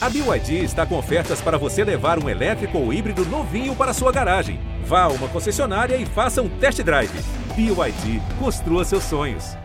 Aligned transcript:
A 0.00 0.08
BYD 0.08 0.62
está 0.62 0.86
com 0.86 0.96
ofertas 0.96 1.40
para 1.40 1.58
você 1.58 1.82
levar 1.82 2.22
um 2.22 2.28
elétrico 2.28 2.78
ou 2.78 2.92
híbrido 2.92 3.24
novinho 3.24 3.74
para 3.74 3.92
sua 3.92 4.12
garagem. 4.12 4.60
Vá 4.84 5.02
a 5.02 5.08
uma 5.08 5.26
concessionária 5.26 5.96
e 5.96 6.06
faça 6.06 6.40
um 6.40 6.48
test 6.48 6.80
drive. 6.84 7.10
BYD, 7.56 8.22
construa 8.38 8.84
seus 8.84 9.02
sonhos. 9.02 9.56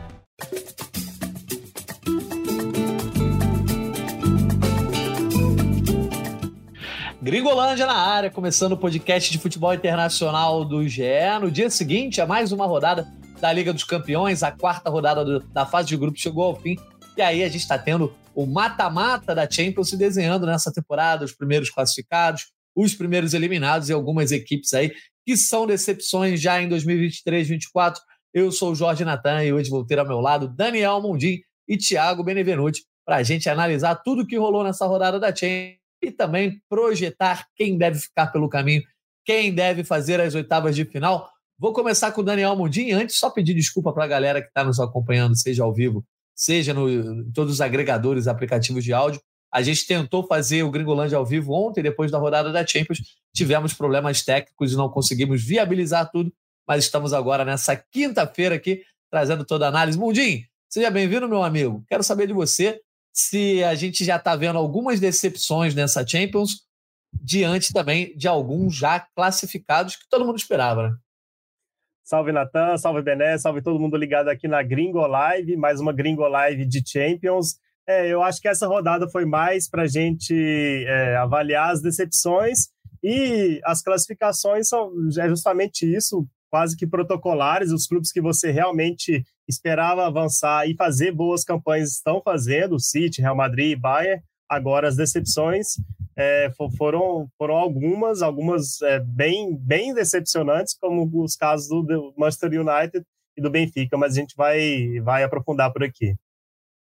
Gringolândia 7.21 7.85
na 7.85 7.95
área, 7.95 8.31
começando 8.31 8.71
o 8.71 8.77
podcast 8.77 9.31
de 9.31 9.37
futebol 9.37 9.71
internacional 9.71 10.65
do 10.65 10.87
GE. 10.89 11.03
No 11.39 11.51
dia 11.51 11.69
seguinte, 11.69 12.19
a 12.19 12.25
mais 12.25 12.51
uma 12.51 12.65
rodada 12.65 13.07
da 13.39 13.53
Liga 13.53 13.71
dos 13.71 13.83
Campeões, 13.83 14.41
a 14.41 14.51
quarta 14.51 14.89
rodada 14.89 15.23
do, 15.23 15.39
da 15.41 15.63
fase 15.63 15.89
de 15.89 15.95
grupo 15.95 16.17
chegou 16.17 16.45
ao 16.45 16.55
fim. 16.55 16.75
E 17.15 17.21
aí 17.21 17.43
a 17.43 17.47
gente 17.47 17.61
está 17.61 17.77
tendo 17.77 18.13
o 18.33 18.45
mata-mata 18.45 19.35
da 19.35 19.49
Champions 19.49 19.89
se 19.89 19.97
desenhando 19.97 20.45
nessa 20.45 20.71
temporada, 20.71 21.23
os 21.23 21.33
primeiros 21.33 21.69
classificados, 21.69 22.51
os 22.75 22.95
primeiros 22.95 23.33
eliminados 23.33 23.89
e 23.89 23.93
algumas 23.93 24.31
equipes 24.31 24.73
aí 24.73 24.91
que 25.25 25.37
são 25.37 25.65
decepções 25.65 26.41
já 26.41 26.61
em 26.61 26.67
2023, 26.67 27.47
2024. 27.47 28.01
Eu 28.33 28.51
sou 28.51 28.71
o 28.71 28.75
Jorge 28.75 29.05
Natan 29.05 29.43
e 29.43 29.53
hoje 29.53 29.69
vou 29.69 29.85
ter 29.85 29.99
ao 29.99 30.07
meu 30.07 30.19
lado 30.19 30.47
Daniel 30.47 31.01
Mundim 31.01 31.39
e 31.67 31.77
Thiago 31.77 32.23
Benevenuti 32.23 32.83
para 33.05 33.17
a 33.17 33.23
gente 33.23 33.47
analisar 33.49 33.95
tudo 33.95 34.23
o 34.23 34.27
que 34.27 34.37
rolou 34.37 34.63
nessa 34.63 34.85
rodada 34.85 35.19
da 35.19 35.33
Champions 35.33 35.77
e 36.01 36.11
também 36.11 36.59
projetar 36.67 37.47
quem 37.55 37.77
deve 37.77 37.99
ficar 37.99 38.27
pelo 38.27 38.49
caminho, 38.49 38.83
quem 39.23 39.53
deve 39.53 39.83
fazer 39.83 40.19
as 40.19 40.35
oitavas 40.35 40.75
de 40.75 40.83
final. 40.83 41.29
Vou 41.57 41.71
começar 41.71 42.11
com 42.11 42.21
o 42.21 42.23
Daniel 42.23 42.55
Mundim. 42.55 42.91
Antes, 42.91 43.17
só 43.17 43.29
pedir 43.29 43.53
desculpa 43.53 43.93
para 43.93 44.03
a 44.03 44.07
galera 44.07 44.41
que 44.41 44.47
está 44.47 44.63
nos 44.63 44.79
acompanhando, 44.79 45.37
seja 45.37 45.63
ao 45.63 45.73
vivo, 45.73 46.03
seja 46.35 46.73
no, 46.73 46.89
em 46.89 47.31
todos 47.31 47.53
os 47.53 47.61
agregadores, 47.61 48.27
aplicativos 48.27 48.83
de 48.83 48.93
áudio. 48.93 49.21
A 49.51 49.61
gente 49.61 49.85
tentou 49.85 50.25
fazer 50.25 50.63
o 50.63 50.71
Gringolândia 50.71 51.17
ao 51.17 51.25
vivo 51.25 51.53
ontem, 51.53 51.83
depois 51.83 52.11
da 52.11 52.17
rodada 52.17 52.51
da 52.51 52.65
Champions. 52.65 52.99
Tivemos 53.35 53.73
problemas 53.73 54.23
técnicos 54.23 54.73
e 54.73 54.75
não 54.75 54.89
conseguimos 54.89 55.43
viabilizar 55.43 56.09
tudo, 56.11 56.33
mas 56.67 56.85
estamos 56.85 57.13
agora 57.13 57.45
nessa 57.45 57.75
quinta-feira 57.75 58.55
aqui, 58.55 58.83
trazendo 59.11 59.45
toda 59.45 59.65
a 59.65 59.69
análise. 59.69 59.97
Mundim, 59.97 60.43
seja 60.67 60.89
bem-vindo, 60.89 61.29
meu 61.29 61.43
amigo. 61.43 61.83
Quero 61.87 62.01
saber 62.01 62.25
de 62.25 62.33
você 62.33 62.81
se 63.13 63.63
a 63.63 63.75
gente 63.75 64.03
já 64.03 64.15
está 64.15 64.35
vendo 64.35 64.57
algumas 64.57 64.99
decepções 64.99 65.75
nessa 65.75 66.05
Champions, 66.05 66.63
diante 67.13 67.71
também 67.71 68.17
de 68.17 68.27
alguns 68.27 68.75
já 68.75 68.99
classificados 68.99 69.95
que 69.95 70.09
todo 70.09 70.25
mundo 70.25 70.39
esperava, 70.39 70.89
né? 70.89 70.97
Salve 72.03 72.33
Natan, 72.33 72.77
salve 72.77 73.01
Bené, 73.01 73.37
salve 73.37 73.61
todo 73.61 73.79
mundo 73.79 73.95
ligado 73.95 74.27
aqui 74.27 74.45
na 74.45 74.61
Gringo 74.61 75.07
Live, 75.07 75.55
mais 75.55 75.79
uma 75.79 75.93
Gringo 75.93 76.27
Live 76.27 76.65
de 76.65 76.83
Champions. 76.85 77.55
É, 77.87 78.09
eu 78.09 78.21
acho 78.21 78.41
que 78.41 78.49
essa 78.49 78.67
rodada 78.67 79.07
foi 79.07 79.23
mais 79.23 79.69
para 79.69 79.83
a 79.83 79.87
gente 79.87 80.35
é, 80.85 81.15
avaliar 81.15 81.71
as 81.71 81.81
decepções 81.81 82.67
e 83.01 83.61
as 83.63 83.81
classificações 83.81 84.67
são 84.67 84.91
é 85.17 85.29
justamente 85.29 85.85
isso, 85.85 86.27
quase 86.49 86.75
que 86.75 86.85
protocolares. 86.85 87.71
Os 87.71 87.87
clubes 87.87 88.11
que 88.11 88.21
você 88.21 88.51
realmente 88.51 89.23
esperava 89.47 90.05
avançar 90.05 90.67
e 90.67 90.75
fazer 90.75 91.13
boas 91.13 91.45
campanhas 91.45 91.93
estão 91.93 92.21
fazendo, 92.21 92.81
City, 92.81 93.21
Real 93.21 93.35
Madrid 93.35 93.79
Bayern. 93.79 94.21
Agora 94.53 94.87
as 94.87 94.95
decepções 94.95 95.75
é, 96.15 96.51
foram, 96.77 97.27
foram 97.37 97.55
algumas, 97.55 98.21
algumas 98.21 98.81
é, 98.81 98.99
bem, 98.99 99.55
bem 99.55 99.93
decepcionantes, 99.93 100.75
como 100.79 101.09
os 101.23 101.35
casos 101.35 101.67
do, 101.69 102.13
Manchester 102.17 102.51
United 102.51 103.03
e 103.35 103.41
do 103.41 103.49
Benfica, 103.49 103.97
mas 103.97 104.13
a 104.13 104.19
gente 104.19 104.35
vai, 104.35 104.99
vai 105.01 105.23
aprofundar 105.23 105.71
por 105.71 105.83
aqui. 105.83 106.15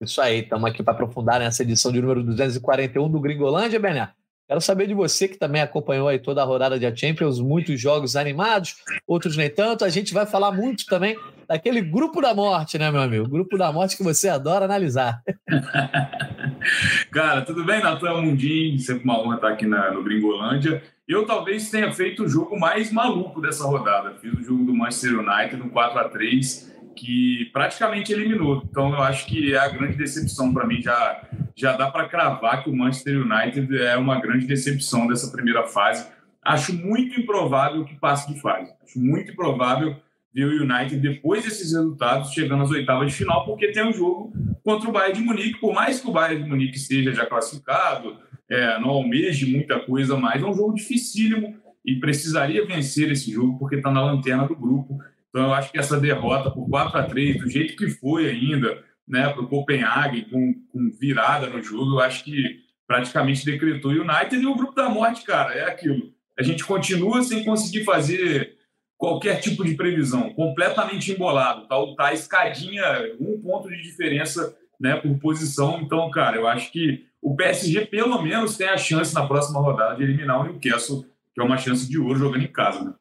Isso 0.01 0.21
aí, 0.23 0.41
estamos 0.41 0.69
aqui 0.71 0.83
para 0.83 0.95
aprofundar 0.95 1.39
nessa 1.39 1.63
edição 1.63 1.93
de 1.93 2.01
número 2.01 2.25
241 2.25 3.11
do 3.11 3.21
Gringolândia, 3.21 3.79
Bené. 3.79 4.11
Quero 4.51 4.61
saber 4.61 4.89
de 4.89 4.95
você 4.95 5.29
que 5.29 5.39
também 5.39 5.63
acompanhou 5.63 6.09
aí 6.09 6.19
toda 6.19 6.43
a 6.43 6.45
rodada 6.45 6.77
de 6.77 7.01
Champions, 7.01 7.39
muitos 7.39 7.81
jogos 7.81 8.17
animados, 8.17 8.83
outros 9.07 9.37
nem 9.37 9.49
tanto. 9.49 9.85
A 9.85 9.89
gente 9.89 10.13
vai 10.13 10.27
falar 10.27 10.51
muito 10.51 10.87
também 10.87 11.17
daquele 11.47 11.81
grupo 11.81 12.21
da 12.21 12.35
morte, 12.35 12.77
né, 12.77 12.91
meu 12.91 13.01
amigo? 13.01 13.29
Grupo 13.29 13.57
da 13.57 13.71
morte 13.71 13.97
que 13.97 14.03
você 14.03 14.29
adora 14.29 14.65
analisar. 14.65 15.23
Cara, 17.13 17.43
tudo 17.43 17.65
bem, 17.65 17.81
Natan 17.81 18.23
Mundim? 18.23 18.77
Sempre 18.77 19.05
uma 19.05 19.21
honra 19.21 19.37
estar 19.37 19.51
aqui 19.51 19.67
na, 19.69 19.93
no 19.93 20.03
Gringolândia. 20.03 20.83
Eu 21.07 21.25
talvez 21.25 21.71
tenha 21.71 21.93
feito 21.93 22.25
o 22.25 22.29
jogo 22.29 22.59
mais 22.59 22.91
maluco 22.91 23.41
dessa 23.41 23.63
rodada. 23.63 24.17
Fiz 24.21 24.33
o 24.33 24.43
jogo 24.43 24.65
do 24.65 24.75
Manchester 24.75 25.21
United 25.21 25.59
no 25.59 25.71
4 25.71 25.97
a 25.97 26.09
3 26.09 26.75
que 26.95 27.51
praticamente 27.53 28.13
eliminou. 28.13 28.63
Então 28.69 28.91
eu 28.91 29.03
acho 29.03 29.27
que 29.27 29.55
é 29.55 29.59
a 29.59 29.69
grande 29.69 29.97
decepção 29.97 30.53
para 30.53 30.67
mim. 30.67 30.81
Já, 30.83 31.23
já 31.55 31.77
dá 31.77 31.91
para 31.91 32.09
cravar 32.09 32.63
que 32.63 32.71
o 32.71 32.77
Manchester 32.77 33.21
United 33.21 33.77
é 33.79 33.97
uma 33.97 34.21
grande 34.21 34.47
decepção 34.47 35.07
dessa 35.07 35.31
primeira 35.31 35.65
fase. 35.65 36.07
Acho 36.43 36.73
muito 36.75 37.21
improvável 37.21 37.85
que 37.85 37.95
passe 37.95 38.33
de 38.33 38.41
fase. 38.41 38.73
Acho 38.83 38.99
muito 38.99 39.33
improvável 39.33 39.97
ver 40.33 40.45
o 40.45 40.63
United, 40.63 40.97
depois 40.97 41.45
desses 41.45 41.73
resultados, 41.73 42.33
chegando 42.33 42.63
às 42.63 42.71
oitavas 42.71 43.11
de 43.11 43.17
final, 43.19 43.45
porque 43.45 43.73
tem 43.73 43.85
um 43.85 43.93
jogo 43.93 44.33
contra 44.65 44.89
o 44.89 44.93
Bayern 44.93 45.19
de 45.19 45.25
Munique. 45.25 45.61
Por 45.61 45.75
mais 45.75 46.01
que 46.01 46.09
o 46.09 46.13
Bayern 46.13 46.45
de 46.45 46.49
Munique 46.49 46.77
esteja 46.77 47.13
já 47.13 47.27
classificado, 47.27 48.17
é, 48.49 48.79
não 48.81 48.91
almeje 48.91 49.51
muita 49.51 49.81
coisa 49.81 50.17
mais, 50.17 50.43
é 50.43 50.47
um 50.47 50.55
jogo 50.55 50.75
dificílimo 50.75 51.57
e 51.85 51.97
precisaria 51.97 52.67
vencer 52.67 53.11
esse 53.11 53.33
jogo 53.33 53.59
porque 53.59 53.77
está 53.77 53.91
na 53.91 54.05
lanterna 54.05 54.47
do 54.47 54.57
grupo. 54.57 54.99
Então, 55.31 55.47
eu 55.47 55.55
acho 55.55 55.71
que 55.71 55.79
essa 55.79 55.99
derrota 55.99 56.51
por 56.51 56.69
4 56.69 56.99
a 56.99 57.03
3 57.05 57.39
do 57.39 57.49
jeito 57.49 57.77
que 57.77 57.89
foi 57.89 58.29
ainda, 58.29 58.85
né, 59.07 59.29
para 59.29 59.43
o 59.43 59.49
Copenhague, 59.49 60.27
com, 60.31 60.55
com, 60.73 60.91
virada 61.01 61.47
no 61.49 61.63
jogo, 61.63 61.95
eu 61.95 62.01
acho 62.01 62.25
que 62.25 62.61
praticamente 62.87 63.45
decretou 63.45 63.93
o 63.93 64.03
United 64.03 64.37
e 64.37 64.47
o 64.47 64.57
grupo 64.57 64.75
da 64.75 64.89
morte, 64.89 65.25
cara, 65.25 65.55
é 65.55 65.65
aquilo. 65.65 66.13
A 66.39 66.43
gente 66.43 66.65
continua 66.65 67.23
sem 67.23 67.45
conseguir 67.45 67.85
fazer 67.85 68.57
qualquer 68.99 69.41
tipo 69.41 69.65
de 69.65 69.75
previsão, 69.75 70.35
completamente 70.35 71.13
embolado, 71.13 71.67
tá, 71.69 71.77
tá 71.97 72.13
escadinha, 72.13 72.85
um 73.19 73.41
ponto 73.41 73.69
de 73.69 73.81
diferença 73.81 74.55
né, 74.81 74.97
por 74.97 75.19
posição. 75.19 75.81
Então, 75.81 76.11
cara, 76.11 76.37
eu 76.37 76.47
acho 76.47 76.73
que 76.73 77.07
o 77.23 77.37
PSG 77.37 77.87
pelo 77.87 78.21
menos 78.21 78.57
tem 78.57 78.69
a 78.69 78.77
chance 78.77 79.15
na 79.15 79.27
próxima 79.27 79.61
rodada 79.61 79.95
de 79.97 80.03
eliminar 80.03 80.41
o 80.41 80.45
Newcastle, 80.45 81.05
que 81.35 81.41
é 81.41 81.45
uma 81.45 81.59
chance 81.59 81.89
de 81.89 81.99
ouro 81.99 82.19
jogando 82.19 82.45
em 82.45 82.53
casa. 82.53 82.83
Né? 82.83 82.95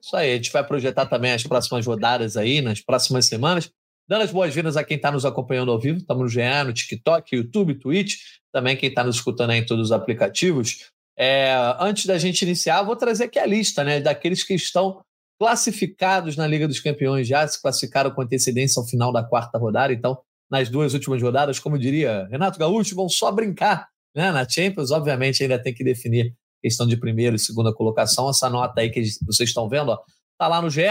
Isso 0.00 0.16
aí, 0.16 0.32
a 0.32 0.36
gente 0.36 0.52
vai 0.52 0.64
projetar 0.64 1.06
também 1.06 1.32
as 1.32 1.42
próximas 1.42 1.86
rodadas 1.86 2.36
aí, 2.36 2.60
nas 2.60 2.80
próximas 2.80 3.26
semanas. 3.26 3.70
Dando 4.08 4.22
as 4.22 4.32
boas-vindas 4.32 4.76
a 4.76 4.84
quem 4.84 4.96
está 4.96 5.12
nos 5.12 5.26
acompanhando 5.26 5.70
ao 5.70 5.78
vivo. 5.78 5.98
Estamos 5.98 6.22
no 6.22 6.28
GE, 6.28 6.64
no 6.64 6.72
TikTok, 6.72 7.36
YouTube, 7.36 7.74
Twitch. 7.74 8.16
Também 8.52 8.76
quem 8.76 8.88
está 8.88 9.04
nos 9.04 9.16
escutando 9.16 9.50
aí 9.50 9.58
em 9.58 9.66
todos 9.66 9.86
os 9.86 9.92
aplicativos. 9.92 10.88
É, 11.18 11.52
antes 11.78 12.06
da 12.06 12.16
gente 12.16 12.42
iniciar, 12.42 12.82
vou 12.82 12.96
trazer 12.96 13.24
aqui 13.24 13.38
a 13.38 13.44
lista 13.44 13.84
né, 13.84 14.00
daqueles 14.00 14.42
que 14.42 14.54
estão 14.54 15.02
classificados 15.38 16.36
na 16.36 16.46
Liga 16.46 16.66
dos 16.66 16.80
Campeões, 16.80 17.28
já 17.28 17.46
se 17.46 17.60
classificaram 17.60 18.10
com 18.10 18.22
antecedência 18.22 18.80
ao 18.80 18.86
final 18.86 19.12
da 19.12 19.22
quarta 19.22 19.58
rodada. 19.58 19.92
Então, 19.92 20.18
nas 20.50 20.68
duas 20.68 20.94
últimas 20.94 21.22
rodadas, 21.22 21.58
como 21.58 21.78
diria 21.78 22.26
Renato 22.30 22.58
Gaúcho, 22.58 22.94
vão 22.94 23.08
só 23.08 23.30
brincar 23.30 23.88
né, 24.16 24.32
na 24.32 24.48
Champions. 24.48 24.90
Obviamente, 24.90 25.42
ainda 25.42 25.62
tem 25.62 25.74
que 25.74 25.84
definir 25.84 26.34
questão 26.60 26.86
de 26.86 26.96
primeira 26.96 27.36
e 27.36 27.38
segunda 27.38 27.72
colocação. 27.72 28.28
Essa 28.28 28.48
nota 28.48 28.80
aí 28.80 28.90
que 28.90 29.02
vocês 29.24 29.48
estão 29.48 29.68
vendo, 29.68 29.90
ó, 29.90 29.98
tá 30.38 30.46
lá 30.46 30.60
no 30.60 30.70
GE. 30.70 30.82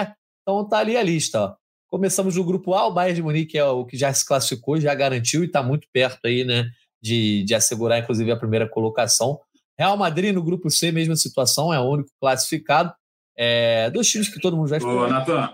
Então 0.41 0.67
tá 0.67 0.79
ali 0.79 0.95
a 0.95 1.03
lista. 1.03 1.41
Ó. 1.41 1.55
Começamos 1.89 2.35
no 2.35 2.43
grupo 2.43 2.73
A, 2.73 2.87
o 2.87 2.93
Bayern 2.93 3.15
de 3.15 3.23
Munique 3.23 3.57
é 3.57 3.65
o 3.65 3.85
que 3.85 3.97
já 3.97 4.13
se 4.13 4.25
classificou, 4.25 4.79
já 4.79 4.93
garantiu 4.93 5.43
e 5.43 5.47
está 5.47 5.63
muito 5.63 5.87
perto 5.93 6.19
aí, 6.25 6.43
né, 6.43 6.65
de, 7.01 7.43
de 7.43 7.55
assegurar, 7.55 7.99
inclusive, 7.99 8.29
a 8.31 8.37
primeira 8.37 8.67
colocação. 8.67 9.39
Real 9.77 9.95
Madrid 9.95 10.33
no 10.33 10.43
grupo 10.43 10.69
C, 10.69 10.91
mesma 10.91 11.15
situação, 11.15 11.73
é 11.73 11.79
o 11.79 11.89
único 11.89 12.09
classificado. 12.19 12.93
É, 13.37 13.89
dois 13.91 14.07
times 14.07 14.27
que 14.27 14.39
todo 14.39 14.57
mundo 14.57 14.67
já 14.67 14.77
esperou. 14.77 15.03
Ô, 15.03 15.07
Natan, 15.07 15.49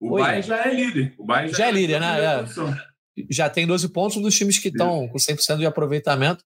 o 0.00 0.14
Oi, 0.14 0.22
Bayern 0.22 0.42
já 0.42 0.64
é 0.66 0.74
líder. 0.74 1.14
O 1.18 1.24
Bayern 1.24 1.52
já, 1.52 1.58
já 1.58 1.66
é, 1.66 1.68
é 1.68 1.72
líder, 1.72 2.00
né? 2.00 2.24
É. 2.24 2.44
Já 3.30 3.48
tem 3.48 3.66
12 3.66 3.88
pontos, 3.90 4.16
um 4.16 4.22
dos 4.22 4.36
times 4.36 4.58
que 4.58 4.68
estão 4.68 5.06
com 5.08 5.18
100% 5.18 5.58
de 5.58 5.66
aproveitamento. 5.66 6.42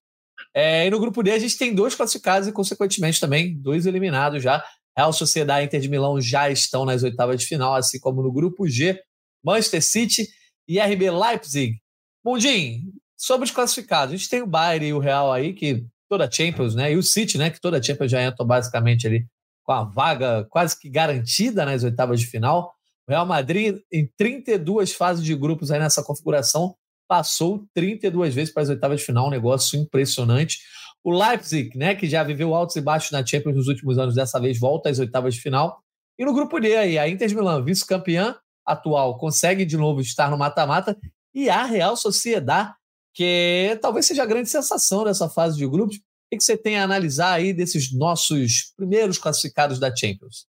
É, 0.55 0.87
e 0.87 0.89
no 0.89 0.99
grupo 0.99 1.21
D 1.21 1.31
a 1.31 1.39
gente 1.39 1.57
tem 1.57 1.75
dois 1.75 1.93
classificados 1.95 2.47
e, 2.47 2.51
consequentemente, 2.51 3.19
também 3.19 3.59
dois 3.61 3.85
eliminados 3.85 4.41
já. 4.41 4.63
Real 4.97 5.11
Sociedade 5.11 5.63
e 5.63 5.65
Inter 5.65 5.81
de 5.81 5.89
Milão 5.89 6.21
já 6.21 6.49
estão 6.49 6.85
nas 6.85 7.03
oitavas 7.03 7.41
de 7.41 7.45
final, 7.45 7.75
assim 7.75 7.99
como 7.99 8.23
no 8.23 8.31
grupo 8.31 8.65
G, 8.65 8.97
Manchester 9.43 9.83
City 9.83 10.27
e 10.65 10.79
RB 10.79 11.11
Leipzig. 11.11 11.75
Mundim, 12.23 12.93
sobre 13.17 13.45
os 13.45 13.51
classificados, 13.51 14.13
a 14.13 14.17
gente 14.17 14.29
tem 14.29 14.41
o 14.41 14.47
Bayern 14.47 14.87
e 14.87 14.93
o 14.93 14.99
Real 14.99 15.33
aí, 15.33 15.53
que 15.53 15.85
toda 16.07 16.25
a 16.25 16.31
Champions, 16.31 16.73
né? 16.73 16.93
E 16.93 16.95
o 16.95 17.03
City, 17.03 17.37
né? 17.37 17.49
Que 17.49 17.59
toda 17.59 17.77
a 17.77 17.83
Champions 17.83 18.09
já 18.09 18.23
entrou 18.23 18.47
basicamente 18.47 19.05
ali 19.05 19.27
com 19.63 19.73
a 19.73 19.83
vaga 19.83 20.45
quase 20.49 20.79
que 20.79 20.89
garantida 20.89 21.65
nas 21.65 21.83
oitavas 21.83 22.19
de 22.19 22.27
final. 22.27 22.73
O 23.07 23.11
Real 23.11 23.25
Madrid, 23.25 23.77
em 23.91 24.09
32 24.17 24.93
fases 24.93 25.23
de 25.23 25.35
grupos 25.35 25.69
aí 25.69 25.79
nessa 25.79 26.03
configuração, 26.03 26.75
passou 27.07 27.65
32 27.73 28.33
vezes 28.33 28.53
para 28.53 28.63
as 28.63 28.69
oitavas 28.69 28.99
de 28.99 29.05
final, 29.05 29.27
um 29.27 29.31
negócio 29.31 29.79
impressionante. 29.79 30.59
O 31.03 31.11
Leipzig, 31.11 31.77
né, 31.77 31.93
que 31.93 32.07
já 32.07 32.23
viveu 32.23 32.55
altos 32.55 32.75
e 32.75 32.81
baixos 32.81 33.11
na 33.11 33.25
Champions 33.25 33.55
nos 33.55 33.67
últimos 33.67 33.97
anos, 33.97 34.15
dessa 34.15 34.39
vez 34.39 34.59
volta 34.59 34.89
às 34.89 34.99
oitavas 34.99 35.35
de 35.35 35.41
final. 35.41 35.83
E 36.17 36.25
no 36.25 36.33
grupo 36.33 36.59
D 36.59 36.75
aí, 36.75 36.97
a 36.97 37.07
Inter 37.07 37.27
de 37.27 37.35
Milão, 37.35 37.63
vice-campeã 37.63 38.35
atual, 38.65 39.17
consegue 39.17 39.65
de 39.65 39.77
novo 39.77 40.01
estar 40.01 40.31
no 40.31 40.37
mata-mata. 40.37 40.97
E 41.33 41.49
a 41.49 41.63
Real 41.65 41.95
Sociedade, 41.95 42.73
que 43.13 43.77
talvez 43.81 44.05
seja 44.05 44.23
a 44.23 44.25
grande 44.25 44.49
sensação 44.49 45.03
dessa 45.03 45.29
fase 45.29 45.57
de 45.57 45.67
grupos. 45.67 45.97
O 45.97 46.37
que 46.37 46.43
você 46.43 46.57
tem 46.57 46.77
a 46.77 46.83
analisar 46.83 47.33
aí 47.33 47.53
desses 47.53 47.93
nossos 47.93 48.73
primeiros 48.75 49.17
classificados 49.17 49.79
da 49.79 49.95
Champions? 49.95 50.47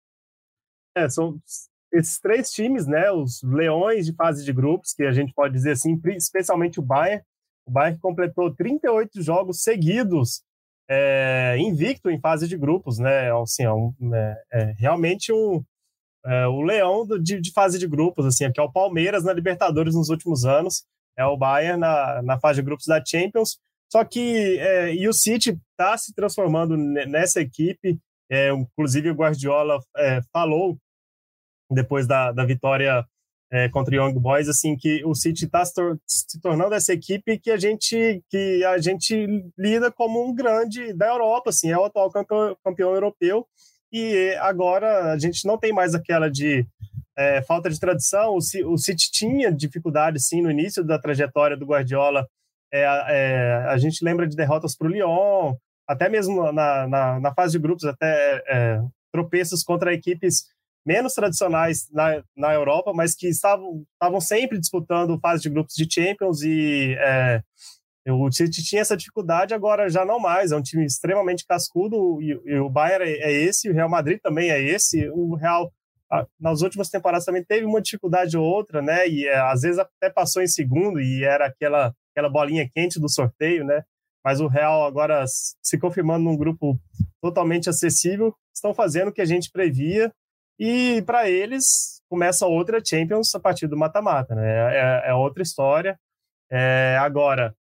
É, 0.97 1.09
são 1.09 1.37
esses 1.95 2.19
três 2.19 2.51
times, 2.51 2.87
né, 2.87 3.11
os 3.11 3.41
leões 3.43 4.07
de 4.07 4.13
fase 4.13 4.45
de 4.45 4.53
grupos, 4.53 4.93
que 4.93 5.05
a 5.05 5.13
gente 5.13 5.33
pode 5.33 5.55
dizer 5.55 5.73
assim, 5.73 5.99
especialmente 6.17 6.81
o 6.81 6.83
Bayern. 6.83 7.23
O 7.67 7.71
Bayern 7.71 7.99
completou 8.01 8.55
38 8.55 9.23
jogos 9.23 9.63
seguidos 9.63 10.43
é, 10.89 11.57
invicto 11.59 12.11
em 12.11 12.21
fase 12.21 12.47
de 12.47 12.57
grupos, 12.57 12.99
né? 12.99 13.33
Assim, 13.41 13.63
é, 13.63 13.73
um, 13.73 13.95
é, 14.13 14.43
é 14.53 14.75
realmente 14.77 15.33
um, 15.33 15.65
é, 16.27 16.47
o 16.47 16.61
leão 16.63 17.07
do, 17.07 17.19
de, 17.19 17.41
de, 17.41 17.53
fase 17.53 17.79
de 17.79 17.87
grupos, 17.87 18.27
assim, 18.27 18.51
que 18.53 18.61
é 18.61 18.63
o 18.63 18.73
Palmeiras 18.73 19.25
na 19.25 19.33
Libertadores 19.33 19.95
nos 19.95 20.11
últimos 20.11 20.45
anos, 20.45 20.85
é 21.17 21.25
o 21.25 21.37
Bayern 21.37 21.81
na, 21.81 22.23
na 22.23 22.39
fase 22.39 22.61
de 22.61 22.67
grupos 22.67 22.87
da 22.87 23.03
Champions. 23.03 23.59
Só 23.91 24.05
que 24.05 24.59
é, 24.59 24.95
e 24.95 25.09
o 25.09 25.13
City 25.13 25.59
está 25.71 25.97
se 25.97 26.13
transformando 26.13 26.77
nessa 26.77 27.41
equipe. 27.41 27.99
É, 28.31 28.51
inclusive 28.53 29.11
o 29.11 29.15
Guardiola 29.15 29.79
falou 30.33 30.77
depois 31.75 32.07
da, 32.07 32.33
da 32.33 32.45
vitória 32.45 33.05
é, 33.53 33.69
contra 33.69 33.95
o 33.95 33.97
Young 33.97 34.19
Boys, 34.19 34.49
assim, 34.49 34.77
que 34.77 35.05
o 35.05 35.15
City 35.15 35.45
está 35.45 35.65
se, 35.65 35.75
tor 35.75 35.99
se, 36.07 36.41
tornando 36.41 36.75
essa 36.75 36.93
equipe 36.93 37.39
que 37.39 37.51
a 37.51 37.57
gente 37.57 38.23
que 38.31 38.65
a 38.65 38.79
gente 38.79 39.45
lida 39.59 39.93
como 39.93 40.27
um 40.27 40.35
grande 40.35 40.93
da 40.93 41.07
Europa, 41.07 41.51
assim, 41.51 41.71
é 41.71 41.79
o 41.79 41.85
atual 41.85 42.11
campeão, 42.11 42.57
campeão 42.65 42.95
europeu 42.95 43.47
e 43.93 44.35
agora 44.41 45.13
a 45.13 45.19
gente 45.19 45.47
não 45.47 45.57
tem 45.57 45.73
mais 45.73 45.95
aquela 45.95 46.29
de 46.29 46.67
é, 47.17 47.43
falta 47.43 47.71
de 47.71 47.79
tradição. 47.79 48.35
O, 48.35 48.73
o 48.73 48.77
City 48.77 49.09
tinha 49.13 49.53
dificuldade, 49.53 50.21
sim, 50.21 50.43
no 50.43 50.51
início 50.51 50.83
da 50.83 50.99
trajetória 50.99 51.57
do 51.57 51.67
Guardiola. 51.67 52.27
É, 52.73 52.83
é, 52.83 53.55
a 53.69 53.79
gente 53.79 54.05
lembra 54.05 54.27
de 54.27 54.35
derrotas 54.35 54.77
para 54.77 54.89
o 54.89 54.91
Lyon, 54.91 55.55
até 55.87 56.09
mesmo 56.09 56.51
na, 56.53 56.89
na, 56.89 57.21
na, 57.21 57.35
fase 57.35 57.53
de 57.53 57.61
grupos, 57.61 57.85
até 57.85 58.43
é, 58.49 58.81
tropeços 59.13 59.63
contra 59.63 59.95
equipes 59.95 60.47
menos 60.85 61.15
tradicionais 61.15 61.89
na, 61.91 62.23
na 62.37 62.53
Europa, 62.53 62.93
mas 62.95 63.15
que 63.15 63.29
estavam, 63.29 63.85
estavam 63.93 64.21
sempre 64.21 64.59
disputando 64.59 65.19
fase 65.21 65.43
de 65.43 65.51
grupos 65.51 65.75
de 65.75 65.89
Champions 65.91 66.43
e 66.43 66.95
é, 66.99 67.43
o 68.07 68.31
City 68.31 68.63
tinha 68.63 68.83
essa 68.83 68.97
dificuldade, 68.97 69.55
agora 69.55 69.89
já 69.89 70.05
não 70.05 70.21
mais. 70.21 70.53
É 70.53 70.57
um 70.57 70.63
time 70.63 70.85
extremamente 70.85 71.47
cascudo 71.47 72.21
e, 72.21 72.39
e 72.45 72.59
o 72.59 72.69
Bayern 72.69 73.05
é, 73.05 73.31
é 73.31 73.33
esse, 73.33 73.71
o 73.71 73.73
Real 73.73 73.89
Madrid 73.89 74.19
também 74.23 74.51
é 74.51 74.63
esse. 74.63 75.09
O 75.09 75.35
Real 75.35 75.73
nas 76.39 76.61
últimas 76.61 76.91
temporadas 76.91 77.25
também 77.25 77.43
teve 77.43 77.65
uma 77.65 77.81
dificuldade 77.81 78.37
ou 78.37 78.45
outra, 78.45 78.81
né? 78.81 79.09
E 79.09 79.27
é, 79.27 79.37
às 79.37 79.63
vezes 79.63 79.79
até 79.79 80.11
passou 80.11 80.43
em 80.43 80.47
segundo 80.47 81.01
e 81.01 81.25
era 81.25 81.47
aquela 81.47 81.95
aquela 82.13 82.29
bolinha 82.29 82.71
quente 82.73 83.01
do 83.01 83.09
sorteio, 83.09 83.65
né? 83.65 83.83
Mas 84.25 84.41
o 84.41 84.47
Real 84.47 84.85
agora 84.85 85.25
se 85.27 85.79
confirmando 85.79 86.25
num 86.25 86.37
grupo 86.37 86.79
totalmente 87.21 87.69
acessível, 87.69 88.35
estão 88.55 88.73
fazendo 88.73 89.09
o 89.09 89.13
que 89.13 89.21
a 89.21 89.27
gente 89.27 89.51
previa 89.51 90.13
e 90.59 91.03
para 91.03 91.29
eles 91.29 92.03
começa 92.09 92.47
outra 92.47 92.83
Champions 92.85 93.35
a 93.35 93.41
partir 93.41 93.67
do 93.67 93.77
mata-mata, 93.77 94.35
né? 94.35 94.77
É, 94.77 95.11
é, 95.11 95.15
outra 95.15 95.43
história. 95.43 95.99
É, 96.51 96.97
agora, 97.01 97.55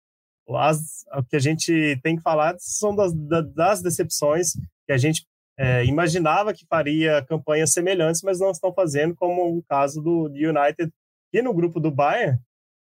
as, 0.57 1.05
o 1.15 1.23
que 1.23 1.37
a 1.37 1.41
gente 1.41 1.99
tem 2.03 2.17
que 2.17 2.23
falar 2.23 2.55
são 2.59 2.95
das, 2.95 3.13
das 3.55 3.81
decepções 3.81 4.53
que 4.87 4.93
a 4.93 4.99
gente 4.99 5.27
é, 5.59 5.85
imaginava 5.85 6.53
que 6.53 6.67
faria 6.67 7.25
campanhas 7.25 7.73
semelhantes, 7.73 8.23
mas 8.23 8.41
não 8.41 8.51
estão 8.51 8.73
fazendo, 8.73 9.15
como 9.15 9.57
o 9.57 9.63
caso 9.63 10.03
do, 10.03 10.25
United. 10.25 10.93
E 11.33 11.41
no 11.41 11.55
grupo 11.55 11.81
do 11.81 11.91
Bayern, 11.91 12.39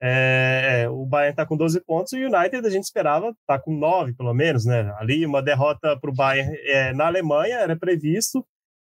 é, 0.03 0.89
o 0.89 1.05
Bayern 1.05 1.33
está 1.33 1.45
com 1.45 1.57
12 1.57 1.81
pontos, 1.83 2.13
e 2.13 2.25
o 2.25 2.35
United 2.35 2.67
a 2.67 2.71
gente 2.71 2.85
esperava 2.85 3.31
estar 3.31 3.59
tá 3.59 3.59
com 3.59 3.77
9, 3.77 4.15
pelo 4.15 4.33
menos, 4.33 4.65
né? 4.65 4.95
Ali, 4.99 5.27
uma 5.27 5.43
derrota 5.43 5.99
para 5.99 6.11
o 6.11 6.15
Bayern 6.15 6.57
é, 6.65 6.93
na 6.95 7.07
Alemanha 7.07 7.57
era 7.57 7.77
previsto, 7.77 8.47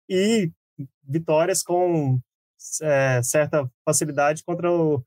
e 0.09 0.51
vitórias 1.03 1.63
com 1.63 2.19
é, 2.81 3.21
certa 3.21 3.69
facilidade 3.85 4.43
contra 4.43 4.71
o, 4.71 5.03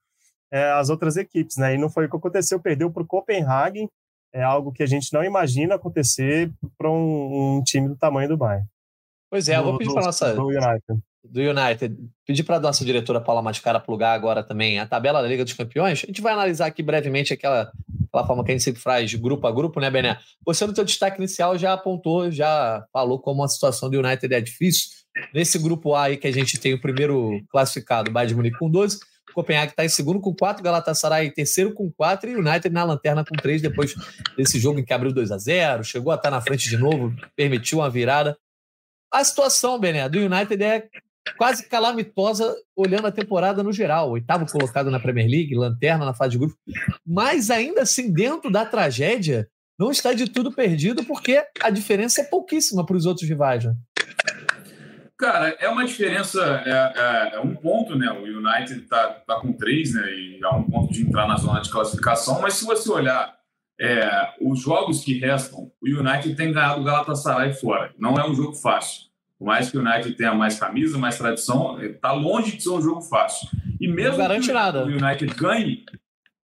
é, 0.51 0.71
as 0.73 0.91
outras 0.91 1.17
equipes, 1.17 1.57
né? 1.57 1.75
E 1.75 1.79
não 1.79 1.91
foi 1.91 2.07
o 2.07 2.11
que 2.11 2.17
aconteceu, 2.17 2.61
perdeu 2.61 2.91
para 2.91 3.03
o 3.03 3.07
Copenhagen, 3.07 3.89
é 4.33 4.43
algo 4.43 4.73
que 4.73 4.83
a 4.83 4.87
gente 4.87 5.13
não 5.13 5.25
imagina 5.25 5.77
acontecer 5.77 6.53
para 6.77 6.91
um, 6.91 7.57
um, 7.57 7.63
time 7.63 7.89
do 7.89 7.97
tamanho 7.97 8.29
do 8.29 8.37
Bayern. 8.37 8.67
Pois 9.31 9.49
é, 9.49 9.57
eu 9.57 9.65
vou 9.65 9.79
pedir 9.79 9.93
para 9.93 10.05
nossa 10.05 10.35
do 10.35 10.49
United. 10.49 11.03
Do 11.25 11.41
United. 11.41 11.97
Pedir 12.25 12.45
para 12.45 12.57
a 12.57 12.61
nossa 12.61 12.85
diretora 12.85 13.21
Paula 13.21 13.43
Mascara 13.43 13.81
plugar 13.81 14.13
agora 14.13 14.45
também 14.45 14.79
a 14.79 14.87
tabela 14.87 15.23
da 15.23 15.29
Liga 15.29 15.43
dos 15.43 15.55
Campeões. 15.55 16.03
A 16.05 16.07
gente 16.07 16.21
vai 16.21 16.33
analisar 16.33 16.67
aqui 16.67 16.83
brevemente 16.83 17.33
aquela, 17.33 17.73
aquela 18.09 18.27
forma 18.27 18.45
que 18.45 18.53
a 18.53 18.55
gente 18.55 18.63
sempre 18.63 18.81
faz 18.81 19.13
grupo 19.15 19.47
a 19.47 19.53
grupo, 19.53 19.81
né, 19.81 19.91
Bené? 19.91 20.19
Você 20.45 20.67
no 20.67 20.75
seu 20.75 20.85
destaque 20.85 21.19
inicial 21.19 21.59
já 21.59 21.73
apontou, 21.73 22.31
já 22.31 22.87
falou 22.93 23.19
como 23.19 23.43
a 23.43 23.49
situação 23.49 23.91
do 23.91 23.99
United 23.99 24.33
é 24.33 24.41
difícil. 24.41 24.91
Nesse 25.33 25.59
grupo 25.59 25.95
A 25.95 26.05
aí 26.05 26.17
que 26.17 26.27
a 26.27 26.33
gente 26.33 26.59
tem 26.59 26.75
o 26.75 26.81
primeiro 26.81 27.43
classificado, 27.51 28.11
Bayern 28.11 28.31
de 28.31 28.37
Munique 28.37 28.59
com 28.59 28.71
12, 28.71 28.99
Copenhague 29.35 29.73
está 29.73 29.85
em 29.85 29.89
segundo 29.89 30.19
com 30.19 30.35
4, 30.35 30.63
Galatasaray 30.63 31.27
em 31.27 31.31
terceiro 31.31 31.75
com 31.75 31.93
4 31.93 32.31
e 32.31 32.37
United 32.37 32.71
na 32.71 32.85
lanterna 32.85 33.23
com 33.23 33.37
3 33.37 33.61
depois 33.61 33.95
desse 34.37 34.59
jogo 34.59 34.81
em 34.81 34.85
que 34.85 34.95
abriu 34.95 35.13
2 35.13 35.31
a 35.31 35.37
0 35.37 35.85
chegou 35.85 36.11
a 36.11 36.17
estar 36.17 36.31
na 36.31 36.41
frente 36.41 36.71
de 36.71 36.79
novo, 36.79 37.15
permitiu 37.37 37.79
uma 37.79 37.91
virada. 37.91 38.37
A 39.13 39.23
situação, 39.23 39.79
Bené, 39.79 40.09
do 40.09 40.19
United 40.19 40.63
é 40.63 40.89
quase 41.37 41.69
calamitosa 41.69 42.55
olhando 42.75 43.07
a 43.07 43.13
temporada 43.13 43.63
no 43.63 43.73
geral. 43.73 44.11
Oitavo 44.11 44.47
colocado 44.51 44.91
na 44.91 45.01
Premier 45.01 45.29
League, 45.29 45.55
lanterna 45.55 46.05
na 46.05 46.15
fase 46.15 46.33
de 46.33 46.39
grupo. 46.39 46.57
Mas 47.07 47.51
ainda 47.51 47.83
assim, 47.83 48.13
dentro 48.13 48.51
da 48.51 48.65
tragédia, 48.65 49.49
não 49.79 49.91
está 49.91 50.13
de 50.13 50.31
tudo 50.31 50.53
perdido 50.53 51.05
porque 51.05 51.45
a 51.61 51.71
diferença 51.71 52.23
é 52.23 52.25
pouquíssima 52.25 52.87
para 52.87 52.97
os 52.97 53.05
outros 53.05 53.29
rivais. 53.29 53.65
Né? 53.65 53.75
Cara, 55.19 55.57
é 55.59 55.69
uma 55.69 55.85
diferença, 55.85 56.63
é, 56.67 56.71
é, 56.71 57.37
é, 57.37 57.41
um 57.41 57.55
ponto, 57.55 57.97
né? 57.97 58.11
O 58.11 58.25
United 58.25 58.83
tá, 58.83 59.09
tá 59.27 59.41
com 59.41 59.53
três, 59.53 59.95
né? 59.95 60.13
E 60.13 60.41
é 60.43 60.49
um 60.49 60.65
ponto 60.65 60.93
de 60.93 61.03
entrar 61.03 61.27
na 61.27 61.37
zona 61.37 61.61
de 61.61 61.71
classificação. 61.71 62.41
Mas 62.43 62.55
se 62.55 62.67
você 62.67 62.91
olhar 62.91 63.35
é, 63.81 64.35
os 64.41 64.61
jogos 64.61 65.03
que 65.03 65.19
restam, 65.19 65.73
o 65.81 65.87
United 65.87 66.35
tem 66.35 66.53
ganhado 66.53 66.83
o 66.83 66.85
Galatasaray 66.85 67.55
fora. 67.55 67.95
Não 67.99 68.17
é 68.17 68.29
um 68.29 68.35
jogo 68.35 68.55
fácil. 68.55 69.07
Por 69.39 69.47
mais 69.47 69.71
que 69.71 69.79
o 69.79 69.81
United 69.81 70.15
tenha 70.17 70.35
mais 70.35 70.59
camisa, 70.59 70.99
mais 70.99 71.19
tradição, 71.19 71.83
está 71.83 72.13
longe 72.13 72.57
de 72.57 72.63
ser 72.63 72.71
um 72.71 72.81
jogo 72.81 73.03
fácil. 73.03 73.49
E 73.81 73.87
mesmo 73.87 74.17
que 74.41 74.53
nada. 74.53 74.85
o 74.85 74.89
United 74.89 75.35
ganhe, 75.35 75.85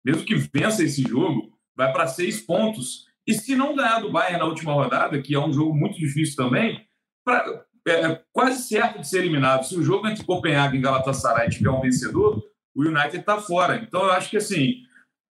mesmo 0.04 0.24
que 0.24 0.36
vença 0.36 0.84
esse 0.84 1.02
jogo, 1.02 1.52
vai 1.76 1.92
para 1.92 2.08
seis 2.08 2.42
pontos. 2.42 3.06
E 3.28 3.34
se 3.34 3.56
não 3.56 3.76
ganhar 3.76 4.00
do 4.00 4.12
Bayern 4.12 4.38
na 4.38 4.46
última 4.46 4.74
rodada, 4.74 5.20
que 5.20 5.34
é 5.34 5.40
um 5.40 5.52
jogo 5.52 5.74
muito 5.74 5.98
difícil 5.98 6.36
também, 6.36 6.86
pra, 7.24 7.65
é, 7.88 7.92
é, 7.92 8.22
quase 8.34 8.68
certo 8.68 9.00
de 9.00 9.08
ser 9.08 9.20
eliminado. 9.20 9.64
Se 9.64 9.78
o 9.78 9.84
jogo 9.84 10.08
entre 10.08 10.26
Copenhague 10.26 10.78
e 10.78 10.82
Galatasaray 10.82 11.50
tiver 11.50 11.70
um 11.70 11.82
vencedor, 11.82 12.44
o 12.76 12.84
United 12.84 13.18
está 13.18 13.38
fora. 13.38 13.78
Então, 13.78 14.04
eu 14.04 14.12
acho 14.12 14.30
que 14.30 14.38
assim, 14.38 14.78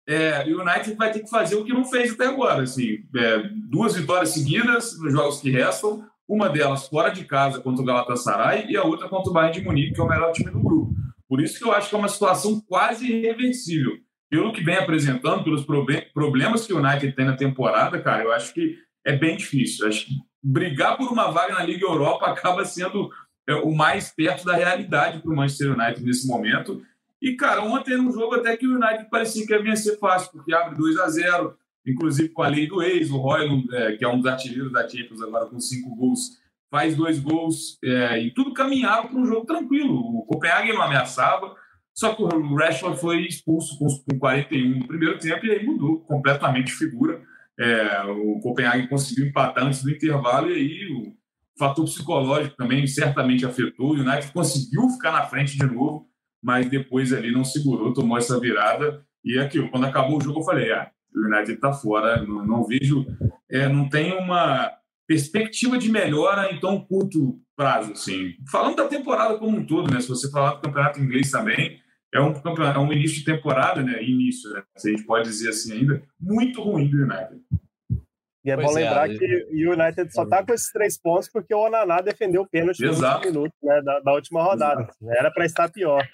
é, 0.07 0.43
o 0.43 0.61
United 0.61 0.95
vai 0.95 1.11
ter 1.11 1.21
que 1.21 1.29
fazer 1.29 1.55
o 1.55 1.65
que 1.65 1.73
não 1.73 1.85
fez 1.85 2.13
até 2.13 2.27
agora. 2.27 2.63
Assim, 2.63 2.99
é, 3.15 3.49
duas 3.69 3.95
vitórias 3.95 4.29
seguidas 4.29 4.97
nos 4.99 5.11
jogos 5.11 5.41
que 5.41 5.49
restam, 5.49 6.05
uma 6.27 6.49
delas 6.49 6.87
fora 6.87 7.09
de 7.09 7.25
casa 7.25 7.59
contra 7.59 7.81
o 7.81 7.85
Galatasaray 7.85 8.67
e 8.69 8.77
a 8.77 8.83
outra 8.83 9.09
contra 9.09 9.29
o 9.29 9.33
Bayern 9.33 9.59
de 9.59 9.65
Munique, 9.65 9.93
que 9.93 9.99
é 9.99 10.03
o 10.03 10.07
melhor 10.07 10.31
time 10.31 10.51
do 10.51 10.59
grupo. 10.59 10.93
Por 11.27 11.41
isso 11.41 11.57
que 11.57 11.65
eu 11.65 11.71
acho 11.71 11.89
que 11.89 11.95
é 11.95 11.97
uma 11.97 12.07
situação 12.07 12.61
quase 12.61 13.11
irreversível. 13.11 13.97
Pelo 14.29 14.53
que 14.53 14.63
vem 14.63 14.75
apresentando, 14.75 15.43
pelos 15.43 15.65
problemas 16.13 16.65
que 16.65 16.73
o 16.73 16.79
United 16.79 17.15
tem 17.15 17.25
na 17.25 17.35
temporada, 17.35 18.01
cara, 18.01 18.23
eu 18.23 18.31
acho 18.31 18.53
que 18.53 18.77
é 19.05 19.15
bem 19.15 19.37
difícil. 19.37 19.87
Acho 19.87 20.05
que 20.05 20.13
brigar 20.41 20.97
por 20.97 21.11
uma 21.11 21.31
vaga 21.31 21.53
na 21.53 21.63
Liga 21.63 21.85
Europa 21.85 22.27
acaba 22.31 22.65
sendo 22.65 23.09
é, 23.47 23.55
o 23.55 23.73
mais 23.73 24.09
perto 24.11 24.45
da 24.45 24.55
realidade 24.55 25.19
para 25.19 25.31
o 25.31 25.35
Manchester 25.35 25.73
United 25.73 26.03
nesse 26.03 26.27
momento. 26.27 26.81
E, 27.21 27.35
cara, 27.35 27.63
ontem 27.63 27.95
no 27.95 28.11
jogo 28.11 28.35
até 28.35 28.57
que 28.57 28.67
o 28.67 28.75
United 28.75 29.09
parecia 29.09 29.45
que 29.45 29.53
ia 29.53 29.61
vencer 29.61 29.97
fácil, 29.97 30.31
porque 30.31 30.53
abre 30.53 30.75
2 30.75 30.97
a 30.99 31.07
0 31.07 31.57
inclusive 31.85 32.29
com 32.29 32.41
a 32.41 32.47
lei 32.47 32.67
do 32.67 32.81
ex, 32.81 33.09
o 33.09 33.17
Royland, 33.17 33.67
é, 33.73 33.97
que 33.97 34.05
é 34.05 34.07
um 34.07 34.17
dos 34.17 34.25
artilheiros 34.25 34.71
da 34.71 34.87
Champions 34.87 35.21
agora 35.21 35.45
com 35.45 35.59
cinco 35.59 35.95
gols, 35.95 36.41
faz 36.71 36.95
dois 36.95 37.19
gols 37.19 37.77
é, 37.83 38.19
e 38.19 38.31
tudo 38.31 38.53
caminhava 38.53 39.07
para 39.07 39.19
um 39.19 39.25
jogo 39.25 39.45
tranquilo. 39.45 39.95
O 39.95 40.25
Copenhague 40.25 40.73
não 40.73 40.81
ameaçava, 40.81 41.55
só 41.93 42.15
que 42.15 42.23
o 42.23 42.55
Rashford 42.55 42.99
foi 42.99 43.21
expulso 43.21 43.77
com 43.77 44.17
41 44.17 44.79
no 44.79 44.87
primeiro 44.87 45.19
tempo 45.19 45.45
e 45.45 45.51
aí 45.51 45.63
mudou 45.63 45.99
completamente 45.99 46.67
de 46.67 46.73
figura. 46.73 47.21
É, 47.59 48.03
o 48.03 48.39
Copenhague 48.39 48.87
conseguiu 48.87 49.27
empatar 49.27 49.65
antes 49.65 49.83
do 49.83 49.91
intervalo 49.91 50.49
e 50.49 50.53
aí 50.53 50.91
o 50.91 51.13
fator 51.57 51.85
psicológico 51.85 52.55
também 52.55 52.85
certamente 52.87 53.45
afetou. 53.45 53.91
O 53.91 53.99
United 53.99 54.31
conseguiu 54.31 54.89
ficar 54.89 55.11
na 55.11 55.25
frente 55.25 55.57
de 55.57 55.65
novo, 55.65 56.07
mas 56.41 56.69
depois 56.69 57.13
ali 57.13 57.31
não 57.31 57.43
segurou, 57.43 57.93
tomou 57.93 58.17
essa 58.17 58.39
virada. 58.39 59.05
E 59.23 59.37
aquilo, 59.37 59.69
quando 59.69 59.85
acabou 59.85 60.17
o 60.17 60.21
jogo, 60.21 60.39
eu 60.39 60.43
falei: 60.43 60.71
ah, 60.71 60.89
o 61.15 61.27
United 61.27 61.53
está 61.53 61.71
fora, 61.71 62.21
não, 62.23 62.45
não 62.45 62.63
vejo, 62.65 63.05
é, 63.49 63.67
não 63.67 63.87
tem 63.87 64.13
uma 64.13 64.71
perspectiva 65.07 65.77
de 65.77 65.89
melhora 65.89 66.51
em 66.51 66.59
tão 66.59 66.79
curto 66.79 67.39
prazo. 67.55 67.93
Assim. 67.93 68.33
Falando 68.51 68.77
da 68.77 68.87
temporada 68.87 69.37
como 69.37 69.57
um 69.57 69.65
todo, 69.65 69.91
né? 69.91 70.01
se 70.01 70.09
você 70.09 70.29
falar 70.31 70.55
do 70.55 70.61
campeonato 70.61 70.99
inglês 70.99 71.29
também, 71.29 71.79
é 72.13 72.21
um, 72.21 72.31
é 72.31 72.79
um 72.79 72.93
início 72.93 73.17
de 73.17 73.25
temporada, 73.25 73.81
né? 73.81 74.01
Início, 74.03 74.49
né? 74.51 74.63
Se 74.77 74.89
a 74.89 74.91
gente 74.91 75.03
pode 75.03 75.27
dizer 75.27 75.49
assim 75.49 75.73
ainda, 75.73 76.03
muito 76.19 76.61
ruim 76.61 76.87
do 76.87 76.97
United. 76.97 77.41
E 78.45 78.51
é 78.51 78.55
pois 78.55 78.67
bom 78.67 78.77
é, 78.77 78.83
lembrar 78.83 79.09
é, 79.09 79.17
que 79.17 79.65
o 79.65 79.71
United 79.71 80.13
só 80.13 80.23
está 80.23 80.45
com 80.45 80.53
esses 80.53 80.71
três 80.71 80.97
pontos 80.97 81.29
porque 81.29 81.55
o 81.55 81.59
Onaná 81.59 82.01
defendeu 82.01 82.41
o 82.41 82.47
pênalti 82.47 82.83
nos 82.83 82.99
últimos 82.99 83.25
minutos 83.25 83.57
né, 83.63 83.81
da, 83.81 83.99
da, 84.01 84.13
última 84.13 84.43
rodada. 84.43 84.81
Exato. 84.81 84.97
Era 85.09 85.31
para 85.31 85.45
estar 85.45 85.71
pior. 85.71 86.05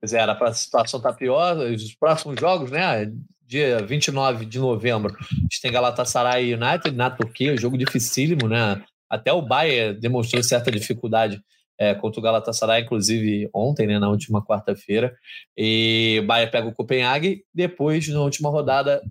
Pois 0.00 0.14
é, 0.14 0.20
era 0.20 0.34
para 0.34 0.48
a 0.48 0.54
situação 0.54 0.98
estar 0.98 1.12
tá 1.12 1.18
pior. 1.18 1.56
Os 1.56 1.94
próximos 1.96 2.40
jogos, 2.40 2.70
né? 2.70 3.12
Dia 3.46 3.84
29 3.84 4.46
de 4.46 4.58
novembro, 4.58 5.14
a 5.14 5.34
gente 5.42 5.60
tem 5.60 5.70
Galatasaray 5.70 6.46
e 6.46 6.54
United 6.54 6.96
na 6.96 7.10
Turquia, 7.10 7.56
jogo 7.58 7.76
dificílimo, 7.76 8.48
né? 8.48 8.82
Até 9.10 9.32
o 9.32 9.42
Bayern 9.42 10.00
demonstrou 10.00 10.42
certa 10.42 10.70
dificuldade 10.70 11.42
é, 11.78 11.94
contra 11.94 12.20
o 12.20 12.22
Galatasaray, 12.22 12.82
inclusive 12.82 13.48
ontem, 13.52 13.86
né, 13.86 13.98
na 13.98 14.08
última 14.08 14.44
quarta-feira. 14.44 15.16
E 15.56 16.22
Bayern 16.26 16.52
pega 16.52 16.68
o 16.68 16.74
Copenhague. 16.74 17.44
Depois, 17.52 18.06
na 18.08 18.20
última 18.20 18.50
rodada, 18.50 19.02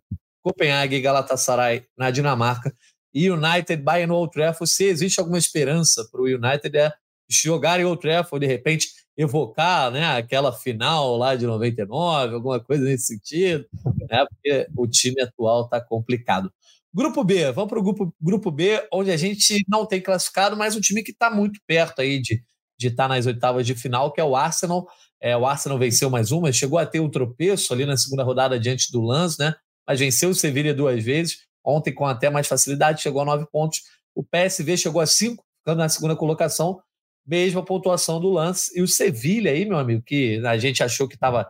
Copenhague 0.41 0.95
e 0.95 1.01
Galatasaray 1.01 1.85
na 1.97 2.11
Dinamarca. 2.11 2.73
E 3.13 3.29
United, 3.29 3.81
Bayern 3.81 4.07
no 4.07 4.15
Old 4.15 4.31
Trafford. 4.31 4.71
Se 4.71 4.85
existe 4.85 5.19
alguma 5.19 5.37
esperança 5.37 6.07
para 6.11 6.21
o 6.21 6.25
United 6.25 6.77
é 6.77 6.93
jogar 7.29 7.79
em 7.79 7.85
Old 7.85 8.01
Trafford, 8.01 8.45
de 8.45 8.51
repente 8.51 8.87
evocar 9.15 9.91
né, 9.91 10.17
aquela 10.17 10.51
final 10.51 11.17
lá 11.17 11.35
de 11.35 11.45
99, 11.45 12.35
alguma 12.35 12.59
coisa 12.59 12.83
nesse 12.83 13.07
sentido, 13.07 13.65
né, 14.09 14.25
porque 14.27 14.67
o 14.75 14.87
time 14.87 15.21
atual 15.21 15.65
está 15.65 15.79
complicado. 15.79 16.51
Grupo 16.93 17.23
B, 17.23 17.51
vamos 17.51 17.69
para 17.69 17.79
o 17.79 17.83
grupo, 17.83 18.15
grupo 18.21 18.51
B, 18.51 18.87
onde 18.91 19.11
a 19.11 19.17
gente 19.17 19.63
não 19.67 19.85
tem 19.85 20.01
classificado, 20.01 20.55
mas 20.55 20.75
um 20.75 20.81
time 20.81 21.03
que 21.03 21.11
está 21.11 21.29
muito 21.29 21.59
perto 21.65 22.01
aí 22.01 22.19
de 22.21 22.43
de 22.83 22.89
estar 22.89 23.07
tá 23.07 23.15
nas 23.15 23.25
oitavas 23.25 23.65
de 23.65 23.73
final, 23.73 24.11
que 24.11 24.21
é 24.21 24.23
o 24.23 24.35
Arsenal. 24.35 24.87
É, 25.21 25.35
o 25.35 25.45
Arsenal 25.45 25.79
venceu 25.79 26.09
mais 26.09 26.31
uma, 26.31 26.51
chegou 26.51 26.77
a 26.77 26.85
ter 26.85 26.99
um 26.99 27.09
tropeço 27.09 27.73
ali 27.73 27.85
na 27.85 27.95
segunda 27.97 28.23
rodada 28.23 28.59
diante 28.59 28.91
do 28.91 29.01
Lance, 29.01 29.39
né? 29.39 29.55
Mas 29.87 29.99
venceu 29.99 30.29
o 30.29 30.35
Sevilla 30.35 30.73
duas 30.73 31.03
vezes, 31.03 31.39
ontem 31.63 31.93
com 31.93 32.05
até 32.05 32.29
mais 32.29 32.47
facilidade, 32.47 33.01
chegou 33.01 33.21
a 33.21 33.25
nove 33.25 33.45
pontos. 33.51 33.79
O 34.13 34.23
PSV 34.23 34.77
chegou 34.77 35.01
a 35.01 35.05
cinco, 35.05 35.43
ficando 35.59 35.79
na 35.79 35.89
segunda 35.89 36.15
colocação, 36.15 36.79
mesma 37.25 37.63
pontuação 37.63 38.19
do 38.19 38.29
Lance. 38.29 38.77
E 38.77 38.81
o 38.81 38.87
Sevilla 38.87 39.49
aí, 39.49 39.65
meu 39.65 39.77
amigo, 39.77 40.03
que 40.05 40.45
a 40.45 40.57
gente 40.57 40.83
achou 40.83 41.07
que 41.07 41.15
estava 41.15 41.49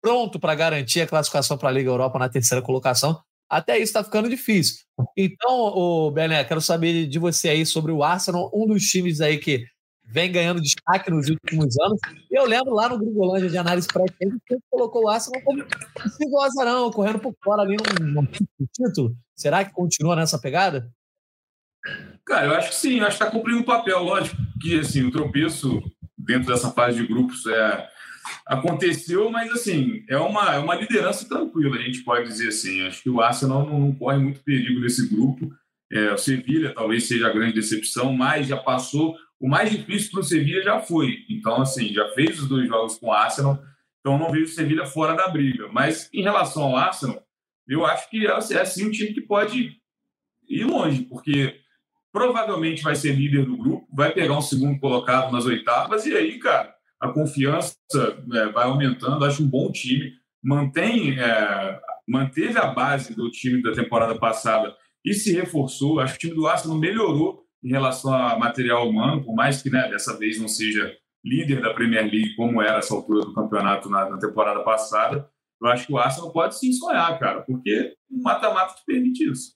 pronto 0.00 0.40
para 0.40 0.54
garantir 0.54 1.02
a 1.02 1.06
classificação 1.06 1.58
para 1.58 1.68
a 1.68 1.72
Liga 1.72 1.90
Europa 1.90 2.18
na 2.18 2.28
terceira 2.28 2.62
colocação, 2.62 3.20
até 3.50 3.74
isso 3.74 3.84
está 3.84 4.04
ficando 4.04 4.28
difícil. 4.28 4.84
Então, 5.16 5.50
o 5.50 6.10
Bené, 6.12 6.44
quero 6.44 6.60
saber 6.60 7.06
de 7.08 7.18
você 7.18 7.48
aí 7.48 7.66
sobre 7.66 7.90
o 7.90 8.02
Arsenal, 8.04 8.48
um 8.54 8.64
dos 8.66 8.84
times 8.84 9.20
aí 9.20 9.38
que 9.38 9.66
vem 10.10 10.30
ganhando 10.30 10.60
destaque 10.60 11.10
nos 11.10 11.28
últimos 11.28 11.78
anos. 11.80 12.00
Eu 12.30 12.44
lembro 12.44 12.74
lá 12.74 12.88
no 12.88 12.98
Gringolândia 12.98 13.48
de 13.48 13.58
análise 13.58 13.86
pré-tempo 13.86 14.36
que 14.46 14.56
colocou 14.68 15.04
o 15.04 15.08
Arsenal 15.08 15.40
como 15.42 15.64
possível 15.94 16.40
azarão, 16.40 16.90
correndo 16.90 17.20
por 17.20 17.34
fora 17.42 17.62
ali 17.62 17.76
no, 18.00 18.26
título. 18.72 19.16
Será 19.36 19.64
que 19.64 19.72
continua 19.72 20.16
nessa 20.16 20.38
pegada? 20.38 20.90
Cara, 22.26 22.46
eu 22.46 22.54
acho 22.54 22.70
que 22.70 22.74
sim, 22.74 22.98
eu 22.98 23.06
acho 23.06 23.16
que 23.16 23.24
está 23.24 23.30
cumprindo 23.30 23.60
o 23.60 23.64
papel. 23.64 24.02
Lógico 24.02 24.36
que 24.60 24.78
assim, 24.80 25.04
o 25.04 25.10
tropeço 25.10 25.82
dentro 26.18 26.52
dessa 26.52 26.70
fase 26.70 27.00
de 27.00 27.06
grupos 27.06 27.46
é, 27.46 27.88
aconteceu, 28.46 29.30
mas 29.30 29.50
assim, 29.50 30.04
é 30.08 30.18
uma, 30.18 30.54
é 30.54 30.58
uma 30.58 30.74
liderança 30.74 31.26
tranquila, 31.26 31.76
a 31.76 31.82
gente 31.82 32.04
pode 32.04 32.28
dizer 32.28 32.48
assim. 32.48 32.82
Acho 32.86 33.02
que 33.02 33.10
o 33.10 33.20
Arsenal 33.20 33.64
não, 33.64 33.80
não 33.80 33.94
corre 33.94 34.18
muito 34.18 34.40
perigo 34.40 34.80
nesse 34.80 35.08
grupo. 35.08 35.50
É, 35.92 36.12
o 36.12 36.18
Sevilha 36.18 36.72
talvez 36.72 37.08
seja 37.08 37.26
a 37.26 37.32
grande 37.32 37.54
decepção, 37.54 38.12
mas 38.12 38.46
já 38.46 38.56
passou 38.56 39.16
o 39.40 39.48
mais 39.48 39.70
difícil 39.70 40.10
para 40.10 40.20
o 40.20 40.24
Sevilha 40.24 40.62
já 40.62 40.80
foi. 40.80 41.24
Então, 41.28 41.62
assim, 41.62 41.88
já 41.88 42.08
fez 42.10 42.38
os 42.38 42.48
dois 42.48 42.68
jogos 42.68 42.98
com 42.98 43.06
o 43.06 43.12
Arsenal, 43.12 43.58
então 43.98 44.18
não 44.18 44.30
vejo 44.30 44.44
o 44.44 44.54
Sevilha 44.54 44.84
fora 44.84 45.14
da 45.14 45.28
briga. 45.28 45.68
Mas 45.72 46.10
em 46.12 46.22
relação 46.22 46.64
ao 46.64 46.76
Arsenal, 46.76 47.22
eu 47.66 47.86
acho 47.86 48.10
que 48.10 48.26
é, 48.26 48.30
é 48.30 48.64
sim 48.64 48.86
um 48.86 48.90
time 48.90 49.14
que 49.14 49.22
pode 49.22 49.76
ir 50.48 50.64
longe, 50.64 51.02
porque 51.04 51.58
provavelmente 52.12 52.82
vai 52.82 52.94
ser 52.94 53.12
líder 53.14 53.46
do 53.46 53.56
grupo, 53.56 53.86
vai 53.94 54.12
pegar 54.12 54.36
um 54.36 54.42
segundo 54.42 54.78
colocado 54.78 55.32
nas 55.32 55.46
oitavas, 55.46 56.04
e 56.04 56.14
aí, 56.14 56.38
cara, 56.38 56.74
a 57.00 57.08
confiança 57.08 57.76
é, 58.34 58.46
vai 58.48 58.64
aumentando. 58.64 59.24
Acho 59.24 59.42
um 59.42 59.48
bom 59.48 59.72
time, 59.72 60.12
mantém, 60.42 61.18
é, 61.18 61.80
manteve 62.06 62.58
a 62.58 62.66
base 62.66 63.14
do 63.14 63.30
time 63.30 63.62
da 63.62 63.72
temporada 63.72 64.18
passada 64.18 64.76
e 65.02 65.14
se 65.14 65.32
reforçou. 65.32 65.98
Acho 65.98 66.18
que 66.18 66.26
o 66.26 66.28
time 66.28 66.34
do 66.34 66.46
Arsenal 66.46 66.76
melhorou 66.76 67.46
em 67.62 67.68
relação 67.68 68.12
a 68.12 68.38
material 68.38 68.88
humano, 68.88 69.24
por 69.24 69.34
mais 69.34 69.62
que 69.62 69.70
né, 69.70 69.88
dessa 69.88 70.16
vez 70.18 70.38
não 70.38 70.48
seja 70.48 70.94
líder 71.24 71.60
da 71.60 71.74
Premier 71.74 72.04
League 72.04 72.34
como 72.34 72.62
era 72.62 72.78
essa 72.78 72.94
altura 72.94 73.26
do 73.26 73.34
campeonato 73.34 73.90
na, 73.90 74.08
na 74.08 74.18
temporada 74.18 74.60
passada, 74.62 75.28
eu 75.60 75.68
acho 75.68 75.86
que 75.86 75.92
o 75.92 75.98
Arsenal 75.98 76.32
pode 76.32 76.58
sim 76.58 76.72
sonhar, 76.72 77.18
cara, 77.18 77.42
porque 77.42 77.94
o 78.10 78.22
mata-mata 78.22 78.74
te 78.74 78.82
permite 78.86 79.30
isso. 79.30 79.54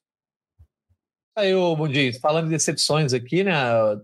Aí, 1.36 1.54
ô 1.54 1.74
Mundinho, 1.74 2.12
falando 2.20 2.44
de 2.44 2.50
decepções 2.50 3.12
aqui, 3.12 3.42
né? 3.42 3.52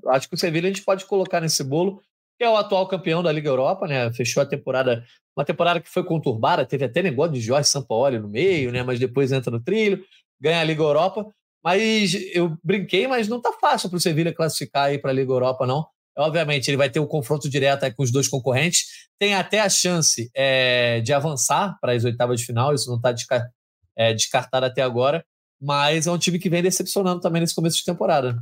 Acho 0.09 0.29
que 0.29 0.35
o 0.35 0.39
Sevilla 0.39 0.67
a 0.67 0.73
gente 0.73 0.83
pode 0.83 1.05
colocar 1.05 1.41
nesse 1.41 1.63
bolo, 1.63 2.03
que 2.37 2.45
é 2.45 2.49
o 2.49 2.57
atual 2.57 2.89
campeão 2.89 3.23
da 3.23 3.31
Liga 3.31 3.49
Europa, 3.49 3.87
né? 3.87 4.13
Fechou 4.13 4.43
a 4.43 4.47
temporada, 4.47 5.05
uma 5.37 5.45
temporada 5.45 5.81
que 5.81 5.89
foi 5.89 6.03
conturbada, 6.03 6.67
teve 6.67 6.87
até 6.87 7.03
negócio 7.03 7.35
de 7.35 7.41
Jorge 7.41 7.69
Sampaoli 7.69 8.19
no 8.19 8.29
meio, 8.29 8.73
né? 8.73 8.83
Mas 8.83 8.99
depois 8.99 9.31
entra 9.31 9.51
no 9.51 9.63
trilho, 9.63 10.05
ganha 10.41 10.61
a 10.61 10.65
Liga 10.65 10.83
Europa. 10.83 11.31
Mas 11.63 12.15
eu 12.35 12.57
brinquei, 12.65 13.07
mas 13.07 13.29
não 13.29 13.37
está 13.37 13.53
fácil 13.53 13.89
para 13.91 13.99
o 13.99 14.01
Sevilha 14.01 14.33
classificar 14.33 14.87
aí 14.87 14.99
para 14.99 15.11
a 15.11 15.15
Liga 15.15 15.31
Europa, 15.31 15.67
não. 15.67 15.87
Obviamente, 16.17 16.69
ele 16.69 16.77
vai 16.77 16.91
ter 16.91 17.01
o 17.01 17.05
um 17.05 17.07
confronto 17.07 17.49
direto 17.49 17.91
com 17.95 18.03
os 18.03 18.11
dois 18.11 18.29
concorrentes. 18.29 19.09
Tem 19.19 19.35
até 19.35 19.61
a 19.61 19.69
chance 19.69 20.31
é, 20.35 21.01
de 21.01 21.13
avançar 21.13 21.79
para 21.81 21.93
as 21.93 22.05
oitavas 22.05 22.41
de 22.41 22.47
final, 22.47 22.75
isso 22.75 22.89
não 22.89 22.97
está 22.97 23.13
desca 23.13 23.51
é, 23.97 24.13
descartado 24.13 24.67
até 24.67 24.83
agora. 24.83 25.25
Mas 25.61 26.07
é 26.07 26.11
um 26.11 26.19
time 26.19 26.39
que 26.39 26.49
vem 26.49 26.63
decepcionando 26.63 27.21
também 27.21 27.41
nesse 27.41 27.55
começo 27.55 27.79
de 27.79 27.85
temporada. 27.85 28.39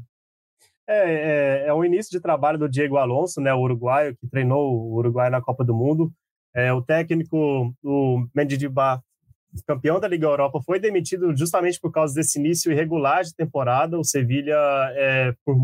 É, 0.89 1.65
é, 1.65 1.67
é 1.67 1.73
o 1.73 1.85
início 1.85 2.11
de 2.11 2.21
trabalho 2.21 2.59
do 2.59 2.69
Diego 2.69 2.97
Alonso, 2.97 3.41
né, 3.41 3.53
o 3.53 3.61
uruguaio, 3.61 4.17
que 4.17 4.27
treinou 4.29 4.73
o 4.73 4.95
Uruguai 4.95 5.29
na 5.29 5.43
Copa 5.43 5.65
do 5.65 5.75
Mundo. 5.75 6.13
É, 6.55 6.73
o 6.73 6.81
técnico, 6.81 7.75
o 7.85 8.27
Mendidibá, 8.35 9.03
campeão 9.62 10.00
da 10.00 10.09
Liga 10.09 10.27
Europa, 10.27 10.61
foi 10.65 10.79
demitido 10.79 11.37
justamente 11.37 11.81
por 11.81 11.93
causa 11.93 12.15
desse 12.15 12.38
início 12.38 12.73
irregular 12.73 13.23
de 13.23 13.35
temporada. 13.35 13.99
O 13.99 14.05
Sevilha, 14.05 14.57
é, 14.95 15.35
por, 15.45 15.57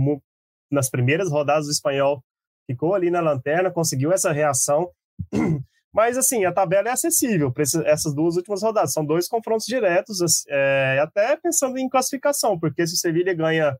nas 0.71 0.91
primeiras 0.91 1.31
rodadas 1.31 1.67
do 1.67 1.73
espanhol, 1.73 2.23
ficou 2.67 2.95
ali 2.95 3.11
na 3.11 3.21
lanterna, 3.21 3.71
conseguiu 3.71 4.13
essa 4.13 4.33
reação. 4.33 4.91
Mas, 5.95 6.19
assim, 6.19 6.45
a 6.45 6.53
tabela 6.53 6.89
é 6.89 6.93
acessível 6.93 7.53
para 7.53 7.63
essas 7.63 8.13
duas 8.13 8.37
últimas 8.37 8.63
rodadas. 8.63 8.93
São 8.93 9.05
dois 9.05 9.29
confrontos 9.29 9.65
diretos, 9.65 10.19
é, 10.49 10.99
até 11.01 11.37
pensando 11.37 11.79
em 11.79 11.89
classificação, 11.89 12.59
porque 12.59 12.85
se 12.85 12.95
o 12.95 12.97
Sevilha 12.97 13.33
ganha 13.33 13.77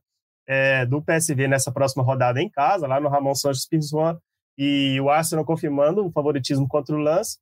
é, 0.47 0.85
do 0.85 1.01
PSV 1.01 1.47
nessa 1.49 1.73
próxima 1.73 2.03
rodada 2.03 2.41
em 2.41 2.49
casa, 2.49 2.87
lá 2.87 3.01
no 3.01 3.09
Ramon 3.09 3.35
Santos 3.35 3.67
Pizjuan, 3.67 4.17
e 4.57 4.97
o 5.01 5.09
Arsenal 5.09 5.43
confirmando 5.43 6.05
o 6.05 6.11
favoritismo 6.11 6.65
contra 6.69 6.95
o 6.95 6.99
Lance, 6.99 7.37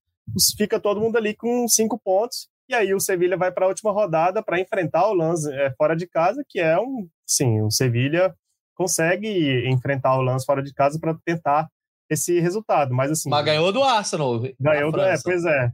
fica 0.58 0.80
todo 0.80 1.00
mundo 1.00 1.18
ali 1.18 1.36
com 1.36 1.68
cinco 1.68 2.00
pontos 2.04 2.48
e 2.70 2.74
aí 2.74 2.94
o 2.94 3.00
Sevilha 3.00 3.38
vai 3.38 3.52
para 3.52 3.66
a 3.66 3.68
última 3.68 3.92
rodada 3.92 4.42
para 4.42 4.60
enfrentar 4.60 5.08
o 5.08 5.14
Lance 5.14 5.52
é, 5.54 5.72
fora 5.76 5.96
de 5.96 6.08
casa, 6.08 6.44
que 6.48 6.60
é 6.60 6.80
um, 6.80 7.08
sim, 7.26 7.62
o 7.62 7.70
Sevilha 7.70 8.34
consegue 8.76 9.68
enfrentar 9.70 10.18
o 10.18 10.22
Lance 10.22 10.46
fora 10.46 10.64
de 10.64 10.74
casa 10.74 11.00
para 11.00 11.16
tentar 11.26 11.68
esse 12.10 12.40
resultado, 12.40 12.94
mas 12.94 13.12
assim. 13.12 13.30
Mas 13.30 13.46
ganhou 13.46 13.72
do 13.72 13.84
Arsenal. 13.84 14.42
Ganhou 14.60 14.92
do, 14.92 15.02
é, 15.02 15.16
pois 15.24 15.46
é. 15.46 15.72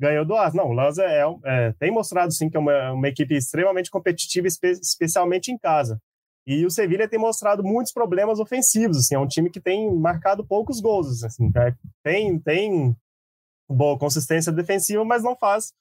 Ganhou 0.00 0.24
do 0.24 0.34
Arsenal. 0.34 0.66
Não, 0.66 0.72
o 0.72 0.76
Lance 0.76 1.00
é, 1.00 1.22
é, 1.44 1.72
tem 1.78 1.90
mostrado 1.90 2.32
sim 2.32 2.48
que 2.48 2.56
é 2.56 2.60
uma, 2.60 2.92
uma 2.92 3.08
equipe 3.08 3.34
extremamente 3.34 3.90
competitiva, 3.90 4.46
espe 4.46 4.70
especialmente 4.70 5.52
em 5.52 5.58
casa. 5.58 5.98
E 6.46 6.66
o 6.66 6.70
Sevilha 6.70 7.08
tem 7.08 7.20
mostrado 7.20 7.62
muitos 7.62 7.92
problemas 7.92 8.40
ofensivos, 8.40 8.96
assim, 8.96 9.14
é 9.14 9.18
um 9.18 9.28
time 9.28 9.48
que 9.48 9.60
tem 9.60 9.94
marcado 9.94 10.44
poucos 10.44 10.80
gols, 10.80 11.22
assim, 11.22 11.48
é, 11.56 11.72
tem 12.02 12.38
tem 12.40 12.96
boa 13.70 13.96
consistência 13.96 14.50
defensiva, 14.50 15.04
mas 15.04 15.22
não 15.22 15.36
faz 15.36 15.72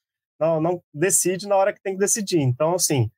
não, 0.41 0.59
não 0.59 0.81
decide 0.91 1.47
na 1.47 1.55
hora 1.55 1.71
que 1.71 1.81
tem 1.81 1.93
que 1.93 1.99
decidir. 1.99 2.39
Então, 2.39 2.73
assim, 2.73 3.09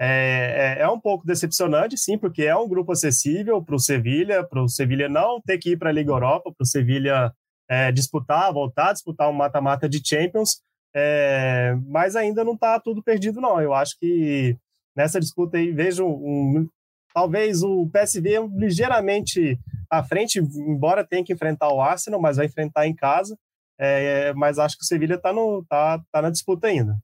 é, 0.00 0.78
é, 0.78 0.82
é 0.82 0.88
um 0.88 0.98
pouco 0.98 1.26
decepcionante, 1.26 1.98
sim, 1.98 2.16
porque 2.16 2.44
é 2.44 2.56
um 2.56 2.66
grupo 2.66 2.92
acessível 2.92 3.62
para 3.62 3.74
o 3.74 3.78
Sevilha, 3.78 4.42
para 4.42 4.62
o 4.62 4.68
Sevilha 4.68 5.06
não 5.06 5.42
ter 5.42 5.58
que 5.58 5.72
ir 5.72 5.76
para 5.76 5.90
a 5.90 5.92
Liga 5.92 6.10
Europa, 6.10 6.50
para 6.56 6.64
o 6.64 6.66
Sevilha 6.66 7.30
é, 7.68 7.92
disputar, 7.92 8.50
voltar 8.50 8.88
a 8.88 8.92
disputar 8.94 9.28
um 9.28 9.34
mata-mata 9.34 9.86
de 9.86 10.00
Champions, 10.02 10.62
é, 10.96 11.76
mas 11.86 12.16
ainda 12.16 12.42
não 12.42 12.54
está 12.54 12.80
tudo 12.80 13.02
perdido, 13.02 13.42
não. 13.42 13.60
Eu 13.60 13.74
acho 13.74 13.96
que 14.00 14.56
nessa 14.96 15.20
disputa 15.20 15.58
aí 15.58 15.70
vejo 15.70 16.06
um, 16.06 16.66
talvez 17.14 17.62
o 17.62 17.86
PSV 17.90 18.48
ligeiramente 18.56 19.58
à 19.90 20.02
frente, 20.02 20.38
embora 20.38 21.06
tenha 21.06 21.22
que 21.22 21.32
enfrentar 21.32 21.68
o 21.72 21.80
Arsenal, 21.80 22.20
mas 22.20 22.38
vai 22.38 22.46
enfrentar 22.46 22.86
em 22.86 22.94
casa. 22.94 23.36
É, 23.82 24.34
mas 24.34 24.58
acho 24.58 24.76
que 24.76 24.84
o 24.84 24.86
Sevilha 24.86 25.14
está 25.14 25.32
tá, 25.66 26.02
tá 26.12 26.22
na 26.22 26.28
disputa 26.28 26.66
ainda. 26.66 26.98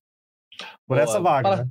Por 0.87 0.97
Boa. 0.97 1.01
essa 1.01 1.19
vaga, 1.19 1.49
Para... 1.49 1.65
né? 1.65 1.71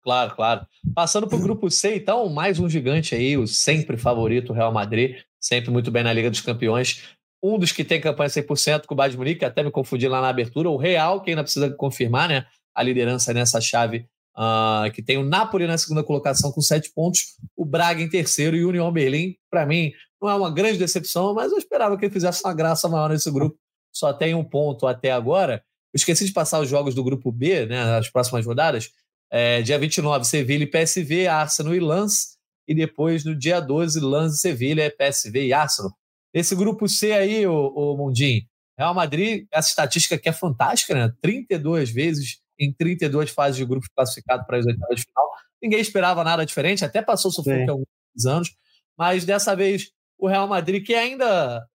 Claro, 0.00 0.36
claro. 0.36 0.66
Passando 0.94 1.26
para 1.26 1.36
o 1.36 1.42
grupo 1.42 1.68
C, 1.70 1.96
então, 1.96 2.28
mais 2.28 2.60
um 2.60 2.68
gigante 2.68 3.16
aí, 3.16 3.36
o 3.36 3.46
sempre 3.48 3.96
favorito 3.96 4.52
Real 4.52 4.72
Madrid, 4.72 5.20
sempre 5.40 5.70
muito 5.70 5.90
bem 5.90 6.04
na 6.04 6.12
Liga 6.12 6.30
dos 6.30 6.40
Campeões. 6.40 7.02
um 7.42 7.58
dos 7.58 7.72
que 7.72 7.84
tem 7.84 8.00
campanha 8.00 8.30
100% 8.30 8.86
com 8.86 8.94
o 8.94 8.96
Bayern 8.96 9.12
de 9.12 9.18
Munique, 9.18 9.44
até 9.44 9.62
me 9.62 9.70
confundi 9.70 10.08
lá 10.08 10.20
na 10.20 10.28
abertura, 10.28 10.70
o 10.70 10.76
Real, 10.76 11.20
que 11.20 11.30
ainda 11.30 11.42
precisa 11.42 11.68
confirmar 11.70 12.28
né, 12.28 12.46
a 12.74 12.82
liderança 12.82 13.34
nessa 13.34 13.60
chave, 13.60 14.06
uh, 14.36 14.90
que 14.92 15.02
tem 15.02 15.18
o 15.18 15.24
Napoli 15.24 15.66
na 15.66 15.76
segunda 15.76 16.02
colocação 16.02 16.52
com 16.52 16.60
sete 16.60 16.90
pontos, 16.94 17.36
o 17.56 17.64
Braga 17.64 18.00
em 18.00 18.08
terceiro 18.08 18.56
e 18.56 18.64
o 18.64 18.68
União 18.68 18.90
Berlim, 18.92 19.36
para 19.50 19.66
mim, 19.66 19.92
não 20.22 20.30
é 20.30 20.34
uma 20.34 20.50
grande 20.50 20.78
decepção, 20.78 21.34
mas 21.34 21.52
eu 21.52 21.58
esperava 21.58 21.98
que 21.98 22.04
ele 22.04 22.12
fizesse 22.12 22.42
uma 22.44 22.54
graça 22.54 22.88
maior 22.88 23.10
nesse 23.10 23.30
grupo, 23.30 23.58
só 23.92 24.12
tem 24.12 24.34
um 24.34 24.44
ponto 24.44 24.86
até 24.86 25.12
agora. 25.12 25.64
Eu 25.92 25.98
esqueci 25.98 26.24
de 26.24 26.32
passar 26.32 26.60
os 26.60 26.68
jogos 26.68 26.94
do 26.94 27.04
grupo 27.04 27.32
B, 27.32 27.66
né, 27.66 27.96
as 27.96 28.08
próximas 28.08 28.44
rodadas, 28.44 28.90
é, 29.30 29.62
dia 29.62 29.78
29, 29.78 30.24
Sevilha 30.24 30.64
e 30.64 30.66
PSV, 30.66 31.26
Arsenal 31.26 31.74
e 31.74 31.80
Lens, 31.80 32.36
e 32.66 32.74
depois 32.74 33.24
no 33.24 33.34
dia 33.34 33.60
12, 33.60 34.00
Lens 34.00 34.34
e 34.34 34.38
Sevilha, 34.38 34.94
PSV 34.96 35.46
e 35.46 35.52
Arsenal. 35.52 35.92
Esse 36.32 36.54
grupo 36.54 36.88
C 36.88 37.12
aí, 37.12 37.46
o, 37.46 37.68
o 37.68 37.96
Mundim, 37.96 38.46
Real 38.78 38.94
Madrid, 38.94 39.46
essa 39.50 39.70
estatística 39.70 40.18
que 40.18 40.28
é 40.28 40.32
fantástica, 40.32 40.94
né? 40.94 41.12
32 41.20 41.90
vezes 41.90 42.40
em 42.58 42.72
32 42.72 43.30
fases 43.30 43.56
de 43.56 43.64
grupos 43.64 43.88
classificados 43.88 44.46
para 44.46 44.58
as 44.58 44.66
oitavas 44.66 45.00
de 45.00 45.06
final. 45.06 45.28
Ninguém 45.62 45.80
esperava 45.80 46.22
nada 46.22 46.44
diferente, 46.44 46.84
até 46.84 47.02
passou 47.02 47.30
sofrer 47.30 47.68
alguns 47.68 47.86
anos, 48.26 48.54
mas 48.96 49.24
dessa 49.24 49.56
vez 49.56 49.90
o 50.18 50.28
Real 50.28 50.46
Madrid, 50.46 50.84
que 50.84 50.94
ainda 50.94 51.66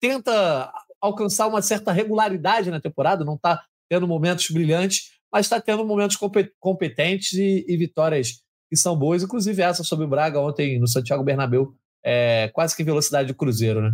tenta 0.00 0.72
alcançar 1.02 1.48
uma 1.48 1.60
certa 1.60 1.90
regularidade 1.90 2.70
na 2.70 2.80
temporada, 2.80 3.24
não 3.24 3.34
está 3.34 3.62
tendo 3.90 4.06
momentos 4.06 4.48
brilhantes, 4.50 5.10
mas 5.30 5.46
está 5.46 5.60
tendo 5.60 5.84
momentos 5.84 6.16
competentes 6.60 7.32
e, 7.32 7.64
e, 7.68 7.76
vitórias 7.76 8.42
que 8.70 8.76
são 8.76 8.96
boas, 8.96 9.22
inclusive 9.22 9.60
essa 9.60 9.82
sobre 9.82 10.06
o 10.06 10.08
Braga 10.08 10.40
ontem 10.40 10.78
no 10.78 10.86
Santiago 10.86 11.24
Bernabéu, 11.24 11.74
é, 12.04 12.48
quase 12.54 12.76
que 12.76 12.84
velocidade 12.84 13.28
de 13.28 13.34
cruzeiro, 13.34 13.82
né? 13.82 13.92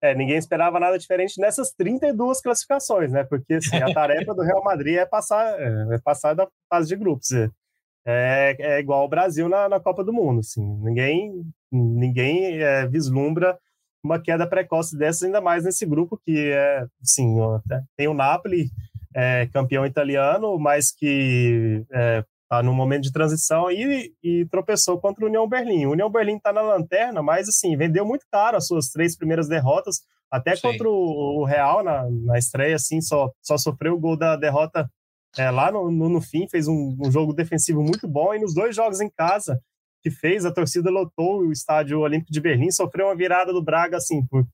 É, 0.00 0.14
ninguém 0.14 0.36
esperava 0.36 0.80
nada 0.80 0.98
diferente 0.98 1.40
nessas 1.40 1.72
32 1.72 2.40
classificações, 2.40 3.12
né? 3.12 3.22
Porque 3.24 3.54
assim, 3.54 3.76
a 3.76 3.92
tarefa 3.94 4.34
do 4.34 4.42
Real 4.42 4.62
Madrid 4.62 4.96
é 4.96 5.06
passar, 5.06 5.60
é, 5.60 5.94
é 5.94 5.98
passar 6.02 6.34
da 6.34 6.48
fase 6.68 6.88
de 6.88 6.96
grupos. 6.96 7.30
É, 7.32 7.50
é, 8.04 8.56
é 8.58 8.80
igual 8.80 9.04
o 9.04 9.08
Brasil 9.08 9.48
na, 9.48 9.68
na, 9.68 9.78
Copa 9.78 10.02
do 10.02 10.12
Mundo. 10.12 10.40
Assim, 10.40 10.64
ninguém 10.82 11.44
ninguém 11.70 12.60
é, 12.60 12.86
vislumbra 12.86 13.56
uma 14.02 14.20
queda 14.20 14.46
precoce 14.46 14.96
dessas, 14.96 15.22
ainda 15.22 15.40
mais 15.40 15.64
nesse 15.64 15.86
grupo 15.86 16.18
que 16.24 16.50
é, 16.50 16.86
assim, 17.02 17.36
tem 17.96 18.08
o 18.08 18.14
Napoli, 18.14 18.70
é, 19.14 19.46
campeão 19.52 19.86
italiano, 19.86 20.58
mas 20.58 20.90
que 20.90 21.84
é, 21.92 22.24
tá 22.48 22.62
no 22.62 22.74
momento 22.74 23.04
de 23.04 23.12
transição 23.12 23.70
e, 23.70 24.12
e 24.22 24.46
tropeçou 24.46 25.00
contra 25.00 25.24
o 25.24 25.28
União 25.28 25.48
Berlim. 25.48 25.86
O 25.86 25.92
União 25.92 26.10
Berlim 26.10 26.36
está 26.36 26.52
na 26.52 26.62
lanterna, 26.62 27.22
mas 27.22 27.48
assim, 27.48 27.76
vendeu 27.76 28.04
muito 28.04 28.26
caro 28.30 28.56
as 28.56 28.66
suas 28.66 28.88
três 28.88 29.16
primeiras 29.16 29.48
derrotas, 29.48 30.00
até 30.30 30.56
Sim. 30.56 30.62
contra 30.62 30.88
o, 30.88 31.40
o 31.40 31.44
Real 31.44 31.84
na, 31.84 32.08
na 32.10 32.38
estreia, 32.38 32.76
assim, 32.76 33.00
só, 33.00 33.30
só 33.42 33.56
sofreu 33.56 33.94
o 33.94 34.00
gol 34.00 34.16
da 34.16 34.36
derrota 34.36 34.90
é, 35.38 35.50
lá 35.50 35.72
no, 35.72 35.90
no, 35.90 36.08
no, 36.08 36.20
fim, 36.20 36.46
fez 36.46 36.68
um, 36.68 36.94
um, 37.00 37.10
jogo 37.10 37.32
defensivo 37.32 37.82
muito 37.82 38.06
bom, 38.06 38.34
e 38.34 38.38
nos 38.38 38.54
dois 38.54 38.76
jogos 38.76 39.00
em 39.00 39.08
casa 39.08 39.58
que 40.02 40.10
fez, 40.10 40.44
a 40.44 40.52
torcida 40.52 40.90
lotou 40.90 41.40
o 41.40 41.52
estádio 41.52 42.00
Olímpico 42.00 42.32
de 42.32 42.40
Berlim, 42.40 42.70
sofreu 42.70 43.06
uma 43.06 43.16
virada 43.16 43.52
do 43.52 43.62
Braga, 43.62 43.96
assim, 43.96 44.26
por, 44.26 44.44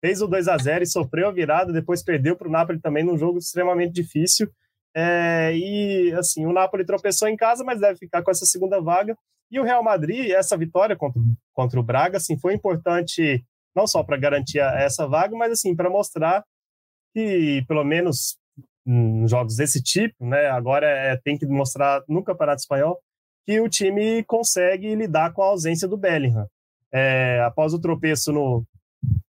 fez 0.00 0.22
o 0.22 0.26
2 0.26 0.48
a 0.48 0.56
0 0.56 0.84
e 0.84 0.86
sofreu 0.86 1.28
a 1.28 1.32
virada, 1.32 1.72
depois 1.72 2.02
perdeu 2.02 2.36
para 2.36 2.48
o 2.48 2.50
Napoli 2.50 2.80
também 2.80 3.04
num 3.04 3.18
jogo 3.18 3.38
extremamente 3.38 3.92
difícil, 3.92 4.50
é, 4.94 5.56
e 5.56 6.12
assim, 6.14 6.46
o 6.46 6.52
Napoli 6.52 6.84
tropeçou 6.84 7.28
em 7.28 7.36
casa, 7.36 7.64
mas 7.64 7.80
deve 7.80 7.98
ficar 7.98 8.22
com 8.22 8.30
essa 8.30 8.46
segunda 8.46 8.80
vaga. 8.80 9.16
E 9.50 9.60
o 9.60 9.62
Real 9.62 9.82
Madrid, 9.82 10.30
essa 10.30 10.56
vitória 10.56 10.96
contra, 10.96 11.20
contra 11.52 11.80
o 11.80 11.82
Braga, 11.82 12.16
assim, 12.16 12.38
foi 12.38 12.54
importante 12.54 13.44
não 13.76 13.86
só 13.86 14.02
para 14.02 14.16
garantir 14.16 14.58
essa 14.58 15.06
vaga, 15.06 15.36
mas 15.36 15.52
assim, 15.52 15.74
para 15.74 15.88
mostrar 15.88 16.44
que, 17.14 17.64
pelo 17.68 17.84
menos 17.84 18.36
jogos 19.26 19.56
desse 19.56 19.82
tipo, 19.82 20.24
né, 20.24 20.46
agora 20.46 20.86
é, 20.86 21.16
tem 21.16 21.38
que 21.38 21.46
mostrar 21.46 22.02
no 22.08 22.24
Campeonato 22.24 22.60
Espanhol 22.60 22.98
que 23.48 23.62
o 23.62 23.68
time 23.68 24.22
consegue 24.24 24.94
lidar 24.94 25.32
com 25.32 25.42
a 25.42 25.46
ausência 25.46 25.88
do 25.88 25.96
Bellingham. 25.96 26.46
É, 26.92 27.40
após 27.46 27.72
o 27.72 27.80
tropeço 27.80 28.30
no, 28.30 28.62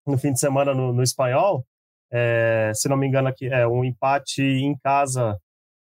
no 0.05 0.19
fim 0.19 0.31
de 0.31 0.39
semana 0.39 0.71
no, 0.71 0.93
no 0.93 1.01
Espanhol, 1.01 1.65
é, 2.11 2.71
se 2.75 2.87
não 2.87 2.95
me 2.95 3.07
engano 3.07 3.27
aqui, 3.27 3.47
é 3.47 3.67
um 3.67 3.83
empate 3.83 4.43
em 4.43 4.77
casa 4.77 5.35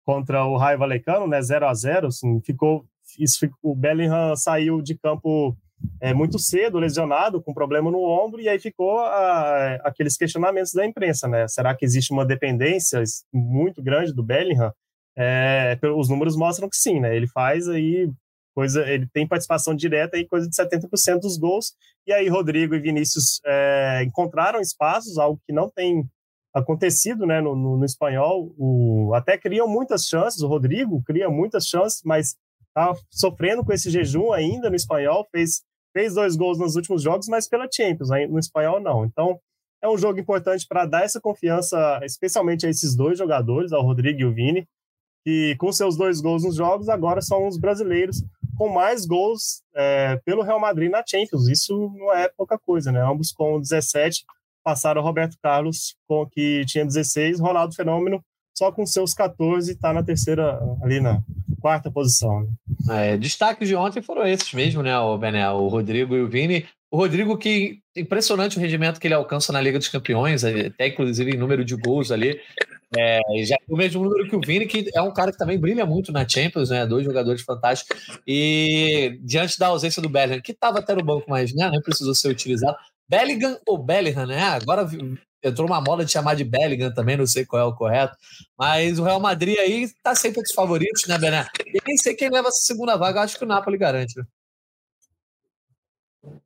contra 0.06 0.44
o 0.44 0.58
Raio 0.58 0.80
Valecano, 0.80 1.30
né, 1.30 1.42
0 1.42 1.66
a 1.66 1.74
0 1.74 2.08
assim, 2.08 2.42
ficou, 2.42 2.86
isso, 3.18 3.50
o 3.64 3.74
Bellingham 3.74 4.36
saiu 4.36 4.82
de 4.82 4.98
campo 4.98 5.56
é, 6.02 6.14
muito 6.14 6.38
cedo, 6.38 6.78
lesionado, 6.78 7.42
com 7.42 7.54
problema 7.54 7.90
no 7.90 8.04
ombro, 8.04 8.42
e 8.42 8.50
aí 8.50 8.60
ficou 8.60 9.00
a, 9.00 9.76
aqueles 9.76 10.18
questionamentos 10.18 10.74
da 10.74 10.86
imprensa, 10.86 11.26
né? 11.26 11.48
Será 11.48 11.74
que 11.74 11.86
existe 11.86 12.12
uma 12.12 12.26
dependência 12.26 13.02
muito 13.32 13.82
grande 13.82 14.14
do 14.14 14.22
Bellingham? 14.22 14.74
É, 15.20 15.78
os 15.98 16.08
números 16.08 16.38
mostram 16.38 16.70
que 16.70 16.78
sim, 16.78 17.02
né? 17.02 17.14
Ele 17.14 17.28
faz 17.28 17.68
aí 17.68 18.10
coisa, 18.56 18.90
ele 18.90 19.08
tem 19.14 19.28
participação 19.28 19.76
direta 19.76 20.18
em 20.18 20.26
coisa 20.26 20.48
de 20.48 20.56
70% 20.56 21.20
dos 21.20 21.38
gols, 21.38 21.74
e 22.08 22.14
aí 22.14 22.28
Rodrigo 22.30 22.74
e 22.74 22.80
Vinícius 22.80 23.42
é, 23.46 24.04
encontraram 24.04 24.62
espaços, 24.62 25.18
algo 25.18 25.40
que 25.46 25.54
não 25.54 25.70
tem 25.70 26.08
acontecido 26.54 27.26
né, 27.26 27.42
no, 27.42 27.56
no, 27.56 27.78
no 27.78 27.86
espanhol. 27.86 28.54
O, 28.58 29.14
até 29.14 29.38
criam 29.38 29.68
muitas 29.68 30.06
chances, 30.06 30.42
o 30.42 30.48
Rodrigo 30.48 31.04
cria 31.04 31.30
muitas 31.30 31.66
chances, 31.66 32.02
mas 32.04 32.36
está 32.68 32.94
sofrendo 33.12 33.64
com 33.64 33.74
esse 33.74 33.90
jejum 33.90 34.32
ainda 34.32 34.70
no 34.70 34.76
espanhol. 34.76 35.28
Fez, 35.32 35.62
fez 35.94 36.14
dois 36.14 36.36
gols 36.36 36.58
nos 36.58 36.76
últimos 36.76 37.04
jogos, 37.04 37.28
mas 37.28 37.48
pela 37.48 37.68
Champions, 37.72 38.10
no 38.30 38.40
espanhol 38.40 38.80
não. 38.80 39.06
Então 39.06 39.40
é 39.82 39.88
um 39.88 39.98
jogo 39.98 40.20
importante 40.20 40.66
para 40.68 40.86
dar 40.86 41.04
essa 41.04 41.22
confiança, 41.22 42.00
especialmente 42.04 42.66
a 42.66 42.70
esses 42.70 42.96
dois 42.96 43.18
jogadores, 43.18 43.72
ao 43.72 43.84
Rodrigo 43.84 44.20
e 44.20 44.26
o 44.26 44.34
Vini, 44.34 44.68
que 45.26 45.56
com 45.58 45.72
seus 45.72 45.96
dois 45.96 46.22
gols 46.22 46.44
nos 46.44 46.56
jogos 46.56 46.90
agora 46.90 47.22
são 47.22 47.48
os 47.48 47.58
brasileiros 47.58 48.24
com 48.58 48.70
mais 48.70 49.06
gols 49.06 49.62
é, 49.76 50.20
pelo 50.26 50.44
Real 50.44 50.60
Madrid 50.60 50.92
na 50.92 51.04
Champions. 51.06 51.48
Isso 51.48 51.92
não 51.98 52.14
é 52.14 52.30
pouca 52.30 52.58
coisa, 52.58 52.92
né? 52.92 53.02
Ambos 53.02 53.32
com 53.32 53.60
17 53.60 54.26
passaram 54.64 55.02
o 55.02 55.04
Roberto 55.04 55.38
Carlos, 55.42 55.96
com, 56.08 56.26
que 56.26 56.66
tinha 56.66 56.86
16, 56.86 57.40
Ronaldo 57.40 57.74
Fenômeno, 57.74 58.22
só 58.56 58.72
com 58.72 58.86
seus 58.86 59.14
14, 59.14 59.72
está 59.72 59.94
na 59.94 60.04
terceira, 60.04 60.60
ali 60.84 61.00
na 61.00 61.24
quarta 61.62 61.90
posição. 61.90 62.42
Né? 62.86 63.14
É, 63.14 63.18
destaques 63.18 63.68
de 63.68 63.76
ontem 63.76 64.02
foram 64.02 64.28
esses 64.28 64.54
mesmo, 64.54 64.84
né, 64.84 64.98
o 65.00 65.18
Bené, 65.18 65.50
o 65.50 65.68
Rodrigo 65.68 66.16
e 66.16 66.22
o 66.22 66.28
Vini. 66.28 66.66
O 66.92 66.98
Rodrigo, 66.98 67.38
que 67.38 67.80
impressionante 67.96 68.58
o 68.58 68.60
rendimento 68.60 69.00
que 69.00 69.08
ele 69.08 69.14
alcança 69.14 69.54
na 69.54 69.62
Liga 69.62 69.78
dos 69.78 69.88
Campeões, 69.88 70.44
até 70.44 70.88
inclusive 70.88 71.32
em 71.32 71.38
número 71.38 71.64
de 71.64 71.76
gols 71.76 72.12
ali. 72.12 72.40
É, 72.98 73.20
já 73.46 73.56
o 73.68 73.78
mesmo 73.78 74.04
número 74.04 74.28
que 74.28 74.36
o 74.36 74.42
Vini, 74.42 74.66
que 74.66 74.90
é 74.94 75.02
um 75.02 75.14
cara 75.14 75.32
que 75.32 75.38
também 75.38 75.60
brilha 75.60 75.86
muito 75.86 76.12
na 76.12 76.28
Champions, 76.28 76.70
né? 76.70 76.86
Dois 76.86 77.06
jogadores 77.06 77.42
fantásticos. 77.42 78.20
E 78.26 79.20
diante 79.22 79.60
da 79.60 79.68
ausência 79.68 80.02
do 80.02 80.10
Bellingham, 80.10 80.42
que 80.42 80.52
estava 80.52 80.80
até 80.80 80.96
no 80.96 81.04
banco, 81.04 81.30
mas 81.30 81.54
né, 81.54 81.70
precisou 81.84 82.16
ser 82.16 82.30
utilizado, 82.30 82.76
Bellingham 83.08 83.60
ou 83.68 83.78
Bellingham, 83.78 84.26
né? 84.26 84.42
Agora 84.42 84.88
entrou 85.44 85.68
uma 85.68 85.82
moda 85.82 86.04
de 86.04 86.12
chamar 86.12 86.36
de 86.36 86.44
Bellingham 86.44 86.94
também, 86.94 87.16
não 87.16 87.26
sei 87.26 87.46
qual 87.46 87.62
é 87.62 87.66
o 87.66 87.76
correto. 87.76 88.16
Mas 88.58 89.00
o 89.00 89.04
Real 89.04 89.20
Madrid 89.20 89.58
aí 89.58 89.88
tá 90.04 90.16
sempre 90.16 90.40
entre 90.40 90.50
os 90.50 90.56
favoritos, 90.56 91.08
né, 91.08 91.18
Bené? 91.18 91.48
E 91.66 91.80
nem 91.86 91.98
sei 91.98 92.14
quem 92.14 92.30
leva 92.30 92.50
essa 92.50 92.62
segunda 92.62 92.98
vaga, 92.98 93.22
acho 93.22 93.38
que 93.38 93.46
o 93.46 93.48
Napoli 93.48 93.78
garante. 93.78 94.18
Né? 94.18 94.26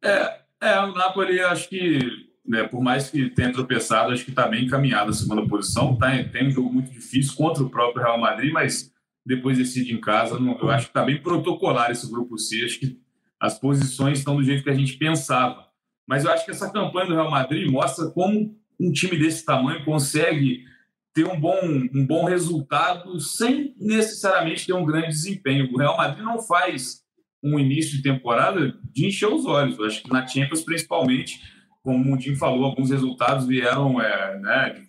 É, 0.04 0.40
é, 0.62 0.80
o 0.80 0.94
Napoli 0.94 1.40
acho 1.42 1.70
que, 1.70 2.00
né, 2.46 2.64
por 2.64 2.82
mais 2.82 3.10
que 3.10 3.30
tenha 3.30 3.52
tropeçado, 3.52 4.12
acho 4.12 4.26
que 4.26 4.32
está 4.32 4.48
bem 4.48 4.66
encaminhado 4.66 5.12
a 5.12 5.14
segunda 5.14 5.48
posição. 5.48 5.96
Tá, 5.96 6.12
tem 6.26 6.48
um 6.48 6.52
jogo 6.52 6.72
muito 6.72 6.92
difícil 6.92 7.34
contra 7.36 7.64
o 7.64 7.70
próprio 7.70 8.04
Real 8.04 8.20
Madrid, 8.20 8.52
mas 8.52 8.92
depois 9.26 9.58
decide 9.58 9.94
em 9.94 10.02
casa. 10.02 10.36
eu 10.36 10.70
acho 10.70 10.86
que 10.86 10.90
está 10.92 11.04
bem 11.04 11.22
protocolar 11.22 11.92
esse 11.92 12.10
grupo 12.10 12.38
C. 12.38 12.64
Acho 12.66 12.80
que 12.80 13.00
as 13.40 13.58
posições 13.58 14.20
estão 14.20 14.36
do 14.36 14.44
jeito 14.44 14.64
que 14.64 14.70
a 14.70 14.76
gente 14.76 14.98
pensava. 14.98 15.66
Mas 16.08 16.26
eu 16.26 16.32
acho 16.32 16.44
que 16.44 16.52
essa 16.52 16.70
campanha 16.70 17.08
do 17.08 17.14
Real 17.14 17.32
Madrid 17.32 17.70
mostra 17.70 18.10
como 18.12 18.56
um 18.80 18.92
time 18.92 19.18
desse 19.18 19.46
tamanho 19.46 19.86
consegue 19.86 20.66
ter 21.14 21.26
um 21.26 21.40
bom, 21.40 21.60
um 21.94 22.06
bom 22.06 22.26
resultado 22.26 23.20
sem 23.20 23.74
necessariamente 23.80 24.66
ter 24.66 24.74
um 24.74 24.86
grande 24.86 25.10
desempenho. 25.10 25.72
O 25.72 25.78
Real 25.78 25.96
Madrid 25.96 26.26
não 26.26 26.42
faz 26.42 27.04
um 27.42 27.60
início 27.60 27.98
de 27.98 28.04
temporada 28.04 28.78
de 28.92 29.06
encher 29.06 29.28
os 29.28 29.46
olhos. 29.46 29.78
Eu 29.78 29.86
acho 29.86 30.04
que 30.04 30.12
na 30.12 30.26
Champions, 30.26 30.62
principalmente, 30.62 31.40
como 31.84 31.98
o 31.98 32.06
Mundinho 32.06 32.38
falou, 32.38 32.66
alguns 32.66 32.90
resultados 32.90 33.46
vieram 33.46 34.02
é, 34.02 34.40
né, 34.40 34.84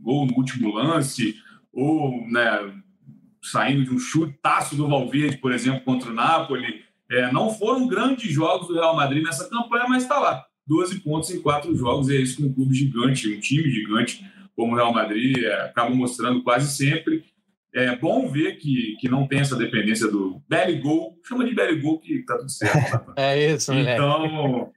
gol 0.00 0.26
no 0.26 0.34
último 0.36 0.72
lance, 0.72 1.34
ou 1.72 2.26
né, 2.30 2.72
saindo 3.42 3.84
de 3.84 3.90
um 3.90 3.98
chutaço 3.98 4.76
do 4.76 4.88
Valverde, 4.88 5.38
por 5.38 5.52
exemplo, 5.52 5.82
contra 5.84 6.10
o 6.10 6.14
Napoli. 6.14 6.82
É, 7.10 7.30
não 7.32 7.50
foram 7.50 7.86
grandes 7.88 8.32
jogos 8.32 8.68
do 8.68 8.74
Real 8.74 8.94
Madrid 8.94 9.22
nessa 9.22 9.50
campanha, 9.50 9.86
mas 9.88 10.04
está 10.04 10.18
lá. 10.18 10.44
12 10.66 11.00
pontos 11.00 11.30
em 11.30 11.42
quatro 11.42 11.74
jogos, 11.74 12.08
e 12.08 12.16
é 12.16 12.20
isso 12.20 12.36
que 12.36 12.44
um 12.44 12.52
clube 12.52 12.72
gigante, 12.72 13.28
um 13.28 13.40
time 13.40 13.68
gigante 13.68 14.24
como 14.54 14.72
o 14.72 14.76
Real 14.76 14.92
Madrid 14.92 15.36
é, 15.38 15.62
acaba 15.62 15.90
mostrando 15.90 16.42
quase 16.42 16.74
sempre. 16.74 17.24
É 17.74 17.96
bom 17.96 18.28
ver 18.28 18.58
que, 18.58 18.96
que 19.00 19.08
não 19.08 19.26
tem 19.26 19.40
essa 19.40 19.56
dependência 19.56 20.06
do 20.06 20.40
belly 20.48 20.78
goal, 20.78 21.16
chama 21.26 21.44
de 21.44 21.54
belly 21.54 21.80
goal 21.80 21.98
que 21.98 22.22
tá 22.22 22.36
tudo 22.36 22.50
certo. 22.50 23.12
é 23.16 23.52
isso, 23.54 23.72
Então, 23.72 24.70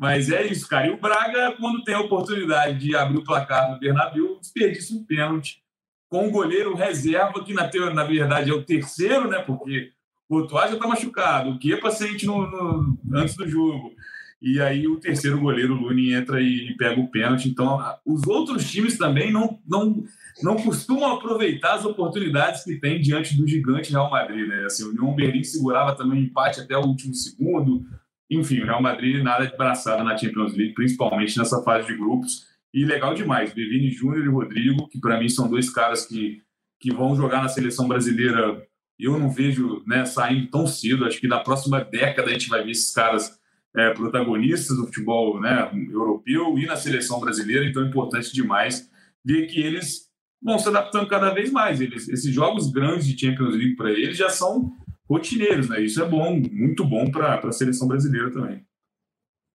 Mas 0.00 0.30
é 0.30 0.46
isso, 0.46 0.66
cara. 0.66 0.86
E 0.86 0.90
o 0.90 0.96
Braga, 0.96 1.54
quando 1.60 1.84
tem 1.84 1.94
a 1.94 2.00
oportunidade 2.00 2.78
de 2.78 2.96
abrir 2.96 3.18
o 3.18 3.22
placar 3.22 3.70
no 3.70 3.78
Bernabéu, 3.78 4.38
desperdiça 4.40 4.94
um 4.94 5.04
pênalti 5.04 5.62
com 6.08 6.26
o 6.26 6.30
goleiro 6.30 6.74
reserva, 6.74 7.44
que 7.44 7.52
na, 7.52 7.68
teoria, 7.68 7.92
na 7.92 8.04
verdade 8.04 8.50
é 8.50 8.54
o 8.54 8.64
terceiro, 8.64 9.28
né? 9.28 9.40
Porque 9.40 9.92
o 10.26 10.36
Courtois 10.36 10.70
já 10.70 10.76
está 10.76 10.88
machucado, 10.88 11.50
o 11.50 11.58
Kepa 11.58 11.90
sente 11.90 12.24
no, 12.24 12.50
no, 12.50 12.98
antes 13.12 13.36
do 13.36 13.46
jogo. 13.46 13.92
E 14.40 14.58
aí 14.58 14.88
o 14.88 14.98
terceiro 14.98 15.38
goleiro, 15.38 15.74
o 15.74 15.76
Luni, 15.82 16.14
entra 16.14 16.40
e, 16.40 16.70
e 16.70 16.76
pega 16.78 16.98
o 16.98 17.10
pênalti. 17.10 17.50
Então, 17.50 17.78
os 18.06 18.26
outros 18.26 18.70
times 18.70 18.96
também 18.96 19.30
não, 19.30 19.60
não, 19.68 20.02
não 20.42 20.56
costumam 20.56 21.14
aproveitar 21.14 21.74
as 21.74 21.84
oportunidades 21.84 22.64
que 22.64 22.80
tem 22.80 23.02
diante 23.02 23.36
do 23.36 23.46
gigante 23.46 23.90
Real 23.90 24.10
Madrid, 24.10 24.48
né? 24.48 24.64
Assim, 24.64 24.84
o 24.84 24.88
União 24.88 25.14
Berlim 25.14 25.44
segurava 25.44 25.94
também 25.94 26.20
o 26.20 26.24
empate 26.24 26.58
até 26.58 26.74
o 26.74 26.86
último 26.86 27.12
segundo, 27.12 27.84
enfim, 28.30 28.60
o 28.60 28.64
Real 28.64 28.80
Madrid 28.80 29.22
nada 29.22 29.46
de 29.46 29.56
braçada 29.56 30.04
na 30.04 30.16
Champions 30.16 30.56
League, 30.56 30.74
principalmente 30.74 31.36
nessa 31.36 31.62
fase 31.62 31.88
de 31.88 31.96
grupos. 31.96 32.46
E 32.72 32.84
legal 32.84 33.12
demais, 33.14 33.52
Bevini 33.52 33.90
Júnior 33.90 34.24
e 34.24 34.28
Rodrigo, 34.28 34.88
que 34.88 35.00
para 35.00 35.18
mim 35.18 35.28
são 35.28 35.48
dois 35.48 35.68
caras 35.68 36.06
que, 36.06 36.40
que 36.78 36.94
vão 36.94 37.16
jogar 37.16 37.42
na 37.42 37.48
seleção 37.48 37.88
brasileira. 37.88 38.64
Eu 38.98 39.18
não 39.18 39.28
vejo 39.28 39.82
né, 39.86 40.04
saindo 40.04 40.48
tão 40.48 40.66
cedo. 40.66 41.04
Acho 41.04 41.20
que 41.20 41.26
na 41.26 41.40
próxima 41.40 41.80
década 41.82 42.30
a 42.30 42.32
gente 42.32 42.48
vai 42.48 42.62
ver 42.62 42.70
esses 42.70 42.92
caras 42.92 43.36
é, 43.74 43.90
protagonistas 43.90 44.76
do 44.76 44.86
futebol 44.86 45.40
né, 45.40 45.68
europeu 45.90 46.56
e 46.56 46.66
na 46.66 46.76
seleção 46.76 47.18
brasileira. 47.18 47.64
Então 47.64 47.82
é 47.82 47.88
importante 47.88 48.32
demais 48.32 48.88
ver 49.24 49.46
que 49.46 49.60
eles 49.60 50.08
vão 50.40 50.58
se 50.58 50.68
adaptando 50.68 51.08
cada 51.08 51.30
vez 51.30 51.50
mais. 51.50 51.80
Eles, 51.80 52.08
esses 52.08 52.32
jogos 52.32 52.70
grandes 52.70 53.06
de 53.06 53.18
Champions 53.18 53.54
League 53.54 53.74
para 53.74 53.90
eles 53.90 54.16
já 54.16 54.28
são 54.28 54.72
rotineiros, 55.10 55.68
né? 55.68 55.80
Isso 55.80 56.00
é 56.00 56.08
bom, 56.08 56.40
muito 56.52 56.84
bom 56.84 57.10
para 57.10 57.40
a 57.40 57.52
seleção 57.52 57.88
brasileira 57.88 58.30
também. 58.30 58.64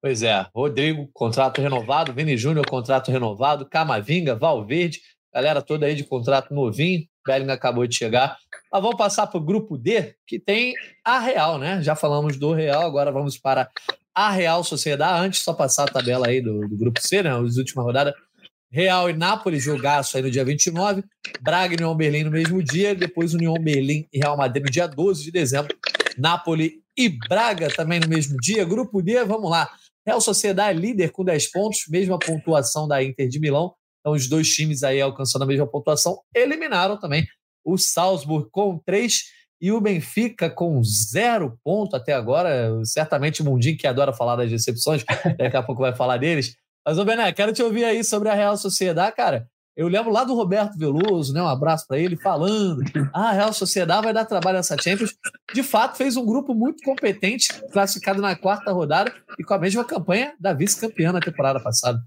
Pois 0.01 0.21
é, 0.21 0.45
Rodrigo, 0.53 1.09
contrato 1.13 1.61
renovado, 1.61 2.13
Vini 2.13 2.37
Júnior, 2.37 2.67
contrato 2.67 3.09
renovado, 3.09 3.67
Camavinga, 3.67 4.35
Valverde, 4.35 4.99
galera 5.33 5.61
toda 5.61 5.85
aí 5.85 5.95
de 5.95 6.03
contrato 6.03 6.53
novinho, 6.53 7.07
Bellingham 7.25 7.53
acabou 7.53 7.87
de 7.87 7.95
chegar. 7.95 8.37
Mas 8.71 8.81
vamos 8.81 8.97
passar 8.97 9.25
para 9.25 9.39
o 9.39 9.43
grupo 9.43 9.77
D, 9.77 10.15
que 10.27 10.39
tem 10.39 10.73
a 11.03 11.19
Real, 11.19 11.57
né? 11.57 11.81
Já 11.81 11.95
falamos 11.95 12.37
do 12.37 12.53
Real, 12.53 12.83
agora 12.83 13.11
vamos 13.11 13.37
para 13.37 13.69
a 14.13 14.29
Real 14.29 14.63
Sociedade. 14.63 15.25
Antes, 15.25 15.41
só 15.41 15.53
passar 15.53 15.85
a 15.85 15.91
tabela 15.91 16.27
aí 16.27 16.39
do, 16.39 16.67
do 16.67 16.77
grupo 16.77 17.01
C, 17.01 17.23
né? 17.23 17.31
As 17.31 17.57
últimas 17.57 17.83
rodadas. 17.83 18.13
Real 18.71 19.09
e 19.09 19.13
Nápoles, 19.13 19.63
jogaço 19.63 20.17
aí 20.17 20.23
no 20.23 20.31
dia 20.31 20.43
29, 20.43 21.03
Braga 21.41 21.73
e 21.73 21.77
União 21.77 21.95
Berlim 21.95 22.23
no 22.23 22.31
mesmo 22.31 22.61
dia, 22.61 22.93
depois 22.93 23.33
União 23.33 23.53
Berlim 23.53 24.07
e 24.11 24.19
Real 24.19 24.35
Madrid 24.35 24.63
no 24.63 24.71
dia 24.71 24.87
12 24.87 25.23
de 25.23 25.31
dezembro, 25.31 25.75
Nápoles 26.17 26.71
e 26.97 27.09
Braga 27.09 27.69
também 27.69 27.99
no 27.99 28.07
mesmo 28.07 28.37
dia. 28.37 28.65
Grupo 28.65 29.01
D, 29.01 29.23
vamos 29.23 29.49
lá. 29.49 29.69
Real 30.05 30.21
Sociedade 30.21 30.79
líder 30.79 31.11
com 31.11 31.23
10 31.23 31.51
pontos, 31.51 31.85
mesma 31.89 32.19
pontuação 32.19 32.87
da 32.87 33.03
Inter 33.03 33.27
de 33.27 33.39
Milão. 33.39 33.73
Então, 33.99 34.13
os 34.13 34.27
dois 34.27 34.47
times 34.49 34.83
aí 34.83 35.01
alcançando 35.01 35.43
a 35.43 35.47
mesma 35.47 35.65
pontuação, 35.65 36.19
eliminaram 36.33 36.99
também 36.99 37.25
o 37.65 37.77
Salzburg 37.77 38.47
com 38.51 38.77
3 38.85 39.23
e 39.59 39.71
o 39.71 39.81
Benfica 39.81 40.47
com 40.49 40.83
zero 40.83 41.57
ponto 41.63 41.95
até 41.95 42.13
agora. 42.13 42.71
Certamente 42.83 43.41
o 43.41 43.45
Mundinho, 43.45 43.77
que 43.77 43.87
adora 43.87 44.13
falar 44.13 44.35
das 44.35 44.51
decepções, 44.51 45.03
daqui 45.39 45.57
a 45.57 45.63
pouco 45.63 45.81
vai 45.81 45.95
falar 45.95 46.17
deles. 46.17 46.55
Mas, 46.85 46.99
ô 46.99 47.03
Bené, 47.03 47.31
quero 47.31 47.51
te 47.51 47.63
ouvir 47.63 47.83
aí 47.83 48.03
sobre 48.03 48.29
a 48.29 48.35
Real 48.35 48.55
Sociedade, 48.55 49.15
cara. 49.15 49.47
Eu 49.75 49.87
lembro 49.89 50.11
lá 50.11 50.23
do 50.23 50.35
Roberto 50.35 50.77
Veloso, 50.77 51.33
né? 51.33 51.41
Um 51.41 51.47
abraço 51.47 51.85
para 51.87 51.97
ele, 51.97 52.15
falando: 52.15 52.81
ah, 53.11 53.29
a 53.29 53.31
Real 53.33 53.51
Sociedade 53.51 54.03
vai 54.03 54.13
dar 54.13 54.23
trabalho 54.23 54.57
nessa 54.57 54.77
Champions. 54.81 55.15
De 55.53 55.63
fato, 55.63 55.97
fez 55.97 56.15
um 56.15 56.25
grupo 56.25 56.53
muito 56.53 56.83
competente, 56.83 57.47
classificado 57.73 58.21
na 58.21 58.35
quarta 58.35 58.71
rodada 58.71 59.11
e 59.37 59.43
com 59.43 59.53
a 59.53 59.59
mesma 59.59 59.83
campanha 59.83 60.33
da 60.39 60.53
vice-campeã 60.53 61.11
na 61.11 61.19
temporada 61.19 61.59
passada. 61.59 61.99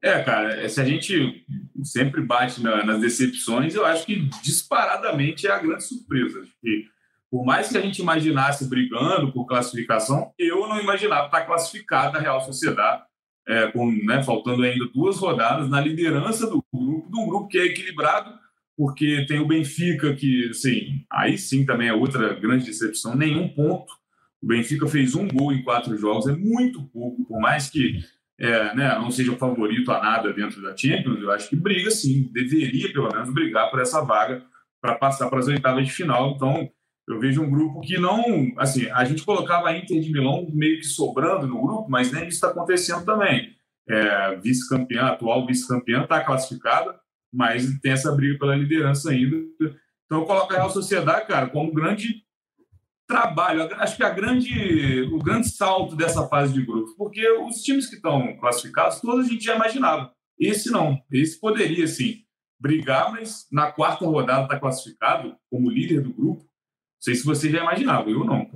É, 0.00 0.22
cara, 0.22 0.66
se 0.68 0.80
a 0.80 0.84
gente 0.84 1.44
sempre 1.82 2.22
bate 2.22 2.62
nas 2.62 3.00
decepções, 3.00 3.74
eu 3.74 3.84
acho 3.84 4.06
que 4.06 4.30
disparadamente 4.42 5.46
é 5.46 5.50
a 5.50 5.58
grande 5.58 5.84
surpresa. 5.84 6.40
Que 6.62 6.86
por 7.30 7.44
mais 7.44 7.68
que 7.68 7.76
a 7.76 7.80
gente 7.80 8.00
imaginasse 8.00 8.68
brigando 8.68 9.32
por 9.32 9.44
classificação, 9.44 10.32
eu 10.38 10.68
não 10.68 10.80
imaginava 10.80 11.26
estar 11.26 11.44
classificada 11.44 12.18
a 12.18 12.20
Real 12.20 12.40
Sociedade 12.40 13.02
é, 13.46 13.66
com, 13.68 13.90
né, 13.90 14.22
faltando 14.22 14.62
ainda 14.62 14.86
duas 14.94 15.18
rodadas, 15.18 15.68
na 15.68 15.80
liderança 15.80 16.46
do 16.46 16.64
grupo, 16.72 17.10
de 17.10 17.18
um 17.18 17.26
grupo 17.26 17.48
que 17.48 17.58
é 17.58 17.66
equilibrado, 17.66 18.32
porque 18.76 19.24
tem 19.26 19.38
o 19.38 19.46
Benfica, 19.46 20.14
que, 20.14 20.48
assim, 20.50 21.04
aí 21.10 21.36
sim 21.36 21.64
também 21.64 21.88
é 21.88 21.94
outra 21.94 22.34
grande 22.34 22.64
decepção, 22.64 23.14
nenhum 23.14 23.48
ponto. 23.48 23.92
O 24.42 24.46
Benfica 24.46 24.86
fez 24.86 25.14
um 25.14 25.28
gol 25.28 25.52
em 25.52 25.62
quatro 25.62 25.96
jogos, 25.96 26.26
é 26.26 26.32
muito 26.32 26.82
pouco, 26.84 27.24
por 27.24 27.40
mais 27.40 27.70
que 27.70 28.00
é, 28.38 28.74
né, 28.74 28.94
não 28.98 29.10
seja 29.10 29.32
o 29.32 29.36
favorito 29.36 29.92
a 29.92 30.02
nada 30.02 30.32
dentro 30.32 30.60
da 30.60 30.76
Champions, 30.76 31.20
eu 31.20 31.30
acho 31.30 31.48
que 31.48 31.56
briga 31.56 31.90
sim, 31.90 32.28
deveria 32.32 32.92
pelo 32.92 33.08
menos 33.12 33.32
brigar 33.32 33.70
por 33.70 33.80
essa 33.80 34.00
vaga 34.00 34.44
para 34.80 34.96
passar 34.96 35.30
para 35.30 35.38
as 35.38 35.46
oitavas 35.46 35.86
de 35.86 35.92
final. 35.92 36.32
Então, 36.34 36.68
eu 37.12 37.20
vejo 37.20 37.42
um 37.42 37.50
grupo 37.50 37.80
que 37.80 37.98
não. 37.98 38.52
Assim, 38.56 38.88
a 38.90 39.04
gente 39.04 39.22
colocava 39.22 39.68
a 39.68 39.76
Inter 39.76 40.00
de 40.00 40.10
Milão 40.10 40.46
meio 40.52 40.78
que 40.78 40.86
sobrando 40.86 41.46
no 41.46 41.60
grupo, 41.60 41.90
mas 41.90 42.10
nem 42.10 42.22
isso 42.22 42.36
está 42.36 42.48
acontecendo 42.48 43.04
também. 43.04 43.54
É, 43.88 44.36
vice-campeã, 44.36 45.06
atual 45.06 45.46
vice-campeã, 45.46 46.02
está 46.02 46.24
classificada, 46.24 46.98
mas 47.32 47.66
tem 47.80 47.92
essa 47.92 48.12
briga 48.12 48.38
pela 48.38 48.56
liderança 48.56 49.10
ainda. 49.10 49.36
Então 50.06 50.20
eu 50.20 50.24
coloco 50.24 50.52
a 50.52 50.56
Real 50.56 50.70
Sociedade, 50.70 51.26
cara, 51.26 51.48
como 51.48 51.72
grande 51.72 52.22
trabalho. 53.06 53.62
Acho 53.76 53.96
que 53.96 54.04
a 54.04 54.10
grande, 54.10 55.02
o 55.12 55.18
grande 55.18 55.48
salto 55.48 55.94
dessa 55.94 56.26
fase 56.28 56.52
de 56.52 56.64
grupos, 56.64 56.94
porque 56.96 57.28
os 57.30 57.62
times 57.62 57.86
que 57.86 57.96
estão 57.96 58.36
classificados, 58.38 59.00
todos 59.00 59.26
a 59.26 59.28
gente 59.28 59.44
já 59.44 59.56
imaginava. 59.56 60.12
Esse 60.38 60.70
não, 60.70 60.98
esse 61.10 61.38
poderia 61.38 61.86
sim 61.86 62.22
brigar, 62.58 63.10
mas 63.10 63.46
na 63.50 63.72
quarta 63.72 64.04
rodada 64.04 64.44
está 64.44 64.58
classificado 64.58 65.36
como 65.50 65.70
líder 65.70 66.00
do 66.00 66.12
grupo 66.12 66.51
sei 67.02 67.16
se 67.16 67.24
você 67.24 67.50
já 67.50 67.58
imaginava, 67.58 68.08
eu 68.08 68.24
não. 68.24 68.48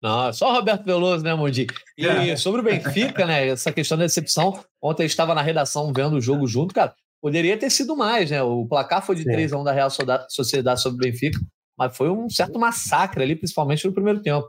Não, 0.00 0.32
só 0.32 0.50
o 0.50 0.54
Roberto 0.54 0.84
Veloso, 0.84 1.24
né, 1.24 1.34
Mondi? 1.34 1.66
E 1.98 2.06
é. 2.06 2.36
sobre 2.36 2.60
o 2.60 2.64
Benfica, 2.64 3.26
né? 3.26 3.48
Essa 3.48 3.72
questão 3.72 3.98
da 3.98 4.04
decepção. 4.04 4.64
Ontem 4.80 5.02
eu 5.02 5.06
estava 5.06 5.34
na 5.34 5.42
redação 5.42 5.92
vendo 5.92 6.16
o 6.16 6.20
jogo 6.20 6.46
junto, 6.46 6.72
cara. 6.72 6.94
Poderia 7.20 7.58
ter 7.58 7.70
sido 7.70 7.96
mais, 7.96 8.30
né? 8.30 8.42
O 8.42 8.66
placar 8.66 9.04
foi 9.04 9.16
de 9.16 9.24
3 9.24 9.52
a 9.52 9.58
1 9.58 9.64
da 9.64 9.72
Real 9.72 9.88
Sociedade 10.28 10.80
sobre 10.80 11.08
o 11.08 11.10
Benfica, 11.10 11.40
mas 11.76 11.96
foi 11.96 12.08
um 12.08 12.28
certo 12.28 12.58
massacre 12.58 13.22
ali, 13.22 13.34
principalmente 13.34 13.86
no 13.86 13.92
primeiro 13.92 14.22
tempo. 14.22 14.48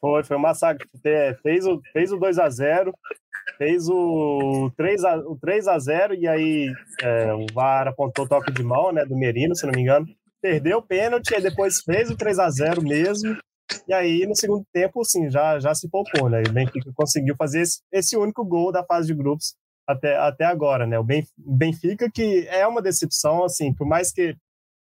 Foi, 0.00 0.22
foi 0.22 0.36
um 0.36 0.40
massacre. 0.40 0.86
Fez 1.42 1.66
o, 1.66 1.80
fez 1.92 2.12
o 2.12 2.16
2 2.16 2.38
a 2.38 2.48
0 2.48 2.94
fez 3.58 3.88
o 3.88 4.70
3 4.76 5.04
a, 5.04 5.16
o 5.18 5.38
3 5.40 5.68
a 5.68 5.78
0 5.78 6.14
e 6.14 6.28
aí 6.28 6.72
é, 7.00 7.32
o 7.32 7.46
VAR 7.54 7.88
apontou 7.88 8.28
toque 8.28 8.52
de 8.52 8.62
mão, 8.62 8.92
né, 8.92 9.06
do 9.06 9.16
Merino, 9.16 9.56
se 9.56 9.64
não 9.64 9.72
me 9.72 9.80
engano 9.80 10.06
perdeu 10.40 10.78
o 10.78 10.82
pênalti, 10.82 11.34
e 11.34 11.40
depois 11.40 11.80
fez 11.82 12.10
o 12.10 12.16
3 12.16 12.38
a 12.38 12.50
0 12.50 12.82
mesmo. 12.82 13.36
E 13.88 13.92
aí, 13.92 14.26
no 14.26 14.36
segundo 14.36 14.64
tempo, 14.72 15.04
sim, 15.04 15.30
já, 15.30 15.58
já 15.58 15.74
se 15.74 15.88
poupou, 15.88 16.28
né? 16.28 16.42
O 16.48 16.52
Benfica 16.52 16.90
conseguiu 16.94 17.34
fazer 17.36 17.62
esse, 17.62 17.80
esse 17.92 18.16
único 18.16 18.44
gol 18.44 18.70
da 18.70 18.84
fase 18.84 19.08
de 19.08 19.14
grupos 19.14 19.54
até, 19.86 20.16
até 20.16 20.44
agora, 20.44 20.86
né? 20.86 20.98
O 20.98 21.06
Benfica, 21.36 22.10
que 22.10 22.46
é 22.48 22.66
uma 22.66 22.82
decepção, 22.82 23.44
assim, 23.44 23.72
por 23.72 23.86
mais 23.86 24.12
que 24.12 24.36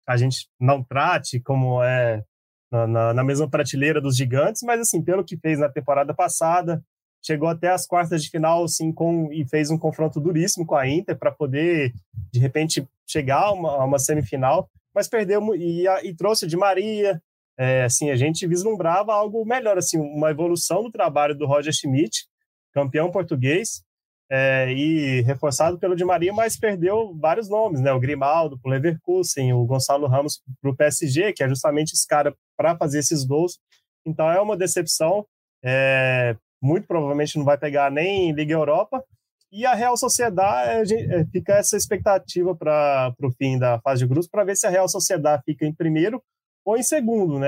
a 0.08 0.18
gente 0.18 0.48
não 0.60 0.84
trate 0.84 1.40
como 1.40 1.84
é 1.84 2.24
na, 2.72 2.88
na, 2.88 3.14
na 3.14 3.24
mesma 3.24 3.50
prateleira 3.50 4.02
dos 4.02 4.16
gigantes, 4.16 4.62
mas, 4.64 4.80
assim, 4.82 5.02
pelo 5.02 5.24
que 5.24 5.38
fez 5.38 5.60
na 5.60 5.70
temporada 5.70 6.14
passada, 6.14 6.82
chegou 7.26 7.50
até 7.50 7.70
as 7.70 7.86
quartas 7.86 8.24
de 8.24 8.30
final, 8.30 8.64
assim, 8.64 8.92
com, 8.92 9.32
e 9.32 9.48
fez 9.48 9.70
um 9.70 9.78
confronto 9.78 10.20
duríssimo 10.20 10.66
com 10.66 10.76
a 10.76 10.88
Inter 10.88 11.18
para 11.18 11.32
poder, 11.32 11.94
de 12.32 12.40
repente, 12.40 12.88
chegar 13.06 13.44
a 13.44 13.52
uma, 13.52 13.72
a 13.72 13.86
uma 13.86 14.00
semifinal 14.00 14.70
mas 14.98 15.08
perdeu 15.08 15.54
e, 15.54 15.86
e 16.04 16.16
trouxe 16.16 16.48
de 16.48 16.58
Maria. 16.58 17.22
É, 17.56 17.84
assim, 17.84 18.10
a 18.10 18.16
gente 18.16 18.48
vislumbrava 18.48 19.14
algo 19.14 19.46
melhor, 19.46 19.78
assim, 19.78 20.00
uma 20.00 20.32
evolução 20.32 20.82
do 20.82 20.92
trabalho 20.92 21.36
do 21.36 21.46
Roger 21.46 21.72
Schmidt, 21.72 22.26
campeão 22.74 23.12
português, 23.12 23.84
é, 24.28 24.74
e 24.74 25.22
reforçado 25.22 25.78
pelo 25.78 25.96
Di 25.96 26.04
Maria, 26.04 26.34
mas 26.34 26.58
perdeu 26.58 27.16
vários 27.16 27.48
nomes, 27.48 27.80
né? 27.80 27.94
O 27.94 28.00
Grimaldo 28.00 28.60
para 28.60 28.70
o 28.70 28.72
Leverkusen, 28.72 29.54
o 29.54 29.64
Gonçalo 29.66 30.08
Ramos 30.08 30.42
para 30.60 30.72
o 30.72 30.76
PSG, 30.76 31.32
que 31.32 31.44
é 31.44 31.48
justamente 31.48 31.94
esse 31.94 32.08
cara 32.08 32.36
para 32.58 32.76
fazer 32.76 32.98
esses 32.98 33.24
gols. 33.24 33.60
Então 34.04 34.28
é 34.32 34.42
uma 34.42 34.58
decepção. 34.58 35.28
É, 35.64 36.36
muito 36.60 36.88
provavelmente 36.88 37.38
não 37.38 37.46
vai 37.46 37.58
pegar 37.58 37.92
nem 37.92 38.32
Liga 38.32 38.54
Europa, 38.54 39.04
e 39.52 39.66
a 39.66 39.74
Real 39.74 39.96
Sociedade, 39.96 40.96
é, 40.96 41.26
fica 41.26 41.54
essa 41.54 41.78
expectativa 41.78 42.56
para 42.56 43.14
o 43.22 43.32
fim 43.32 43.58
da 43.58 43.80
fase 43.82 44.00
de 44.00 44.08
grupos, 44.08 44.28
para 44.28 44.44
ver 44.44 44.56
se 44.56 44.68
a 44.68 44.70
Real 44.70 44.88
Sociedade 44.88 45.44
fica 45.46 45.66
em 45.66 45.74
primeiro 45.74 46.22
ou 46.66 46.76
em 46.76 46.84
segundo, 46.84 47.40
né? 47.40 47.48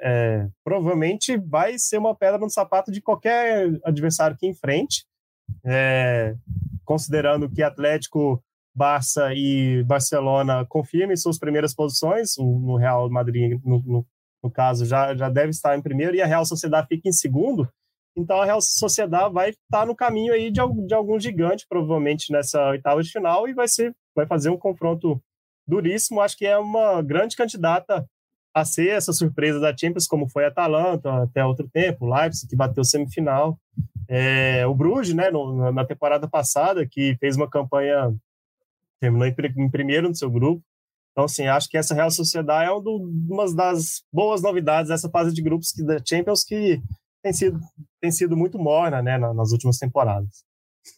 É, 0.00 0.46
provavelmente 0.62 1.38
vai 1.38 1.78
ser 1.78 1.96
uma 1.96 2.14
pedra 2.14 2.38
no 2.38 2.50
sapato 2.50 2.92
de 2.92 3.00
qualquer 3.00 3.66
adversário 3.82 4.36
que 4.36 4.46
enfrente, 4.46 5.06
é, 5.64 6.34
considerando 6.84 7.50
que 7.50 7.62
Atlético, 7.62 8.42
Barça 8.74 9.32
e 9.34 9.82
Barcelona 9.84 10.66
confirmem 10.68 11.16
suas 11.16 11.38
primeiras 11.38 11.74
posições, 11.74 12.36
no 12.36 12.76
Real 12.76 13.08
Madrid, 13.08 13.58
no, 13.64 13.82
no, 13.82 14.06
no 14.42 14.50
caso, 14.50 14.84
já, 14.84 15.16
já 15.16 15.30
deve 15.30 15.50
estar 15.50 15.76
em 15.76 15.82
primeiro, 15.82 16.14
e 16.14 16.20
a 16.20 16.26
Real 16.26 16.44
Sociedade 16.44 16.88
fica 16.88 17.08
em 17.08 17.12
segundo, 17.12 17.66
Então 18.16 18.40
a 18.40 18.44
Real 18.44 18.60
Sociedade 18.60 19.32
vai 19.32 19.50
estar 19.50 19.60
tá 19.70 19.86
no 19.86 19.94
caminho 19.94 20.32
aí 20.32 20.50
de, 20.50 20.60
de 20.86 20.94
algum 20.94 21.18
gigante, 21.20 21.66
provavelmente 21.68 22.32
nessa 22.32 22.70
oitava 22.70 23.02
de 23.02 23.10
final, 23.10 23.48
e 23.48 23.54
vai 23.54 23.68
ser 23.68 23.94
vai 24.14 24.26
fazer 24.26 24.50
um 24.50 24.58
confronto 24.58 25.22
duríssimo. 25.66 26.20
Acho 26.20 26.36
que 26.36 26.46
é 26.46 26.58
uma 26.58 27.00
grande 27.02 27.36
candidata 27.36 28.04
a 28.54 28.64
ser 28.64 28.88
essa 28.88 29.12
surpresa 29.12 29.60
da 29.60 29.76
Champions, 29.76 30.06
como 30.06 30.28
foi 30.28 30.44
a 30.44 30.48
Atalanta 30.48 31.22
até 31.22 31.44
outro 31.44 31.68
tempo, 31.68 32.06
o 32.06 32.14
Leipzig, 32.14 32.48
que 32.48 32.56
bateu 32.56 32.82
semifinal. 32.82 33.58
É, 34.08 34.66
o 34.66 34.74
Bruges, 34.74 35.14
né, 35.14 35.30
no, 35.30 35.70
na 35.70 35.84
temporada 35.84 36.26
passada, 36.26 36.86
que 36.86 37.16
fez 37.20 37.36
uma 37.36 37.48
campanha, 37.48 38.12
terminou 39.00 39.26
em, 39.26 39.34
em, 39.56 39.70
primeiro 39.70 40.08
no 40.08 40.14
seu 40.14 40.30
grupo. 40.30 40.62
Então, 41.12 41.24
assim, 41.24 41.46
acho 41.46 41.68
que 41.68 41.76
essa 41.76 41.94
Real 41.94 42.10
Sociedade 42.10 42.68
é 42.68 42.72
um 42.72 43.26
uma 43.28 43.52
das 43.54 44.02
boas 44.12 44.40
novidades 44.40 44.88
dessa 44.88 45.10
fase 45.10 45.32
de 45.32 45.42
grupos 45.42 45.72
que, 45.72 45.84
da 45.84 45.98
Champions 46.04 46.44
que 46.44 46.80
tem 47.22 47.32
sido, 47.32 47.60
tem 48.00 48.10
sido 48.10 48.36
muito 48.36 48.58
morna 48.58 49.02
né, 49.02 49.18
nas 49.18 49.52
últimas 49.52 49.78
temporadas. 49.78 50.44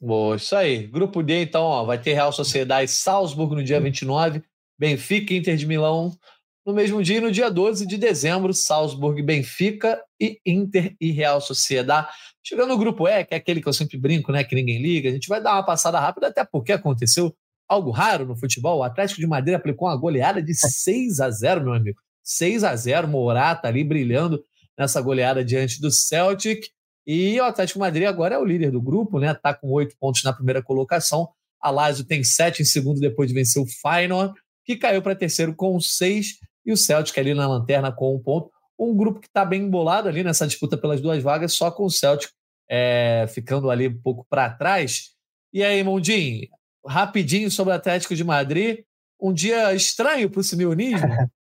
Boa, 0.01 0.37
isso 0.37 0.55
aí. 0.55 0.87
Grupo 0.87 1.23
D, 1.23 1.43
então, 1.43 1.63
ó, 1.63 1.85
vai 1.85 2.01
ter 2.01 2.15
Real 2.15 2.33
Sociedade 2.33 2.91
Salzburg 2.91 3.55
no 3.55 3.65
dia 3.65 3.81
29, 3.81 4.43
Benfica 4.79 5.35
Inter 5.35 5.57
de 5.57 5.67
Milão 5.67 6.17
no 6.65 6.75
mesmo 6.75 7.03
dia, 7.03 7.21
no 7.21 7.33
dia 7.33 7.51
12 7.51 7.87
de 7.87 7.97
dezembro, 7.97 8.53
Salzburg, 8.53 9.23
Benfica 9.23 10.01
e 10.21 10.39
Inter 10.45 10.95
e 11.01 11.11
Real 11.11 11.41
Sociedade. 11.41 12.09
Chegando 12.45 12.69
no 12.69 12.79
grupo 12.79 13.09
E, 13.09 13.25
que 13.25 13.35
é 13.35 13.39
aquele 13.39 13.61
que 13.61 13.69
eu 13.69 13.73
sempre 13.73 13.99
brinco, 13.99 14.31
né, 14.31 14.45
que 14.45 14.55
ninguém 14.55 14.81
liga, 14.81 15.09
a 15.09 15.13
gente 15.13 15.29
vai 15.29 15.43
dar 15.43 15.55
uma 15.55 15.65
passada 15.65 15.99
rápida, 15.99 16.29
até 16.29 16.45
porque 16.45 16.73
aconteceu 16.73 17.35
algo 17.69 17.91
raro 17.91 18.27
no 18.27 18.37
futebol. 18.37 18.79
O 18.79 18.83
Atlético 18.83 19.21
de 19.21 19.27
Madrid 19.27 19.55
aplicou 19.55 19.89
uma 19.89 19.97
goleada 19.97 20.43
de 20.43 20.55
6 20.55 21.21
a 21.21 21.31
0, 21.31 21.63
meu 21.63 21.73
amigo. 21.73 21.99
6 22.23 22.65
a 22.65 22.77
0, 22.77 23.09
Morata 23.09 23.69
ali 23.69 23.83
brilhando 23.83 24.45
nessa 24.81 24.99
goleada 25.03 25.45
diante 25.45 25.79
do 25.79 25.91
Celtic. 25.91 26.69
E 27.07 27.39
o 27.39 27.45
Atlético 27.45 27.79
Madrid 27.79 28.07
agora 28.07 28.35
é 28.35 28.39
o 28.39 28.45
líder 28.45 28.71
do 28.71 28.81
grupo, 28.81 29.19
né? 29.19 29.35
Tá 29.35 29.53
com 29.53 29.71
oito 29.73 29.95
pontos 30.01 30.25
na 30.25 30.33
primeira 30.33 30.63
colocação. 30.63 31.29
A 31.61 31.71
Lazio 31.71 32.05
tem 32.05 32.25
sete 32.25 32.63
em 32.63 32.65
segundo 32.65 32.99
depois 32.99 33.29
de 33.29 33.35
vencer 33.35 33.63
o 33.63 33.67
Feyenoord, 33.67 34.33
que 34.65 34.77
caiu 34.77 35.03
para 35.03 35.15
terceiro 35.15 35.55
com 35.55 35.79
seis 35.79 36.39
e 36.65 36.73
o 36.73 36.77
Celtic 36.77 37.19
ali 37.19 37.35
na 37.35 37.47
lanterna 37.47 37.93
com 37.93 38.15
um 38.15 38.19
ponto. 38.19 38.51
Um 38.79 38.97
grupo 38.97 39.21
que 39.21 39.27
está 39.27 39.45
bem 39.45 39.65
embolado 39.65 40.09
ali 40.09 40.25
nessa 40.25 40.47
disputa 40.47 40.79
pelas 40.79 41.03
duas 41.03 41.23
vagas, 41.23 41.53
só 41.53 41.71
com 41.71 41.85
o 41.85 41.91
Celtic 41.91 42.31
é, 42.71 43.27
ficando 43.29 43.71
ali 43.71 43.89
um 43.89 44.01
pouco 44.01 44.27
para 44.31 44.49
trás. 44.49 45.11
E 45.53 45.63
aí, 45.63 45.83
Mondinho, 45.83 46.49
rapidinho 46.87 47.51
sobre 47.51 47.75
o 47.75 47.77
Atlético 47.77 48.17
de 48.17 48.25
Madrid. 48.25 48.79
Um 49.21 49.35
dia 49.35 49.75
estranho 49.75 50.31
para 50.31 50.41
o 50.41 50.45
simeonismo? 50.45 51.07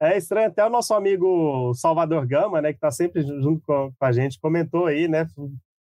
É 0.00 0.16
estranho, 0.16 0.48
até 0.48 0.64
o 0.64 0.70
nosso 0.70 0.92
amigo 0.92 1.72
Salvador 1.74 2.26
Gama, 2.26 2.60
né, 2.60 2.70
que 2.70 2.76
está 2.76 2.90
sempre 2.90 3.22
junto 3.22 3.62
com, 3.66 3.92
a 3.98 4.12
gente, 4.12 4.38
comentou 4.38 4.86
aí, 4.86 5.08
né, 5.08 5.26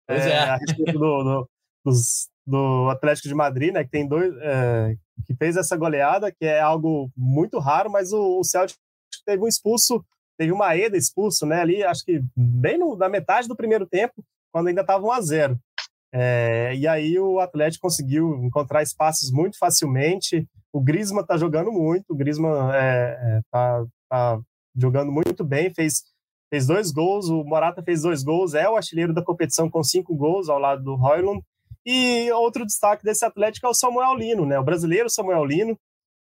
pois 0.08 0.26
é, 0.26 0.30
é. 0.30 0.38
a 0.38 0.56
respeito 0.56 0.98
do, 0.98 1.22
do, 1.22 1.50
dos, 1.84 2.28
do 2.44 2.88
Atlético 2.90 3.28
de 3.28 3.34
Madrid, 3.34 3.72
né, 3.72 3.84
que 3.84 3.90
tem 3.90 4.06
dois, 4.06 4.34
é, 4.40 4.96
que 5.24 5.34
fez 5.36 5.56
essa 5.56 5.76
goleada, 5.76 6.32
que 6.32 6.44
é 6.44 6.60
algo 6.60 7.12
muito 7.16 7.60
raro, 7.60 7.90
mas 7.90 8.12
o, 8.12 8.40
o 8.40 8.44
Celtic 8.44 8.76
teve 9.24 9.40
um 9.40 9.46
expulso, 9.46 10.04
teve 10.36 10.50
uma 10.50 10.76
Eda 10.76 10.96
expulso, 10.96 11.46
né, 11.46 11.60
ali, 11.60 11.84
acho 11.84 12.04
que 12.04 12.20
bem 12.36 12.78
no, 12.78 12.96
na 12.96 13.08
metade 13.08 13.46
do 13.46 13.56
primeiro 13.56 13.86
tempo, 13.86 14.24
quando 14.52 14.66
ainda 14.66 14.80
estava 14.80 15.06
1 15.06 15.12
a 15.12 15.20
0 15.20 15.60
é, 16.12 16.74
e 16.76 16.86
aí 16.86 17.18
o 17.18 17.40
Atlético 17.40 17.82
conseguiu 17.82 18.34
encontrar 18.44 18.82
espaços 18.82 19.30
muito 19.30 19.58
facilmente. 19.58 20.46
O 20.70 20.80
Griezmann 20.80 21.22
está 21.22 21.38
jogando 21.38 21.72
muito, 21.72 22.12
o 22.12 22.16
Griezmann 22.16 22.68
está 22.68 22.76
é, 22.76 23.38
é, 23.38 23.40
tá, 23.50 23.84
tá 24.10 24.40
jogando 24.76 25.10
muito 25.10 25.42
bem, 25.42 25.72
fez, 25.72 26.02
fez 26.50 26.66
dois 26.66 26.90
gols, 26.90 27.28
o 27.28 27.42
Morata 27.44 27.82
fez 27.82 28.02
dois 28.02 28.22
gols, 28.22 28.54
é 28.54 28.68
o 28.68 28.76
artilheiro 28.76 29.14
da 29.14 29.24
competição 29.24 29.70
com 29.70 29.82
cinco 29.82 30.14
gols 30.14 30.50
ao 30.50 30.58
lado 30.58 30.82
do 30.82 30.94
Roylund. 30.94 31.42
E 31.84 32.30
outro 32.32 32.64
destaque 32.64 33.02
desse 33.02 33.24
Atlético 33.24 33.66
é 33.66 33.70
o 33.70 33.74
Samuel 33.74 34.14
Lino, 34.14 34.46
né? 34.46 34.58
O 34.58 34.64
brasileiro 34.64 35.10
Samuel 35.10 35.44
Lino, 35.44 35.76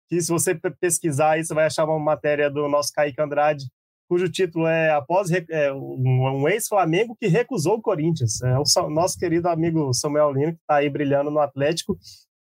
que 0.08 0.22
se 0.22 0.32
você 0.32 0.54
pesquisar 0.80 1.32
aí, 1.32 1.46
você 1.46 1.54
vai 1.54 1.66
achar 1.66 1.86
uma 1.86 1.98
matéria 1.98 2.50
do 2.50 2.68
nosso 2.68 2.92
Kaique 2.94 3.22
Andrade, 3.22 3.66
cujo 4.08 4.30
título 4.30 4.68
é 4.68 4.92
após 4.92 5.30
é, 5.32 5.72
um, 5.74 6.48
ex-Flamengo 6.48 7.16
que 7.20 7.28
recusou 7.28 7.76
o 7.76 7.82
Corinthians. 7.82 8.42
É 8.42 8.58
o 8.58 8.90
nosso 8.90 9.18
querido 9.18 9.50
amigo 9.50 9.94
Samuel 9.94 10.32
Lino, 10.32 10.54
que 10.54 10.62
está 10.62 10.76
aí 10.76 10.90
brilhando 10.90 11.30
no 11.30 11.40
Atlético, 11.40 11.98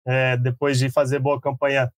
é, 0.06 0.36
depois 0.38 0.78
de 0.78 0.90
fazer 0.90 1.20
boa 1.20 1.40
campanha 1.40 1.92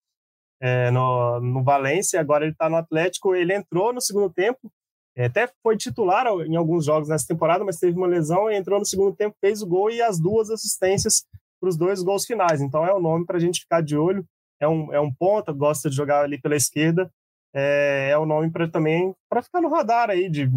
é, 0.62 0.92
no, 0.92 1.40
no 1.42 1.64
Valência, 1.64 2.20
agora 2.20 2.46
ele 2.46 2.54
está 2.54 2.70
no 2.70 2.78
Atlético. 2.78 3.36
Ele 3.36 3.54
entrou 3.54 3.92
no 3.92 4.02
segundo 4.02 4.30
tempo, 4.30 4.72
é, 5.16 5.26
até 5.26 5.50
foi 5.64 5.78
titular 5.78 6.28
em 6.46 6.56
alguns 6.56 6.86
jogos 6.86 7.10
nessa 7.10 7.26
temporada, 7.28 7.64
mas 7.64 7.80
teve 7.80 7.98
uma 7.98 8.08
lesão 8.08 8.50
e 8.50 8.56
entrou 8.56 8.80
no 8.80 8.86
segundo 8.86 9.16
tempo, 9.16 9.36
fez 9.40 9.62
o 9.62 9.68
gol 9.68 9.90
e 9.90 10.02
as 10.02 10.20
duas 10.20 10.50
assistências 10.50 11.26
para 11.60 11.70
os 11.70 11.78
dois 11.78 12.04
gols 12.04 12.26
finais. 12.26 12.62
Então 12.62 12.86
é 12.86 12.94
o 12.94 13.00
nome 13.00 13.26
para 13.26 13.38
a 13.38 13.40
gente 13.40 13.62
ficar 13.62 13.82
de 13.82 13.98
olho. 13.98 14.26
É 14.60 14.68
um, 14.68 14.94
é 14.94 15.00
um 15.00 15.12
ponta, 15.14 15.52
gosta 15.52 15.90
de 15.90 15.96
jogar 15.96 16.24
ali 16.24 16.40
pela 16.40 16.56
esquerda. 16.56 17.12
É, 17.56 18.10
é 18.12 18.18
o 18.18 18.26
nome 18.26 18.52
para 18.52 18.68
também 18.68 19.16
para 19.30 19.42
ficar 19.42 19.62
no 19.62 19.70
radar 19.70 20.10
aí 20.10 20.30
de, 20.30 20.50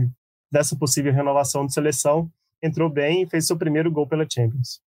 dessa 0.51 0.77
possível 0.77 1.13
renovação 1.13 1.65
de 1.65 1.73
seleção. 1.73 2.29
Entrou 2.63 2.91
bem 2.91 3.23
e 3.23 3.27
fez 3.27 3.47
seu 3.47 3.57
primeiro 3.57 3.91
gol 3.91 4.07
pela 4.07 4.27
Champions. 4.29 4.81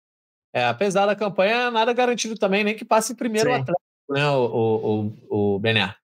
É, 0.53 0.67
apesar 0.67 1.07
da 1.07 1.15
campanha, 1.15 1.71
nada 1.71 1.93
garantido 1.93 2.37
também, 2.37 2.65
nem 2.65 2.75
que 2.75 2.85
passe 2.85 3.15
primeiro 3.15 3.49
Sim. 3.49 3.57
o 3.57 3.61
Atlético, 3.61 3.83
né, 4.11 4.29
o, 4.29 4.45
o, 4.45 5.07
o, 5.29 5.55
o 5.55 5.59
Bené. 5.61 5.95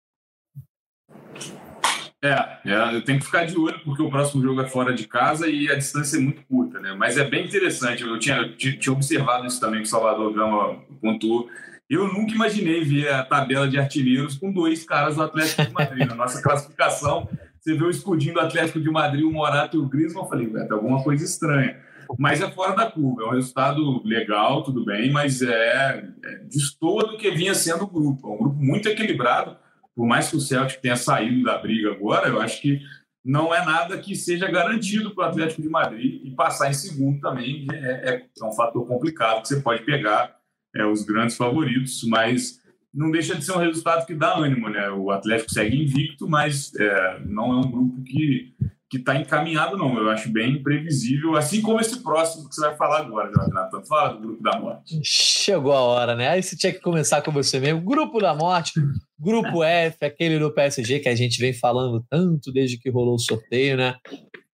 É, 2.22 2.58
é, 2.64 2.94
eu 2.94 3.04
tenho 3.04 3.18
que 3.18 3.26
ficar 3.26 3.44
de 3.44 3.58
olho 3.58 3.78
porque 3.84 4.02
o 4.02 4.10
próximo 4.10 4.42
jogo 4.42 4.60
é 4.60 4.68
fora 4.68 4.94
de 4.94 5.06
casa 5.06 5.48
e 5.48 5.70
a 5.70 5.74
distância 5.74 6.16
é 6.16 6.20
muito 6.20 6.42
curta, 6.46 6.80
né? 6.80 6.94
Mas 6.94 7.16
é 7.18 7.24
bem 7.24 7.44
interessante. 7.44 8.02
Eu 8.02 8.18
tinha, 8.18 8.48
tinha 8.56 8.92
observado 8.92 9.46
isso 9.46 9.60
também 9.60 9.80
que 9.80 9.86
o 9.86 9.90
Salvador 9.90 10.32
Gama 10.32 10.82
pontuou. 11.00 11.48
Eu 11.88 12.12
nunca 12.12 12.34
imaginei 12.34 12.82
ver 12.82 13.12
a 13.12 13.22
tabela 13.22 13.68
de 13.68 13.78
artilheiros 13.78 14.36
com 14.36 14.52
dois 14.52 14.84
caras 14.84 15.16
do 15.16 15.22
Atlético 15.22 15.66
de 15.66 15.72
Madrid. 15.72 16.08
Na 16.08 16.14
nossa 16.14 16.42
classificação, 16.42 17.28
você 17.60 17.74
vê 17.74 17.84
o 17.84 17.90
escudinho 17.90 18.34
do 18.34 18.40
Atlético 18.40 18.80
de 18.80 18.90
Madrid, 18.90 19.24
o 19.24 19.32
Morato 19.32 19.76
e 19.76 19.80
o 19.80 19.88
Griezmann. 19.88 20.24
Eu 20.24 20.28
falei, 20.28 20.46
tem 20.48 20.72
alguma 20.72 21.02
coisa 21.02 21.24
estranha. 21.24 21.78
Mas 22.18 22.40
é 22.40 22.50
fora 22.50 22.74
da 22.74 22.90
curva, 22.90 23.22
é 23.22 23.26
um 23.26 23.34
resultado 23.34 24.02
legal, 24.04 24.62
tudo 24.62 24.84
bem, 24.84 25.10
mas 25.10 25.42
é, 25.42 26.04
é 26.24 26.36
destoa 26.44 27.04
do 27.06 27.16
que 27.16 27.30
vinha 27.32 27.54
sendo 27.54 27.84
o 27.84 27.90
grupo. 27.90 28.28
É 28.28 28.32
um 28.32 28.38
grupo 28.38 28.56
muito 28.62 28.88
equilibrado 28.88 29.56
por 29.96 30.06
mais 30.06 30.28
que 30.28 30.36
o 30.36 30.40
Celtic 30.40 30.78
tenha 30.82 30.94
saído 30.94 31.42
da 31.42 31.56
briga 31.56 31.90
agora, 31.90 32.28
eu 32.28 32.38
acho 32.38 32.60
que 32.60 32.80
não 33.24 33.52
é 33.52 33.64
nada 33.64 33.98
que 33.98 34.14
seja 34.14 34.48
garantido 34.48 35.14
para 35.14 35.24
o 35.24 35.28
Atlético 35.30 35.62
de 35.62 35.68
Madrid 35.70 36.20
e 36.22 36.30
passar 36.32 36.70
em 36.70 36.74
segundo 36.74 37.18
também 37.18 37.66
é, 37.72 38.10
é, 38.10 38.26
é 38.40 38.44
um 38.44 38.52
fator 38.52 38.86
complicado 38.86 39.40
que 39.40 39.48
você 39.48 39.60
pode 39.60 39.82
pegar 39.84 40.35
é, 40.76 40.84
os 40.86 41.04
grandes 41.04 41.36
favoritos, 41.36 42.02
mas 42.04 42.60
não 42.92 43.10
deixa 43.10 43.34
de 43.34 43.44
ser 43.44 43.52
um 43.52 43.58
resultado 43.58 44.06
que 44.06 44.14
dá 44.14 44.36
ânimo, 44.36 44.68
né? 44.68 44.90
O 44.90 45.10
Atlético 45.10 45.52
segue 45.52 45.82
invicto, 45.82 46.28
mas 46.28 46.74
é, 46.74 47.20
não 47.24 47.52
é 47.52 47.56
um 47.56 47.70
grupo 47.70 48.02
que 48.02 48.54
que 48.88 48.98
está 48.98 49.16
encaminhado, 49.16 49.76
não. 49.76 49.98
Eu 49.98 50.08
acho 50.10 50.30
bem 50.30 50.62
previsível, 50.62 51.34
assim 51.36 51.60
como 51.60 51.80
esse 51.80 52.02
próximo 52.02 52.48
que 52.48 52.54
você 52.54 52.60
vai 52.62 52.76
falar 52.76 53.00
agora, 53.00 53.32
Jonathan. 53.32 53.82
Fala 53.84 54.14
do 54.14 54.20
Grupo 54.20 54.42
da 54.42 54.58
Morte. 54.60 55.00
Chegou 55.02 55.72
a 55.72 55.80
hora, 55.80 56.14
né? 56.14 56.28
Aí 56.28 56.42
você 56.42 56.56
tinha 56.56 56.72
que 56.72 56.80
começar 56.80 57.20
com 57.22 57.32
você 57.32 57.58
mesmo. 57.58 57.80
Grupo 57.80 58.20
da 58.20 58.34
Morte, 58.34 58.72
Grupo 59.18 59.62
F, 59.64 60.04
aquele 60.04 60.38
do 60.38 60.52
PSG 60.52 61.00
que 61.00 61.08
a 61.08 61.16
gente 61.16 61.38
vem 61.40 61.52
falando 61.52 62.04
tanto 62.08 62.52
desde 62.52 62.78
que 62.78 62.88
rolou 62.88 63.16
o 63.16 63.20
sorteio, 63.20 63.76
né? 63.76 63.96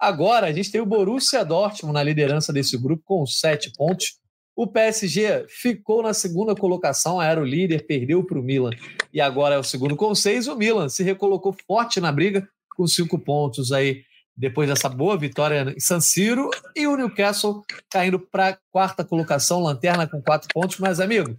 Agora 0.00 0.46
a 0.46 0.52
gente 0.52 0.72
tem 0.72 0.80
o 0.80 0.86
Borussia 0.86 1.44
Dortmund 1.44 1.94
na 1.94 2.02
liderança 2.02 2.52
desse 2.52 2.76
grupo 2.80 3.02
com 3.04 3.26
sete 3.26 3.70
pontos. 3.76 4.18
O 4.54 4.66
PSG 4.66 5.46
ficou 5.48 6.02
na 6.02 6.12
segunda 6.12 6.54
colocação, 6.54 7.20
era 7.22 7.40
o 7.40 7.44
líder, 7.44 7.86
perdeu 7.86 8.22
para 8.24 8.38
o 8.38 8.42
Milan 8.42 8.70
e 9.12 9.20
agora 9.20 9.54
é 9.54 9.58
o 9.58 9.64
segundo 9.64 9.96
com 9.96 10.14
seis. 10.14 10.46
O 10.46 10.56
Milan 10.56 10.88
se 10.88 11.02
recolocou 11.02 11.56
forte 11.66 12.00
na 12.00 12.12
briga 12.12 12.46
com 12.76 12.86
cinco 12.86 13.18
pontos 13.18 13.72
aí 13.72 14.04
depois 14.36 14.68
dessa 14.68 14.88
boa 14.88 15.16
vitória 15.16 15.74
em 15.76 15.80
San 15.80 16.00
Siro, 16.00 16.50
e 16.74 16.86
o 16.86 16.96
Newcastle 16.96 17.62
caindo 17.90 18.18
para 18.18 18.48
a 18.48 18.58
quarta 18.70 19.04
colocação, 19.04 19.62
lanterna 19.62 20.06
com 20.06 20.22
quatro 20.22 20.48
pontos. 20.52 20.78
Mas, 20.78 21.00
amigo, 21.00 21.36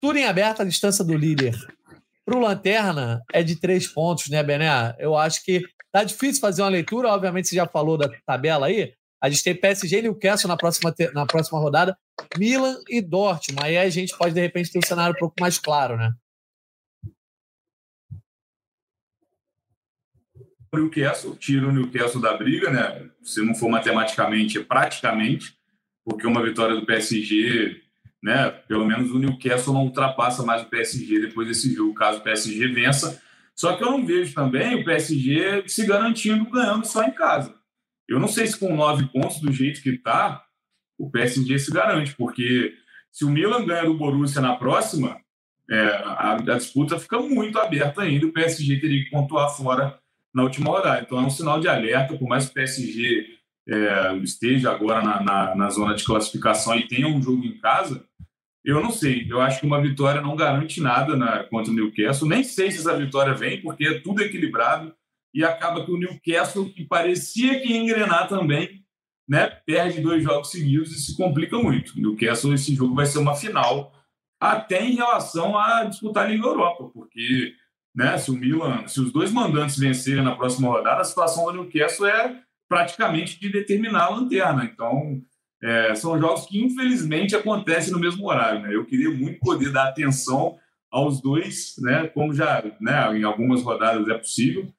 tudo 0.00 0.18
em 0.18 0.26
aberto 0.26 0.60
a 0.60 0.64
distância 0.64 1.04
do 1.04 1.16
líder. 1.16 1.56
Para 2.24 2.36
o 2.36 2.40
Lanterna 2.40 3.22
é 3.32 3.42
de 3.42 3.56
três 3.56 3.86
pontos, 3.86 4.28
né, 4.28 4.42
Bené? 4.42 4.94
Eu 4.98 5.16
acho 5.16 5.44
que 5.44 5.62
tá 5.92 6.04
difícil 6.04 6.40
fazer 6.40 6.62
uma 6.62 6.70
leitura. 6.70 7.08
Obviamente, 7.08 7.48
você 7.48 7.56
já 7.56 7.66
falou 7.66 7.98
da 7.98 8.08
tabela 8.26 8.66
aí. 8.66 8.92
A 9.24 9.30
gente 9.30 9.42
tem 9.42 9.58
PSG 9.58 10.00
e 10.00 10.02
Newcastle 10.02 10.48
na 10.48 10.54
próxima, 10.54 10.94
na 11.14 11.24
próxima 11.24 11.58
rodada, 11.58 11.96
Milan 12.36 12.76
e 12.90 13.00
Dortmund. 13.00 13.64
Aí 13.64 13.78
a 13.78 13.88
gente 13.88 14.14
pode, 14.18 14.34
de 14.34 14.40
repente, 14.42 14.70
ter 14.70 14.78
um 14.78 14.86
cenário 14.86 15.16
um 15.16 15.18
pouco 15.18 15.36
mais 15.40 15.58
claro, 15.58 15.96
né? 15.96 16.12
o 20.70 20.76
Newcastle, 20.76 21.36
tira 21.36 21.66
o 21.66 21.72
Newcastle 21.72 22.20
da 22.20 22.36
briga, 22.36 22.70
né? 22.70 23.08
Se 23.22 23.40
não 23.40 23.54
for 23.54 23.70
matematicamente, 23.70 24.58
é 24.58 24.62
praticamente, 24.62 25.56
porque 26.04 26.26
uma 26.26 26.42
vitória 26.42 26.74
do 26.74 26.84
PSG, 26.84 27.80
né? 28.22 28.50
Pelo 28.50 28.84
menos 28.84 29.10
o 29.10 29.18
Newcastle 29.18 29.72
não 29.72 29.84
ultrapassa 29.84 30.42
mais 30.42 30.60
o 30.60 30.66
PSG 30.66 31.20
depois 31.20 31.48
desse 31.48 31.72
jogo, 31.72 31.94
caso 31.94 32.18
o 32.18 32.22
PSG 32.22 32.68
vença. 32.68 33.22
Só 33.54 33.74
que 33.74 33.82
eu 33.82 33.90
não 33.90 34.04
vejo 34.04 34.34
também 34.34 34.74
o 34.74 34.84
PSG 34.84 35.66
se 35.66 35.86
garantindo 35.86 36.50
ganhando 36.50 36.84
só 36.84 37.04
em 37.04 37.12
casa. 37.12 37.63
Eu 38.08 38.20
não 38.20 38.28
sei 38.28 38.46
se 38.46 38.58
com 38.58 38.74
nove 38.74 39.06
pontos 39.12 39.40
do 39.40 39.52
jeito 39.52 39.82
que 39.82 39.90
está, 39.90 40.44
o 40.98 41.10
PSG 41.10 41.58
se 41.58 41.70
garante, 41.70 42.14
porque 42.14 42.74
se 43.10 43.24
o 43.24 43.30
Milan 43.30 43.64
ganha 43.64 43.84
do 43.84 43.94
Borussia 43.94 44.40
na 44.40 44.56
próxima, 44.56 45.20
é, 45.70 45.80
a, 45.80 46.32
a, 46.32 46.58
disputa 46.58 46.98
fica 46.98 47.18
muito 47.20 47.58
aberta 47.58 48.02
ainda. 48.02 48.26
O 48.26 48.32
PSG 48.32 48.80
teria 48.80 49.04
que 49.04 49.10
pontuar 49.10 49.50
fora 49.56 49.98
na 50.34 50.42
última 50.42 50.70
rodada. 50.70 51.02
Então 51.02 51.18
é 51.18 51.22
um 51.22 51.30
sinal 51.30 51.60
de 51.60 51.68
alerta, 51.68 52.16
por 52.16 52.28
mais 52.28 52.46
que 52.46 52.50
o 52.50 52.54
PSG 52.54 53.26
é, 53.68 54.16
esteja 54.16 54.70
agora 54.70 55.02
na, 55.02 55.22
na, 55.22 55.54
na, 55.54 55.70
zona 55.70 55.94
de 55.94 56.04
classificação 56.04 56.76
e 56.76 56.86
tenha 56.86 57.06
um 57.06 57.22
jogo 57.22 57.44
em 57.44 57.56
casa, 57.58 58.04
eu 58.64 58.82
não 58.82 58.90
sei. 58.90 59.26
Eu 59.28 59.40
acho 59.40 59.60
que 59.60 59.66
uma 59.66 59.80
vitória 59.80 60.20
não 60.20 60.36
garante 60.36 60.80
nada 60.80 61.16
na, 61.16 61.44
contra 61.44 61.70
o 61.70 61.74
Newcastle. 61.74 62.28
Nem 62.28 62.42
sei 62.42 62.70
se 62.70 62.78
essa 62.78 62.96
vitória 62.96 63.34
vem, 63.34 63.62
porque 63.62 63.86
é 63.86 64.00
tudo 64.00 64.22
equilibrado 64.22 64.94
e 65.34 65.44
acaba 65.44 65.84
que 65.84 65.90
o 65.90 65.98
Newcastle, 65.98 66.72
que 66.72 66.84
parecia 66.84 67.60
que 67.60 67.72
ia 67.72 67.78
engrenar 67.78 68.28
também, 68.28 68.84
né, 69.28 69.46
perde 69.66 70.00
dois 70.00 70.22
jogos 70.22 70.50
seguidos 70.50 70.92
e 70.92 71.00
se 71.00 71.16
complica 71.16 71.58
muito. 71.58 71.94
O 71.96 72.00
Newcastle, 72.00 72.54
esse 72.54 72.74
jogo 72.74 72.94
vai 72.94 73.06
ser 73.06 73.18
uma 73.18 73.34
final, 73.34 73.92
até 74.40 74.84
em 74.84 74.94
relação 74.94 75.58
a 75.58 75.84
disputar 75.84 76.26
a 76.26 76.28
Liga 76.28 76.46
Europa, 76.46 76.88
porque 76.94 77.54
né, 77.94 78.16
se 78.18 78.30
o 78.30 78.34
Milan, 78.34 78.86
se 78.86 79.00
os 79.00 79.12
dois 79.12 79.32
mandantes 79.32 79.78
vencerem 79.78 80.22
na 80.22 80.36
próxima 80.36 80.68
rodada, 80.68 81.00
a 81.00 81.04
situação 81.04 81.46
do 81.46 81.52
Newcastle 81.52 82.06
é 82.06 82.40
praticamente 82.68 83.40
de 83.40 83.50
determinar 83.50 84.04
a 84.04 84.10
lanterna. 84.10 84.64
Então, 84.64 85.22
é, 85.62 85.94
são 85.94 86.18
jogos 86.18 86.46
que 86.46 86.62
infelizmente 86.62 87.34
acontecem 87.34 87.92
no 87.92 88.00
mesmo 88.00 88.28
horário. 88.28 88.60
Né? 88.60 88.74
Eu 88.74 88.84
queria 88.84 89.10
muito 89.10 89.38
poder 89.40 89.72
dar 89.72 89.88
atenção 89.88 90.58
aos 90.90 91.20
dois, 91.20 91.74
né, 91.78 92.06
como 92.08 92.32
já 92.32 92.62
né, 92.80 93.18
em 93.18 93.24
algumas 93.24 93.62
rodadas 93.62 94.06
é 94.06 94.14
possível, 94.16 94.72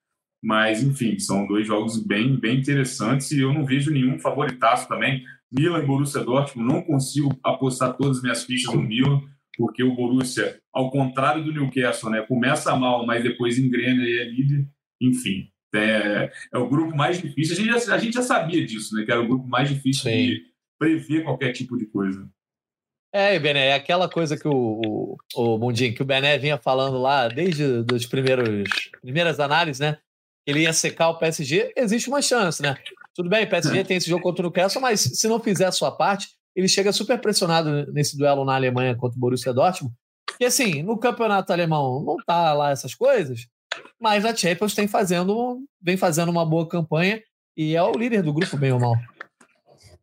mas, 0.46 0.84
enfim, 0.84 1.18
são 1.18 1.48
dois 1.48 1.66
jogos 1.66 1.98
bem, 1.98 2.36
bem 2.36 2.60
interessantes 2.60 3.32
e 3.32 3.42
eu 3.42 3.52
não 3.52 3.66
vejo 3.66 3.90
nenhum 3.90 4.20
favoritaço 4.20 4.88
também. 4.88 5.24
Milan 5.52 5.82
e 5.82 5.86
Borussia 5.88 6.24
Dortmund, 6.24 6.72
não 6.72 6.84
consigo 6.84 7.36
apostar 7.44 7.98
todas 7.98 8.18
as 8.18 8.24
minhas 8.24 8.44
fichas 8.44 8.72
no 8.72 8.84
Milan, 8.84 9.24
porque 9.58 9.84
o 9.84 9.96
Borussia, 9.96 10.60
ao 10.72 10.92
contrário 10.92 11.44
do 11.44 11.52
Newcastle, 11.52 12.12
né, 12.12 12.22
começa 12.22 12.76
mal, 12.76 13.08
mas 13.08 13.24
depois 13.24 13.58
engrena 13.58 14.04
e 14.04 14.20
é 14.20 14.24
líder. 14.26 14.68
Enfim, 15.02 15.50
é, 15.74 16.32
é, 16.54 16.58
o 16.60 16.70
grupo 16.70 16.96
mais 16.96 17.20
difícil. 17.20 17.56
A 17.56 17.60
gente, 17.60 17.86
já, 17.86 17.96
a 17.96 17.98
gente 17.98 18.14
já 18.14 18.22
sabia 18.22 18.64
disso, 18.64 18.94
né, 18.94 19.04
que 19.04 19.12
era 19.12 19.22
o 19.22 19.28
grupo 19.28 19.48
mais 19.48 19.68
difícil 19.68 20.04
Sim. 20.04 20.28
de 20.28 20.44
prever 20.78 21.24
qualquer 21.24 21.54
tipo 21.54 21.76
de 21.76 21.88
coisa. 21.88 22.30
É, 23.12 23.40
Bené, 23.40 23.70
é 23.70 23.74
aquela 23.74 24.08
coisa 24.08 24.38
que 24.38 24.48
o, 24.48 24.82
o, 24.86 25.18
o 25.36 25.58
Mundinho, 25.58 25.96
que 25.96 26.04
o 26.04 26.06
Bené 26.06 26.38
vinha 26.38 26.60
falando 26.60 27.00
lá 27.00 27.28
desde 27.30 27.64
as 27.96 28.06
primeiras 28.06 29.40
análises, 29.40 29.80
né? 29.80 29.98
Ele 30.46 30.62
ia 30.62 30.74
secar 30.74 31.10
o 31.10 31.18
PSG, 31.18 31.74
existe 31.76 32.08
uma 32.08 32.22
chance, 32.22 32.62
né? 32.62 32.78
Tudo 33.14 33.30
bem, 33.30 33.46
o 33.46 33.50
PSG 33.50 33.84
tem 33.84 33.98
esse 33.98 34.10
jogo 34.10 34.22
contra 34.22 34.42
o 34.42 34.44
Newcastle, 34.44 34.82
mas 34.82 35.02
se 35.02 35.28
não 35.28 35.40
fizer 35.40 35.66
a 35.66 35.72
sua 35.72 35.92
parte, 35.92 36.28
ele 36.56 36.68
chega 36.68 36.92
super 36.92 37.20
pressionado 37.20 37.92
nesse 37.92 38.18
duelo 38.18 38.46
na 38.46 38.56
Alemanha 38.56 38.96
contra 38.96 39.18
o 39.18 39.20
Borussia 39.20 39.54
Dortmund. 39.54 39.94
E 40.40 40.46
assim, 40.46 40.84
no 40.84 40.98
campeonato 40.98 41.52
alemão 41.52 42.04
não 42.04 42.18
tá 42.26 42.54
lá 42.54 42.72
essas 42.72 42.94
coisas, 42.94 43.48
mas 44.00 44.26
a 44.26 44.36
Champions 44.36 44.74
tem 44.74 44.88
fazendo, 44.88 45.60
vem 45.82 45.98
fazendo 45.98 46.30
uma 46.30 46.46
boa 46.46 46.68
campanha 46.68 47.22
e 47.56 47.76
é 47.76 47.84
o 47.84 47.94
líder 47.94 48.22
do 48.22 48.34
grupo, 48.34 48.58
bem 48.58 48.72
ou 48.72 48.80
mal. 48.80 48.96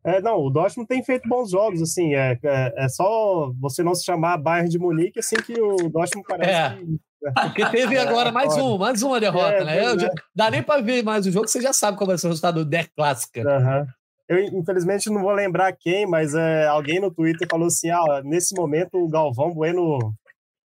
É, 0.05 0.21
não, 0.21 0.37
o 0.37 0.49
Dortmund 0.49 0.87
tem 0.87 1.01
feito 1.03 1.29
bons 1.29 1.51
jogos, 1.51 1.81
assim, 1.81 2.13
é, 2.13 2.37
é, 2.43 2.73
é, 2.85 2.89
só 2.89 3.51
você 3.57 3.81
não 3.81 3.95
se 3.95 4.03
chamar 4.03 4.37
Bayern 4.37 4.69
de 4.69 4.77
Munique, 4.77 5.19
assim 5.19 5.37
que 5.37 5.53
o 5.53 5.89
Dortmund 5.89 6.27
parece 6.27 6.51
é. 6.51 6.77
que 6.77 6.99
porque 7.31 7.65
teve 7.69 7.97
agora 7.97 8.31
mais 8.33 8.55
um, 8.57 8.77
mais 8.77 9.01
uma 9.01 9.19
derrota, 9.19 9.55
é, 9.55 9.63
né? 9.63 9.77
É. 9.77 10.09
Dá 10.35 10.51
nem 10.51 10.61
para 10.61 10.81
ver 10.81 11.03
mais 11.03 11.25
o 11.25 11.31
jogo, 11.31 11.47
você 11.47 11.61
já 11.61 11.73
sabe 11.73 11.97
qual 11.97 12.07
vai 12.07 12.17
ser 12.17 12.27
o 12.27 12.29
resultado 12.29 12.63
do 12.63 12.69
Der 12.69 12.89
Clássica. 12.95 13.41
Uhum. 13.41 13.87
Eu, 14.27 14.39
infelizmente, 14.39 15.09
não 15.09 15.21
vou 15.21 15.31
lembrar 15.31 15.73
quem, 15.73 16.07
mas 16.07 16.33
é, 16.33 16.65
alguém 16.67 16.99
no 16.99 17.11
Twitter 17.11 17.47
falou 17.49 17.67
assim: 17.67 17.89
ah, 17.89 18.21
nesse 18.23 18.55
momento 18.55 18.97
o 18.97 19.09
Galvão 19.09 19.53
Bueno 19.53 20.13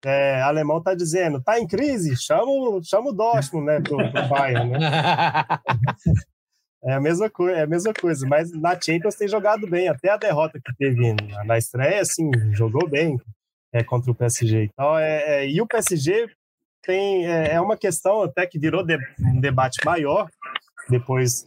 é, 0.05 0.41
alemão 0.43 0.83
tá 0.83 0.95
dizendo, 0.95 1.43
tá 1.43 1.59
em 1.59 1.67
crise, 1.67 2.17
chama, 2.17 2.81
chama 2.83 3.11
o 3.11 3.13
Dortmund, 3.13 3.67
né, 3.67 3.81
pro, 3.81 3.97
pro 3.97 4.29
Bayern, 4.29 4.71
né? 4.71 4.79
É 6.85 6.93
a 6.93 7.01
mesma 7.01 7.29
coisa, 7.29 7.59
é 7.59 7.63
a 7.65 7.67
mesma 7.67 7.93
coisa, 7.93 8.25
mas 8.25 8.53
na 8.53 8.81
Champions 8.81 9.17
tem 9.17 9.27
jogado 9.27 9.67
bem, 9.67 9.89
até 9.89 10.11
a 10.11 10.17
derrota 10.17 10.61
que 10.65 10.77
teve 10.77 11.13
na 11.45 11.59
estreia, 11.59 12.01
assim, 12.01 12.31
jogou 12.53 12.89
bem 12.89 13.21
é, 13.73 13.83
contra 13.83 14.11
o 14.11 14.15
PSG. 14.15 14.71
Então, 14.73 14.97
é, 14.97 15.43
é, 15.43 15.51
e 15.51 15.61
o 15.61 15.67
PSG 15.67 16.29
tem 16.83 17.27
é, 17.27 17.55
é 17.55 17.61
uma 17.61 17.77
questão 17.77 18.23
até 18.23 18.47
que 18.47 18.59
virou 18.59 18.85
de, 18.85 18.97
um 19.21 19.41
debate 19.41 19.79
maior 19.85 20.29
depois 20.89 21.47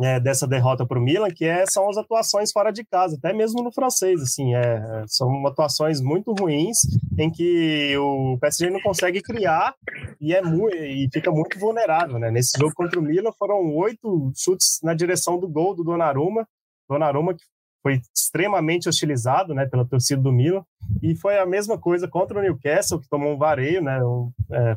é, 0.00 0.18
dessa 0.18 0.46
derrota 0.46 0.86
para 0.86 0.98
o 0.98 1.02
Milan, 1.02 1.30
que 1.30 1.44
é, 1.44 1.64
são 1.66 1.88
as 1.88 1.96
atuações 1.96 2.50
fora 2.50 2.72
de 2.72 2.84
casa, 2.84 3.16
até 3.16 3.32
mesmo 3.32 3.62
no 3.62 3.72
francês, 3.72 4.20
assim, 4.20 4.54
é, 4.54 5.04
são 5.06 5.46
atuações 5.46 6.00
muito 6.00 6.32
ruins 6.32 6.78
em 7.18 7.30
que 7.30 7.96
o 7.96 8.38
PSG 8.40 8.70
não 8.70 8.80
consegue 8.80 9.20
criar 9.20 9.74
e 10.20 10.34
é 10.34 10.42
muito, 10.42 10.74
e 10.76 11.08
fica 11.12 11.30
muito 11.30 11.58
vulnerável, 11.58 12.18
né? 12.18 12.30
Nesse 12.30 12.58
jogo 12.58 12.72
contra 12.74 12.98
o 12.98 13.02
Milan 13.02 13.32
foram 13.38 13.74
oito 13.76 14.32
chutes 14.34 14.80
na 14.82 14.94
direção 14.94 15.38
do 15.38 15.48
gol 15.48 15.74
do 15.74 15.84
Donnarumma, 15.84 16.48
Donnarumma 16.88 17.34
que 17.34 17.44
foi 17.82 18.00
extremamente 18.14 18.88
hostilizado 18.88 19.54
né, 19.54 19.66
pela 19.66 19.84
torcida 19.84 20.22
do 20.22 20.32
Milan, 20.32 20.64
e 21.02 21.16
foi 21.16 21.38
a 21.38 21.46
mesma 21.46 21.78
coisa 21.78 22.06
contra 22.06 22.38
o 22.38 22.42
Newcastle, 22.42 23.00
que 23.00 23.08
tomou 23.08 23.34
um 23.34 23.38
vareio, 23.38 23.82
né, 23.82 24.02
um, 24.02 24.30
é, 24.52 24.76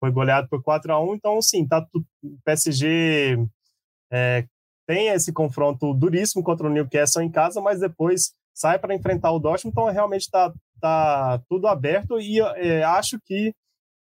foi 0.00 0.10
goleado 0.12 0.48
por 0.48 0.62
4 0.62 0.92
a 0.92 1.00
1 1.02 1.14
então, 1.14 1.42
sim, 1.42 1.66
tá, 1.66 1.86
o 2.22 2.38
PSG 2.44 3.38
é, 4.12 4.46
tem 4.86 5.08
esse 5.08 5.32
confronto 5.32 5.92
duríssimo 5.94 6.42
contra 6.42 6.66
o 6.66 6.70
Newcastle 6.70 7.22
em 7.22 7.30
casa, 7.30 7.60
mas 7.60 7.80
depois 7.80 8.32
sai 8.54 8.78
para 8.78 8.94
enfrentar 8.94 9.32
o 9.32 9.38
Dortmund, 9.40 9.72
então 9.72 9.92
realmente 9.92 10.22
está 10.22 10.52
tá 10.80 11.42
tudo 11.48 11.66
aberto, 11.66 12.20
e 12.20 12.40
é, 12.40 12.84
acho 12.84 13.18
que 13.24 13.52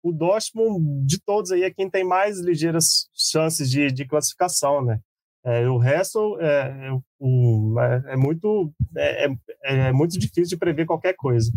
o 0.04 0.12
Dortmund, 0.12 1.06
de 1.06 1.18
todos 1.22 1.52
aí, 1.52 1.64
é 1.64 1.72
quem 1.72 1.90
tem 1.90 2.04
mais 2.04 2.40
ligeiras 2.40 3.08
chances 3.14 3.70
de, 3.70 3.90
de 3.90 4.06
classificação, 4.06 4.84
né? 4.84 5.00
É, 5.46 5.68
o 5.68 5.78
resto 5.78 6.38
é, 6.40 6.90
é, 6.90 8.14
é 8.14 8.16
muito, 8.16 8.74
é, 8.96 9.26
é, 9.26 9.36
é, 9.64 9.92
muito 9.92 10.18
difícil 10.18 10.50
de 10.50 10.58
prever 10.58 10.86
qualquer 10.86 11.14
coisa. 11.14 11.52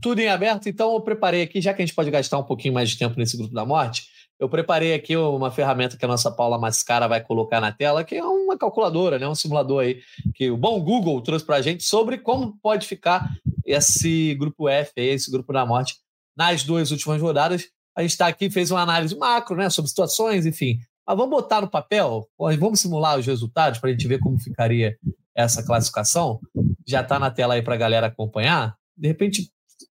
Tudo 0.00 0.20
em 0.20 0.28
aberto, 0.28 0.68
então 0.68 0.94
eu 0.94 1.00
preparei 1.00 1.42
aqui, 1.42 1.60
já 1.60 1.74
que 1.74 1.82
a 1.82 1.86
gente 1.86 1.94
pode 1.94 2.10
gastar 2.10 2.38
um 2.38 2.44
pouquinho 2.44 2.74
mais 2.74 2.90
de 2.90 2.98
tempo 2.98 3.18
nesse 3.18 3.36
grupo 3.36 3.54
da 3.54 3.64
morte, 3.64 4.04
eu 4.38 4.48
preparei 4.48 4.94
aqui 4.94 5.16
uma 5.16 5.50
ferramenta 5.50 5.96
que 5.96 6.04
a 6.04 6.08
nossa 6.08 6.30
Paula 6.30 6.58
Mascara 6.58 7.06
vai 7.06 7.20
colocar 7.22 7.60
na 7.60 7.72
tela, 7.72 8.02
que 8.02 8.16
é 8.16 8.24
uma 8.24 8.58
calculadora, 8.58 9.18
né, 9.18 9.28
um 9.28 9.34
simulador 9.34 9.82
aí, 9.82 10.00
que 10.34 10.50
o 10.50 10.56
bom 10.56 10.80
Google 10.80 11.20
trouxe 11.22 11.44
para 11.44 11.56
a 11.56 11.62
gente 11.62 11.84
sobre 11.84 12.18
como 12.18 12.58
pode 12.60 12.86
ficar 12.86 13.30
esse 13.64 14.34
grupo 14.34 14.68
F, 14.68 14.92
esse 14.96 15.30
grupo 15.30 15.52
da 15.52 15.64
morte, 15.64 15.96
nas 16.36 16.64
duas 16.64 16.90
últimas 16.90 17.20
rodadas. 17.20 17.68
A 17.96 18.02
gente 18.02 18.10
está 18.10 18.26
aqui, 18.26 18.50
fez 18.50 18.70
uma 18.70 18.80
análise 18.80 19.16
macro, 19.16 19.56
né, 19.56 19.70
sobre 19.70 19.88
situações, 19.88 20.46
enfim, 20.46 20.78
mas 21.06 21.16
vamos 21.16 21.30
botar 21.30 21.60
no 21.60 21.70
papel? 21.70 22.28
Vamos 22.38 22.80
simular 22.80 23.18
os 23.18 23.26
resultados 23.26 23.78
para 23.78 23.90
a 23.90 23.92
gente 23.92 24.08
ver 24.08 24.18
como 24.20 24.38
ficaria 24.38 24.96
essa 25.34 25.62
classificação? 25.62 26.40
Já 26.86 27.02
está 27.02 27.18
na 27.18 27.30
tela 27.30 27.54
aí 27.54 27.62
para 27.62 27.74
a 27.74 27.78
galera 27.78 28.06
acompanhar. 28.06 28.76
De 28.96 29.08
repente, 29.08 29.50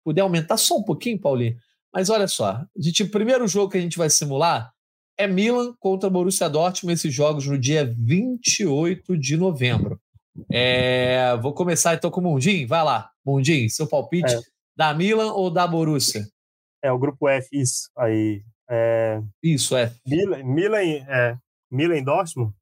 puder 0.04 0.20
aumentar 0.20 0.56
só 0.56 0.76
um 0.76 0.82
pouquinho, 0.82 1.18
Paulinho. 1.18 1.56
Mas 1.92 2.10
olha 2.10 2.28
só, 2.28 2.48
a 2.48 2.66
gente, 2.76 3.02
o 3.02 3.10
primeiro 3.10 3.48
jogo 3.48 3.72
que 3.72 3.78
a 3.78 3.80
gente 3.80 3.96
vai 3.96 4.10
simular 4.10 4.72
é 5.16 5.26
Milan 5.26 5.74
contra 5.80 6.10
Borussia 6.10 6.48
Dortmund, 6.48 6.94
esses 6.94 7.12
jogos 7.12 7.46
no 7.46 7.58
dia 7.58 7.92
28 7.98 9.16
de 9.16 9.36
novembro. 9.36 10.00
É, 10.52 11.36
vou 11.38 11.52
começar 11.52 11.94
então 11.94 12.10
com 12.10 12.20
o 12.20 12.24
Mundim. 12.24 12.66
Vai 12.66 12.84
lá, 12.84 13.10
Mundim, 13.24 13.68
seu 13.68 13.86
palpite 13.86 14.32
é. 14.32 14.40
da 14.76 14.94
Milan 14.94 15.32
ou 15.32 15.50
da 15.50 15.66
Borussia? 15.66 16.26
É 16.82 16.92
o 16.92 16.98
grupo 16.98 17.28
F, 17.28 17.48
isso. 17.52 17.90
Aí 17.96 18.44
é, 18.68 19.20
Isso, 19.42 19.76
é. 19.76 19.92
Milan, 20.06 20.42
Milan, 20.44 20.78
é, 20.78 21.36
Milan 21.70 22.02
Dortmund? 22.02 22.52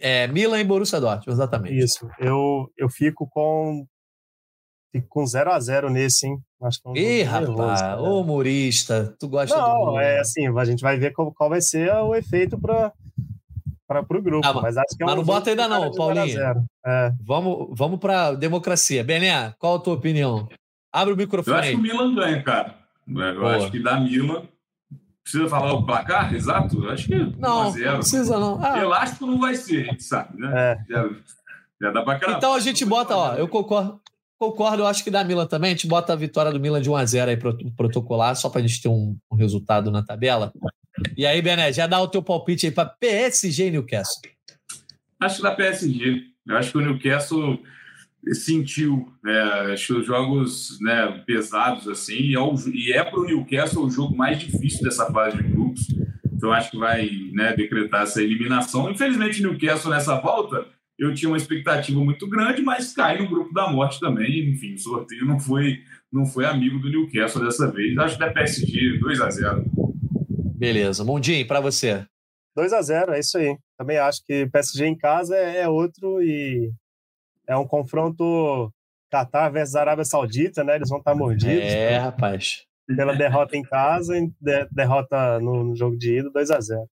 É, 0.00 0.26
Milan 0.28 0.60
e 0.60 0.64
Borussia 0.64 1.00
Dortmund, 1.00 1.30
exatamente. 1.30 1.76
Isso. 1.76 2.08
Eu, 2.18 2.70
eu 2.76 2.88
fico 2.88 3.28
com 3.28 3.86
fico 4.92 5.08
com 5.08 5.26
0 5.26 5.50
a 5.50 5.58
0 5.58 5.90
nesse, 5.90 6.26
hein? 6.26 6.38
Acho 6.62 6.80
que 6.80 6.88
é 6.88 6.90
um 6.90 6.96
Ih, 6.96 7.22
rapaz, 7.22 7.98
ô 7.98 8.20
humorista, 8.20 9.16
tu 9.18 9.26
gosta 9.28 9.56
Não, 9.56 9.92
do... 9.92 9.98
é 9.98 10.20
assim, 10.20 10.46
a 10.46 10.64
gente 10.64 10.82
vai 10.82 10.98
ver 10.98 11.12
qual, 11.12 11.32
qual 11.32 11.48
vai 11.48 11.60
ser 11.60 11.90
o 11.94 12.14
efeito 12.14 12.58
para 12.58 12.92
para 13.86 14.18
o 14.18 14.22
grupo, 14.22 14.46
ah, 14.46 14.54
mas 14.54 14.76
acho 14.76 14.96
que 14.96 15.02
é 15.02 15.06
um 15.06 15.08
Mas 15.08 15.16
não 15.18 15.24
bota 15.24 15.50
ainda 15.50 15.68
não, 15.68 15.90
Paulinho. 15.92 16.40
É. 16.86 17.12
Vamos, 17.20 17.68
vamos 17.72 18.00
para 18.00 18.32
democracia. 18.32 19.04
Bené, 19.04 19.52
qual 19.58 19.74
a 19.74 19.78
tua 19.78 19.94
opinião? 19.94 20.48
Abre 20.90 21.12
o 21.12 21.16
microfone. 21.16 21.56
Eu 21.56 21.60
acho 21.60 21.70
que 21.72 21.76
o 21.76 21.82
Milan 21.82 22.14
ganha, 22.14 22.42
cara. 22.42 22.74
Eu 23.06 23.40
Boa. 23.40 23.56
acho 23.56 23.70
que 23.70 23.82
dá 23.82 24.00
Milan 24.00 24.44
Precisa 25.22 25.48
falar 25.48 25.72
o 25.74 25.86
placar 25.86 26.34
exato? 26.34 26.88
Acho 26.88 27.06
que 27.06 27.16
não, 27.38 27.64
não 27.64 27.72
precisa 27.72 28.38
não. 28.38 28.62
Ah. 28.62 28.78
Elástico 28.78 29.26
não 29.26 29.38
vai 29.38 29.54
ser, 29.54 29.82
a 29.82 29.92
gente 29.92 30.02
sabe, 30.02 30.40
né? 30.40 30.52
É. 30.54 30.78
Já, 30.88 31.10
já 31.80 31.90
dá 31.90 32.02
para 32.02 32.36
Então 32.36 32.54
a 32.54 32.60
gente 32.60 32.84
bota, 32.84 33.16
ó, 33.16 33.34
eu 33.34 33.46
concordo, 33.46 34.00
concordo, 34.38 34.82
eu 34.82 34.86
acho 34.86 35.04
que 35.04 35.10
da 35.10 35.22
Milan 35.22 35.46
também, 35.46 35.70
a 35.70 35.74
gente 35.74 35.86
bota 35.86 36.12
a 36.12 36.16
vitória 36.16 36.50
do 36.50 36.58
Milan 36.58 36.82
de 36.82 36.90
1 36.90 36.96
a 36.96 37.04
0 37.04 37.30
aí 37.30 37.36
pro 37.36 37.56
protocolar, 37.76 38.34
só 38.34 38.50
para 38.50 38.60
a 38.60 38.66
gente 38.66 38.82
ter 38.82 38.88
um, 38.88 39.16
um, 39.30 39.36
resultado 39.36 39.90
na 39.90 40.02
tabela. 40.02 40.52
E 41.16 41.24
aí, 41.24 41.40
Bené, 41.40 41.72
já 41.72 41.86
dá 41.86 42.00
o 42.00 42.08
teu 42.08 42.22
palpite 42.22 42.66
aí 42.66 42.72
para 42.72 42.88
PSG 42.88 43.68
e 43.68 43.70
Newcastle. 43.70 44.20
Acho 45.20 45.36
que 45.36 45.42
da 45.42 45.54
PSG. 45.54 46.22
Eu 46.46 46.56
acho 46.56 46.72
que 46.72 46.78
o 46.78 46.80
Newcastle 46.80 47.62
sentiu 48.32 49.12
né, 49.22 49.40
acho 49.72 49.86
que 49.88 50.00
os 50.00 50.06
jogos 50.06 50.78
né, 50.80 51.22
pesados 51.26 51.88
assim 51.88 52.32
e 52.72 52.92
é 52.92 53.02
para 53.02 53.18
o 53.18 53.24
Newcastle 53.24 53.84
o 53.84 53.90
jogo 53.90 54.16
mais 54.16 54.38
difícil 54.38 54.82
dessa 54.82 55.10
fase 55.10 55.36
de 55.36 55.42
grupos. 55.42 55.86
Então 56.32 56.52
acho 56.52 56.70
que 56.70 56.78
vai 56.78 57.08
né, 57.32 57.54
decretar 57.54 58.02
essa 58.02 58.22
eliminação. 58.22 58.90
Infelizmente 58.90 59.44
o 59.44 59.50
Newcastle 59.50 59.90
nessa 59.90 60.20
volta 60.20 60.66
eu 60.98 61.12
tinha 61.14 61.28
uma 61.28 61.36
expectativa 61.36 61.98
muito 61.98 62.28
grande 62.28 62.62
mas 62.62 62.92
cai 62.92 63.18
no 63.18 63.28
grupo 63.28 63.52
da 63.52 63.68
morte 63.68 63.98
também. 63.98 64.50
Enfim 64.50 64.74
o 64.74 64.78
sorteio 64.78 65.26
não 65.26 65.40
foi 65.40 65.80
não 66.12 66.24
foi 66.24 66.44
amigo 66.44 66.78
do 66.78 66.88
Newcastle 66.88 67.44
dessa 67.44 67.70
vez. 67.72 67.96
Acho 67.98 68.14
que 68.14 68.20
da 68.20 68.30
PSG 68.30 68.98
2 68.98 69.20
a 69.20 69.30
0 69.30 69.64
beleza. 70.54 71.04
Mundinho 71.04 71.44
para 71.44 71.60
você? 71.60 72.06
2 72.54 72.72
a 72.72 72.82
0 72.82 73.14
é 73.14 73.18
isso 73.18 73.36
aí. 73.36 73.56
Também 73.76 73.98
acho 73.98 74.22
que 74.24 74.46
PSG 74.46 74.86
em 74.86 74.96
casa 74.96 75.34
é, 75.34 75.62
é 75.62 75.68
outro 75.68 76.22
e 76.22 76.70
é 77.46 77.56
um 77.56 77.66
confronto 77.66 78.72
Qatar 79.12 79.52
versus 79.52 79.76
Arábia 79.76 80.04
Saudita, 80.04 80.64
né? 80.64 80.76
Eles 80.76 80.88
vão 80.88 80.98
estar 80.98 81.14
mordidos. 81.14 81.64
É, 81.64 81.98
rapaz. 81.98 82.64
Pela 82.96 83.14
derrota 83.14 83.56
em 83.56 83.62
casa 83.62 84.16
e 84.18 84.30
derrota 84.70 85.38
no, 85.38 85.74
jogo 85.76 85.96
de 85.96 86.18
ida, 86.18 86.30
2 86.30 86.50
a 86.50 86.60
0 86.60 86.86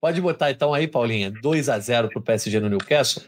Pode 0.00 0.20
botar 0.20 0.50
então 0.50 0.74
aí, 0.74 0.88
Paulinha, 0.88 1.30
2 1.30 1.68
a 1.68 1.78
0 1.78 2.08
para 2.08 2.18
o 2.18 2.22
PSG 2.22 2.58
no 2.58 2.68
Newcastle. 2.68 3.22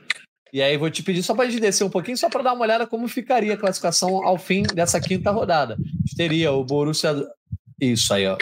E 0.53 0.61
aí 0.61 0.77
vou 0.77 0.91
te 0.91 1.03
pedir 1.03 1.23
só 1.23 1.35
para 1.35 1.45
a 1.45 1.51
gente 1.51 1.61
descer 1.61 1.85
um 1.85 1.91
pouquinho, 1.91 2.17
só 2.17 2.29
para 2.29 2.43
dar 2.43 2.53
uma 2.53 2.63
olhada 2.63 2.87
como 2.87 3.07
ficaria 3.07 3.55
a 3.55 3.57
classificação 3.57 4.25
ao 4.27 4.39
fim 4.39 4.63
dessa 4.63 5.01
quinta 5.01 5.31
rodada. 5.31 5.77
Teria 6.17 6.53
o 6.53 6.65
Borussia... 6.65 7.15
Isso 7.81 8.13
aí, 8.15 8.27
ó. 8.27 8.37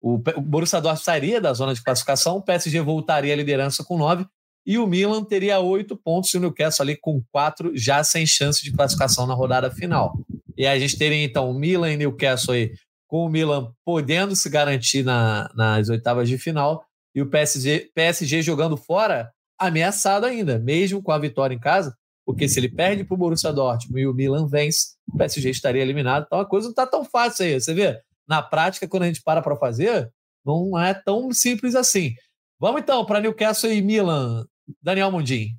O 0.00 0.16
Borussia 0.18 0.80
Dortmund 0.80 1.04
sairia 1.04 1.40
da 1.40 1.52
zona 1.52 1.74
de 1.74 1.82
classificação, 1.82 2.36
o 2.36 2.42
PSG 2.42 2.80
voltaria 2.80 3.32
à 3.32 3.36
liderança 3.36 3.84
com 3.84 3.98
9 3.98 4.24
e 4.66 4.78
o 4.78 4.86
Milan 4.86 5.24
teria 5.24 5.58
oito 5.60 5.96
pontos 5.96 6.32
e 6.32 6.36
o 6.36 6.40
Newcastle 6.40 6.84
ali 6.84 6.96
com 6.96 7.22
quatro, 7.32 7.72
já 7.76 8.04
sem 8.04 8.26
chance 8.26 8.62
de 8.62 8.72
classificação 8.72 9.26
na 9.26 9.34
rodada 9.34 9.70
final. 9.70 10.14
E 10.56 10.66
a 10.66 10.78
gente 10.78 10.98
teria 10.98 11.24
então 11.24 11.50
o 11.50 11.54
Milan 11.54 11.92
e 11.92 11.96
Newcastle 11.96 12.54
aí, 12.54 12.72
com 13.08 13.24
o 13.24 13.28
Milan 13.28 13.72
podendo 13.84 14.36
se 14.36 14.48
garantir 14.48 15.02
na, 15.02 15.50
nas 15.54 15.88
oitavas 15.88 16.28
de 16.28 16.38
final 16.38 16.84
e 17.14 17.22
o 17.22 17.26
PSG, 17.26 17.90
PSG 17.94 18.42
jogando 18.42 18.76
fora, 18.76 19.32
ameaçado 19.58 20.26
ainda, 20.26 20.58
mesmo 20.58 21.02
com 21.02 21.10
a 21.10 21.18
vitória 21.18 21.54
em 21.54 21.58
casa, 21.58 21.94
porque 22.24 22.48
se 22.48 22.60
ele 22.60 22.68
perde 22.68 23.02
para 23.02 23.14
o 23.14 23.18
Borussia 23.18 23.52
Dortmund 23.52 24.00
e 24.00 24.06
o 24.06 24.14
Milan 24.14 24.46
vence, 24.46 24.94
o 25.12 25.16
PSG 25.16 25.50
estaria 25.50 25.82
eliminado. 25.82 26.24
Então 26.26 26.38
a 26.38 26.46
coisa 26.46 26.66
não 26.66 26.70
está 26.70 26.86
tão 26.86 27.04
fácil 27.04 27.44
aí. 27.44 27.60
Você 27.60 27.74
vê, 27.74 27.98
na 28.28 28.40
prática, 28.40 28.86
quando 28.86 29.02
a 29.02 29.06
gente 29.06 29.22
para 29.22 29.42
para 29.42 29.56
fazer, 29.56 30.08
não 30.44 30.78
é 30.78 30.94
tão 30.94 31.32
simples 31.32 31.74
assim. 31.74 32.14
Vamos 32.60 32.82
então 32.82 33.06
para 33.06 33.20
Newcastle 33.20 33.72
e 33.72 33.80
Milan. 33.80 34.44
Daniel 34.82 35.10
Mundim. 35.10 35.56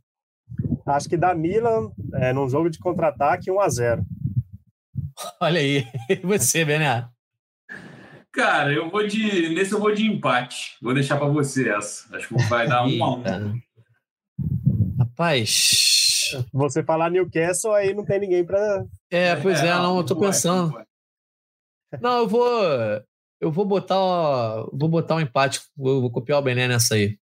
Acho 0.86 1.10
que 1.10 1.18
dá 1.18 1.34
Milan 1.34 1.92
é, 2.14 2.32
num 2.32 2.48
jogo 2.48 2.70
de 2.70 2.78
contra-ataque 2.78 3.50
1 3.50 3.60
a 3.60 3.70
0 3.70 4.06
Olha 5.42 5.60
aí. 5.60 5.88
E 6.08 6.16
você, 6.22 6.64
Bené? 6.64 7.10
Cara, 8.32 8.72
eu 8.72 8.90
vou 8.90 9.06
de. 9.06 9.50
Nesse 9.50 9.74
eu 9.74 9.80
vou 9.80 9.94
de 9.94 10.06
empate. 10.06 10.78
Vou 10.80 10.94
deixar 10.94 11.18
para 11.18 11.28
você 11.28 11.70
essa. 11.70 12.16
Acho 12.16 12.28
que 12.28 12.44
vai 12.44 12.68
dar 12.68 12.86
um 12.86 13.04
a 13.04 13.18
um. 13.18 13.60
Rapaz. 15.00 16.32
Você 16.54 16.84
falar 16.84 17.10
Newcastle, 17.10 17.74
aí 17.74 17.96
não 17.96 18.06
tem 18.06 18.20
ninguém 18.20 18.46
para. 18.46 18.86
É, 19.10 19.36
pois 19.36 19.60
é, 19.60 19.68
é 19.68 19.74
não, 19.74 19.98
eu 19.98 20.06
tô 20.06 20.16
pensando. 20.16 20.72
Não, 22.00 22.20
eu 22.20 22.28
vou. 22.28 23.04
Eu 23.42 23.52
vou 23.52 23.66
botar, 23.66 23.98
vou 24.72 24.88
botar 24.88 25.16
um 25.16 25.20
empate, 25.20 25.62
vou, 25.76 26.00
vou 26.00 26.12
copiar 26.12 26.38
o 26.38 26.42
Bené 26.44 26.68
nessa 26.68 26.94
aí. 26.94 27.18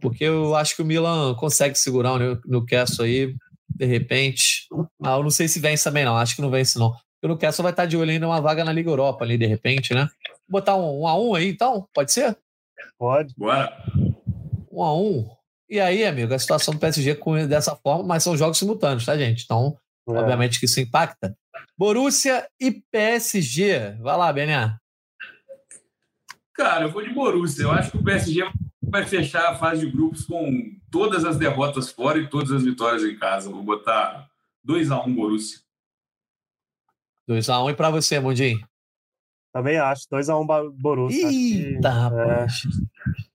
Porque 0.00 0.24
eu 0.24 0.54
acho 0.54 0.74
que 0.74 0.80
o 0.80 0.86
Milan 0.86 1.34
consegue 1.34 1.76
segurar 1.76 2.14
o 2.14 2.40
Newcastle 2.46 3.04
aí, 3.04 3.34
de 3.68 3.84
repente. 3.84 4.66
Ah, 5.02 5.16
eu 5.16 5.22
não 5.22 5.30
sei 5.30 5.46
se 5.46 5.60
vence 5.60 5.84
também, 5.84 6.04
não. 6.04 6.16
Acho 6.16 6.34
que 6.34 6.40
não 6.40 6.50
vence, 6.50 6.78
não. 6.78 6.96
O 7.22 7.28
Newcastle 7.28 7.62
vai 7.62 7.72
estar 7.72 7.84
de 7.84 7.96
olho 7.96 8.10
ainda 8.10 8.26
uma 8.26 8.40
vaga 8.40 8.64
na 8.64 8.72
Liga 8.72 8.88
Europa 8.88 9.22
ali, 9.22 9.36
de 9.36 9.44
repente, 9.44 9.92
né? 9.92 10.08
Vou 10.48 10.60
botar 10.60 10.76
um, 10.76 11.02
um 11.02 11.06
a 11.06 11.18
um 11.18 11.34
aí, 11.34 11.50
então? 11.50 11.86
Pode 11.92 12.10
ser? 12.10 12.38
Pode. 12.98 13.34
Bora. 13.36 13.76
Um 14.72 14.82
a 14.82 14.96
um. 14.96 15.28
E 15.68 15.78
aí, 15.78 16.06
amigo, 16.06 16.32
a 16.32 16.38
situação 16.38 16.72
do 16.72 16.80
PSG 16.80 17.16
com 17.16 17.46
dessa 17.46 17.76
forma, 17.76 18.04
mas 18.04 18.22
são 18.22 18.36
jogos 18.36 18.56
simultâneos, 18.56 19.04
tá, 19.04 19.18
gente? 19.18 19.44
Então, 19.44 19.76
é. 20.08 20.12
obviamente 20.12 20.58
que 20.58 20.64
isso 20.64 20.80
impacta. 20.80 21.36
Borussia 21.76 22.48
e 22.58 22.82
PSG. 22.90 23.96
Vai 24.00 24.16
lá, 24.16 24.32
Bené. 24.32 24.74
Cara, 26.58 26.86
eu 26.86 26.90
vou 26.90 27.04
de 27.04 27.14
Borussia. 27.14 27.62
Eu 27.62 27.70
acho 27.70 27.92
que 27.92 27.98
o 27.98 28.02
PSG 28.02 28.42
vai 28.82 29.06
fechar 29.06 29.52
a 29.52 29.54
fase 29.54 29.86
de 29.86 29.92
grupos 29.92 30.24
com 30.24 30.76
todas 30.90 31.24
as 31.24 31.38
derrotas 31.38 31.92
fora 31.92 32.18
e 32.18 32.28
todas 32.28 32.50
as 32.50 32.64
vitórias 32.64 33.04
em 33.04 33.16
casa. 33.16 33.48
Vou 33.48 33.62
botar 33.62 34.28
2x1 34.68 35.06
um, 35.06 35.14
Borussia. 35.14 35.60
2x1 37.30 37.64
um, 37.64 37.70
e 37.70 37.74
para 37.74 37.90
você, 37.90 38.18
Mundinho? 38.18 38.58
Também 39.52 39.78
acho. 39.78 40.08
2x1 40.08 40.42
um, 40.42 40.70
Borussia. 40.72 41.28
Eita, 41.28 41.80
que, 41.80 41.96
rapaz. 41.96 42.62
É... 42.64 43.28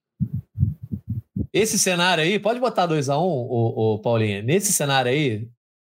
Esse 1.53 1.79
cenário 1.79 2.25
aí, 2.25 2.37
pode 2.37 2.59
botar 2.59 2.89
2x1, 2.89 3.17
um, 3.17 3.21
o, 3.21 3.93
o 3.93 3.99
Paulinho. 3.99 4.43
Nesse 4.43 4.73
cenário 4.73 5.09
aí, 5.09 5.47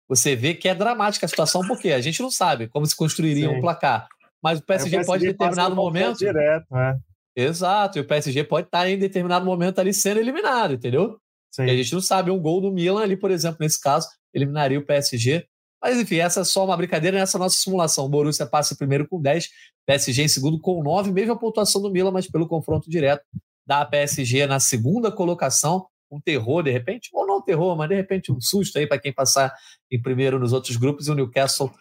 você 0.08 0.36
vê 0.36 0.54
que 0.54 0.68
é 0.68 0.74
dramática 0.74 1.26
a 1.26 1.28
situação, 1.28 1.62
porque 1.66 1.90
a 1.90 2.00
gente 2.00 2.22
não 2.22 2.30
sabe 2.30 2.68
como 2.68 2.86
se 2.86 2.94
construiria 2.94 3.48
Sim. 3.48 3.56
um 3.56 3.60
placar. 3.60 4.06
Mas 4.40 4.60
o 4.60 4.62
PSG, 4.62 4.98
é, 4.98 5.00
o 5.00 5.04
PSG 5.04 5.06
pode, 5.06 5.24
em 5.24 5.28
determinado 5.30 5.74
momento. 5.74 6.18
Direto, 6.18 6.66
né? 6.70 6.96
Exato, 7.36 7.98
e 7.98 8.00
o 8.00 8.06
PSG 8.06 8.44
pode 8.44 8.68
estar 8.68 8.88
em 8.88 8.98
determinado 8.98 9.44
momento 9.44 9.80
ali 9.80 9.92
sendo 9.92 10.20
eliminado, 10.20 10.74
entendeu? 10.74 11.18
Sim. 11.52 11.64
E 11.64 11.70
a 11.70 11.76
gente 11.76 11.92
não 11.92 12.00
sabe, 12.00 12.30
um 12.30 12.40
gol 12.40 12.60
do 12.60 12.70
Milan 12.72 13.02
ali, 13.02 13.16
por 13.16 13.30
exemplo, 13.30 13.58
nesse 13.60 13.80
caso, 13.80 14.08
eliminaria 14.32 14.78
o 14.78 14.84
PSG. 14.84 15.46
Mas 15.82 15.98
enfim, 15.98 16.16
essa 16.16 16.40
é 16.40 16.44
só 16.44 16.64
uma 16.64 16.76
brincadeira 16.76 17.18
nessa 17.18 17.38
nossa 17.38 17.58
simulação. 17.58 18.06
O 18.06 18.08
Borussia 18.08 18.46
passa 18.46 18.74
primeiro 18.74 19.06
com 19.06 19.20
10, 19.20 19.48
PSG 19.86 20.22
em 20.22 20.28
segundo 20.28 20.58
com 20.58 20.82
9, 20.82 21.12
mesma 21.12 21.38
pontuação 21.38 21.82
do 21.82 21.90
Milan, 21.90 22.10
mas 22.10 22.28
pelo 22.28 22.48
confronto 22.48 22.88
direto 22.88 23.22
da 23.66 23.84
PSG 23.84 24.46
na 24.46 24.58
segunda 24.60 25.10
colocação. 25.12 25.86
Um 26.10 26.20
terror, 26.20 26.62
de 26.62 26.70
repente, 26.70 27.10
ou 27.12 27.26
não 27.26 27.42
terror, 27.42 27.76
mas 27.76 27.88
de 27.88 27.94
repente 27.96 28.30
um 28.30 28.40
susto 28.40 28.78
aí 28.78 28.86
para 28.86 28.98
quem 28.98 29.12
passar 29.12 29.52
em 29.90 30.00
primeiro 30.00 30.38
nos 30.38 30.52
outros 30.52 30.76
grupos. 30.76 31.08
E 31.08 31.10
o 31.10 31.14
Newcastle 31.14 31.72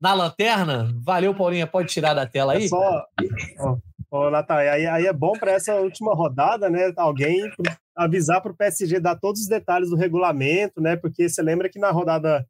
na 0.00 0.14
lanterna. 0.14 0.90
Valeu, 1.02 1.34
Paulinha. 1.34 1.66
Pode 1.66 1.88
tirar 1.88 2.14
da 2.14 2.26
tela 2.26 2.52
aí. 2.52 2.64
É 2.64 2.68
só, 2.68 3.04
Ô, 4.10 4.28
Natália, 4.28 4.72
aí, 4.72 4.86
aí 4.86 5.06
é 5.06 5.12
bom 5.12 5.32
para 5.32 5.52
essa 5.52 5.76
última 5.76 6.12
rodada, 6.14 6.68
né? 6.68 6.92
Alguém 6.96 7.48
avisar 7.94 8.42
para 8.42 8.50
o 8.50 8.56
PSG 8.56 8.98
dar 8.98 9.16
todos 9.16 9.42
os 9.42 9.46
detalhes 9.46 9.90
do 9.90 9.96
regulamento, 9.96 10.80
né? 10.80 10.96
Porque 10.96 11.28
você 11.28 11.40
lembra 11.40 11.68
que 11.68 11.78
na 11.78 11.92
rodada, 11.92 12.44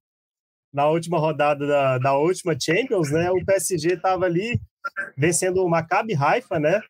na 0.72 0.88
última 0.88 1.18
rodada 1.18 1.66
da, 1.66 1.98
da 1.98 2.16
última 2.16 2.56
Champions, 2.58 3.10
né? 3.10 3.30
O 3.30 3.44
PSG 3.44 3.92
estava 3.92 4.24
ali 4.24 4.58
vencendo 5.18 5.62
o 5.62 5.68
Maccabi 5.68 6.14
Haifa, 6.14 6.58
né? 6.58 6.80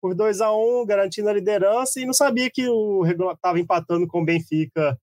Por 0.00 0.14
2 0.14 0.40
a 0.40 0.52
1 0.52 0.82
um, 0.82 0.86
garantindo 0.86 1.28
a 1.28 1.32
liderança 1.32 2.00
e 2.00 2.06
não 2.06 2.14
sabia 2.14 2.48
que 2.48 2.68
o 2.68 3.04
estava 3.06 3.58
empatando 3.58 4.06
com 4.06 4.22
o 4.22 4.24
Benfica 4.24 4.96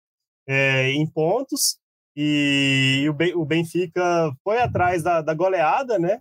é, 0.47 0.89
em 0.91 1.05
pontos 1.05 1.77
e 2.15 3.05
o, 3.35 3.45
Benfica 3.45 4.31
foi 4.41 4.59
atrás 4.59 5.03
da, 5.03 5.21
da 5.21 5.33
goleada, 5.33 5.99
né? 5.99 6.17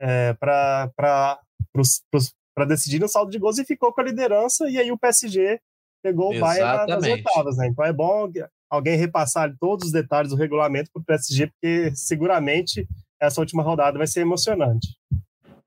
É, 0.00 0.34
para 0.34 0.90
para 2.60 2.66
decidir 2.66 3.00
no 3.00 3.08
saldo 3.08 3.32
de 3.32 3.38
gols 3.38 3.58
e 3.58 3.64
ficou 3.64 3.90
com 3.90 4.02
a 4.02 4.04
liderança. 4.04 4.68
E 4.68 4.76
aí 4.76 4.92
o 4.92 4.98
PSG 4.98 5.58
pegou 6.02 6.36
o 6.36 6.38
Bayern 6.38 6.86
nas 6.86 7.04
oitavas, 7.04 7.56
né? 7.56 7.68
Então 7.68 7.82
é 7.82 7.92
bom 7.92 8.30
alguém 8.68 8.98
repassar 8.98 9.50
todos 9.58 9.86
os 9.86 9.92
detalhes 9.92 10.30
do 10.30 10.36
regulamento 10.36 10.90
para 10.92 11.00
o 11.00 11.04
PSG, 11.04 11.46
porque 11.46 11.90
seguramente 11.94 12.86
essa 13.18 13.40
última 13.40 13.62
rodada 13.62 13.96
vai 13.96 14.06
ser 14.06 14.20
emocionante. 14.20 14.88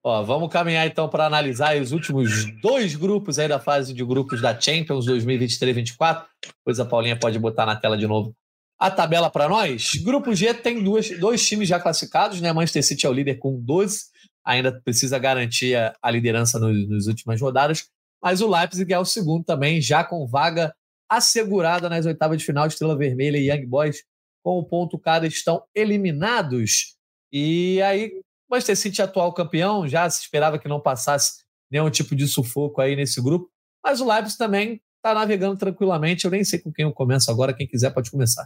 Ó, 0.04 0.22
vamos 0.22 0.52
caminhar 0.52 0.86
então 0.86 1.10
para 1.10 1.26
analisar 1.26 1.76
os 1.82 1.92
últimos 1.92 2.46
dois 2.62 2.96
grupos 2.96 3.40
aí 3.40 3.48
da 3.48 3.60
fase 3.60 3.92
de 3.92 4.06
grupos 4.06 4.40
da 4.40 4.60
Champions 4.60 5.08
2023-24. 5.08 6.26
Pois 6.64 6.80
a 6.80 6.86
Paulinha 6.86 7.18
pode 7.18 7.40
botar 7.40 7.66
na 7.66 7.76
tela 7.76 7.98
de 7.98 8.06
novo 8.06 8.36
a 8.78 8.92
tabela 8.92 9.32
para 9.32 9.50
nós. 9.50 9.94
Grupo 10.04 10.36
G 10.36 10.54
tem 10.54 10.84
duas, 10.84 11.10
dois 11.18 11.48
times 11.48 11.70
já 11.70 11.80
classificados, 11.80 12.40
né? 12.40 12.54
Manchester 12.54 12.84
City 12.84 13.08
é 13.08 13.10
o 13.10 13.14
líder 13.14 13.40
com 13.40 13.60
12 13.60 14.13
ainda 14.46 14.72
precisa 14.82 15.18
garantir 15.18 15.76
a, 16.02 16.12
liderança 16.12 16.60
nos, 16.60 16.90
nas 16.90 17.08
últimas 17.08 17.40
rodadas. 17.40 17.90
Mas 18.22 18.42
o 18.42 18.50
Leipzig 18.50 18.92
é 18.94 19.00
o 19.00 19.06
segundo 19.06 19.44
também, 19.44 19.82
já 19.82 20.04
com 20.04 20.28
vaga 20.28 20.74
assegurada 21.10 21.90
nas 21.90 22.06
oitavas 22.06 22.38
de 22.38 22.46
final. 22.46 22.68
Estrela 22.68 22.98
Vermelha 22.98 23.38
e 23.38 23.52
Young 23.52 23.66
Boys, 23.66 24.04
com 24.44 24.58
o 24.58 24.64
ponto 24.64 24.98
cada, 24.98 25.28
estão 25.28 25.64
eliminados. 25.76 26.96
E 27.32 27.82
aí, 27.82 28.22
Manchester 28.50 28.78
City, 28.78 29.02
atual 29.02 29.34
campeão, 29.34 29.88
já 29.88 30.10
se 30.10 30.22
esperava 30.22 30.60
que 30.60 30.68
não 30.68 30.80
passasse 30.80 31.44
nenhum 31.72 31.90
tipo 31.90 32.16
de 32.16 32.28
sufoco 32.28 32.82
aí 32.82 32.96
nesse 32.96 33.22
grupo. 33.22 33.50
Mas 33.84 34.00
o 34.00 34.08
Leipzig 34.08 34.38
também 34.38 34.82
está 34.98 35.14
navegando 35.14 35.58
tranquilamente. 35.58 36.26
Eu 36.26 36.32
nem 36.32 36.44
sei 36.44 36.60
com 36.60 36.72
quem 36.72 36.84
eu 36.84 36.94
começo 36.94 37.30
agora. 37.30 37.54
Quem 37.54 37.68
quiser 37.68 37.92
pode 37.92 38.10
começar. 38.10 38.46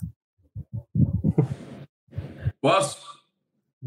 Posso? 2.60 3.07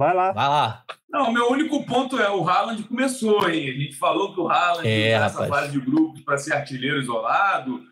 Vai 0.00 0.14
lá. 0.14 0.32
Vai 0.32 0.48
lá. 0.48 0.82
Não, 1.10 1.30
meu 1.30 1.50
único 1.50 1.84
ponto 1.84 2.18
é 2.18 2.30
o 2.30 2.48
Haaland 2.48 2.84
começou, 2.84 3.46
hein? 3.50 3.68
A 3.68 3.72
gente 3.74 3.96
falou 3.96 4.32
que 4.32 4.40
o 4.40 4.48
Haaland 4.48 4.88
é, 4.88 5.18
nessa 5.18 5.46
fase 5.46 5.72
de 5.72 5.78
grupos 5.78 6.22
para 6.22 6.38
ser 6.38 6.54
artilheiro 6.54 7.02
isolado. 7.02 7.82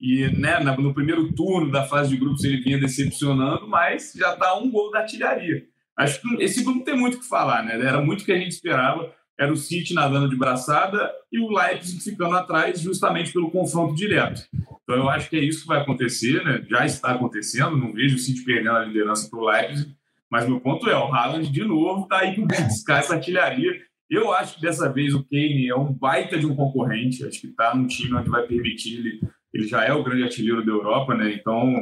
E 0.00 0.26
né, 0.38 0.58
no 0.58 0.94
primeiro 0.94 1.30
turno 1.34 1.70
da 1.70 1.84
fase 1.84 2.08
de 2.08 2.16
grupos 2.16 2.44
ele 2.44 2.62
vinha 2.62 2.80
decepcionando, 2.80 3.68
mas 3.68 4.14
já 4.16 4.32
está 4.32 4.56
um 4.56 4.70
gol 4.70 4.90
da 4.90 5.00
artilharia. 5.00 5.66
Acho 5.98 6.22
que 6.22 6.42
esse 6.42 6.64
grupo 6.64 6.82
tem 6.82 6.96
muito 6.96 7.18
o 7.18 7.20
que 7.20 7.28
falar, 7.28 7.62
né? 7.62 7.74
Era 7.74 8.00
muito 8.00 8.22
o 8.22 8.24
que 8.24 8.32
a 8.32 8.38
gente 8.38 8.52
esperava. 8.52 9.12
Era 9.38 9.52
o 9.52 9.56
City 9.56 9.92
nadando 9.92 10.30
de 10.30 10.36
braçada 10.36 11.12
e 11.30 11.38
o 11.40 11.50
Leipzig 11.50 12.02
ficando 12.02 12.36
atrás 12.36 12.80
justamente 12.80 13.34
pelo 13.34 13.50
confronto 13.50 13.94
direto. 13.94 14.40
Então 14.82 14.96
eu 14.96 15.10
acho 15.10 15.28
que 15.28 15.36
é 15.36 15.44
isso 15.44 15.60
que 15.60 15.68
vai 15.68 15.82
acontecer, 15.82 16.42
né? 16.42 16.64
Já 16.70 16.86
está 16.86 17.10
acontecendo, 17.10 17.76
não 17.76 17.92
vejo 17.92 18.16
o 18.16 18.18
City 18.18 18.42
perdendo 18.44 18.76
a 18.76 18.84
liderança 18.86 19.28
para 19.28 19.38
o 19.38 19.44
Leipzig, 19.44 19.94
mas 20.30 20.46
meu 20.46 20.60
ponto 20.60 20.88
é, 20.88 20.96
o 20.96 21.12
Haaland 21.12 21.50
de 21.50 21.64
novo 21.64 22.04
está 22.04 22.18
aí 22.20 22.34
para 22.46 22.60
buscar 22.62 22.98
essa 22.98 23.14
artilharia. 23.14 23.72
Eu 24.08 24.32
acho 24.32 24.56
que 24.56 24.62
dessa 24.62 24.92
vez 24.92 25.14
o 25.14 25.24
Kane 25.24 25.68
é 25.68 25.76
um 25.76 25.92
baita 25.92 26.38
de 26.38 26.46
um 26.46 26.56
concorrente, 26.56 27.24
acho 27.24 27.40
que 27.40 27.46
está 27.48 27.74
num 27.74 27.86
time 27.86 28.14
onde 28.14 28.28
vai 28.28 28.46
permitir 28.46 28.98
ele, 28.98 29.20
ele 29.52 29.66
já 29.66 29.84
é 29.84 29.92
o 29.92 30.02
grande 30.02 30.24
artilheiro 30.24 30.64
da 30.64 30.72
Europa, 30.72 31.14
né? 31.14 31.32
Então 31.32 31.74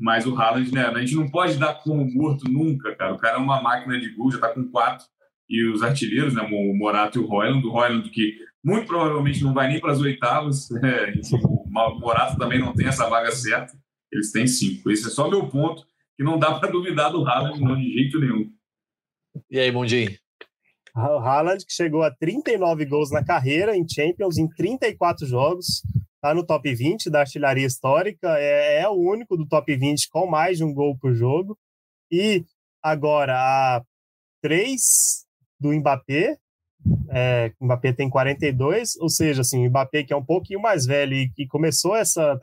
mas 0.00 0.26
o 0.26 0.34
Haaland, 0.34 0.72
né? 0.72 0.86
A 0.86 0.98
gente 0.98 1.14
não 1.14 1.28
pode 1.28 1.58
dar 1.58 1.74
como 1.74 2.10
morto 2.10 2.50
nunca, 2.50 2.96
cara. 2.96 3.12
O 3.12 3.18
cara 3.18 3.36
é 3.36 3.38
uma 3.40 3.60
máquina 3.60 4.00
de 4.00 4.08
gol, 4.14 4.30
já 4.30 4.36
está 4.36 4.48
com 4.48 4.64
quatro. 4.70 5.04
E 5.48 5.68
os 5.68 5.82
artilheiros, 5.82 6.34
né? 6.34 6.42
O 6.42 6.74
Morato 6.74 7.18
e 7.18 7.22
o 7.22 7.26
Royland. 7.26 7.66
O 7.66 7.70
Royland, 7.70 8.08
que 8.08 8.38
muito 8.64 8.86
provavelmente 8.86 9.44
não 9.44 9.52
vai 9.52 9.68
nem 9.68 9.78
para 9.78 9.92
as 9.92 10.00
oitavas. 10.00 10.68
É, 10.82 11.12
o 11.32 12.00
Morato 12.00 12.38
também 12.38 12.58
não 12.58 12.72
tem 12.72 12.86
essa 12.86 13.08
vaga 13.08 13.30
certa. 13.30 13.74
Eles 14.10 14.32
têm 14.32 14.46
cinco. 14.46 14.90
Esse 14.90 15.06
é 15.06 15.10
só 15.10 15.28
meu 15.28 15.46
ponto, 15.46 15.84
que 16.20 16.24
não 16.24 16.38
dá 16.38 16.60
para 16.60 16.70
duvidar 16.70 17.10
do 17.10 17.26
Haaland, 17.26 17.58
não, 17.58 17.74
de 17.74 17.94
jeito 17.94 18.20
nenhum. 18.20 18.52
E 19.50 19.58
aí, 19.58 19.72
Mundinho? 19.72 20.10
O 20.94 21.00
Haaland, 21.00 21.64
que 21.64 21.72
chegou 21.72 22.02
a 22.02 22.10
39 22.10 22.84
gols 22.84 23.10
na 23.10 23.24
carreira 23.24 23.74
em 23.74 23.88
Champions, 23.88 24.36
em 24.36 24.46
34 24.46 25.26
jogos 25.26 25.82
está 26.16 26.34
no 26.34 26.44
top 26.44 26.74
20 26.74 27.08
da 27.08 27.20
artilharia 27.20 27.66
histórica, 27.66 28.38
é, 28.38 28.82
é, 28.82 28.88
o 28.88 28.96
único 28.96 29.34
do 29.34 29.48
top 29.48 29.74
20 29.74 30.10
com 30.10 30.26
mais 30.26 30.58
de 30.58 30.64
um 30.64 30.74
gol 30.74 30.94
por 30.98 31.14
jogo. 31.14 31.56
E 32.12 32.44
agora 32.82 33.38
a 33.38 33.82
3 34.42 35.24
do 35.58 35.72
Mbappé, 35.72 36.36
é, 37.08 37.50
o 37.58 37.64
Mbappé 37.64 37.94
tem 37.94 38.10
42, 38.10 38.96
ou 38.96 39.08
seja, 39.08 39.40
assim, 39.40 39.66
o 39.66 39.70
Mbappé 39.70 40.04
que 40.04 40.12
é 40.12 40.16
um 40.16 40.24
pouquinho 40.24 40.60
mais 40.60 40.84
velho 40.84 41.14
e 41.14 41.30
que 41.30 41.46
começou 41.46 41.96
essa. 41.96 42.38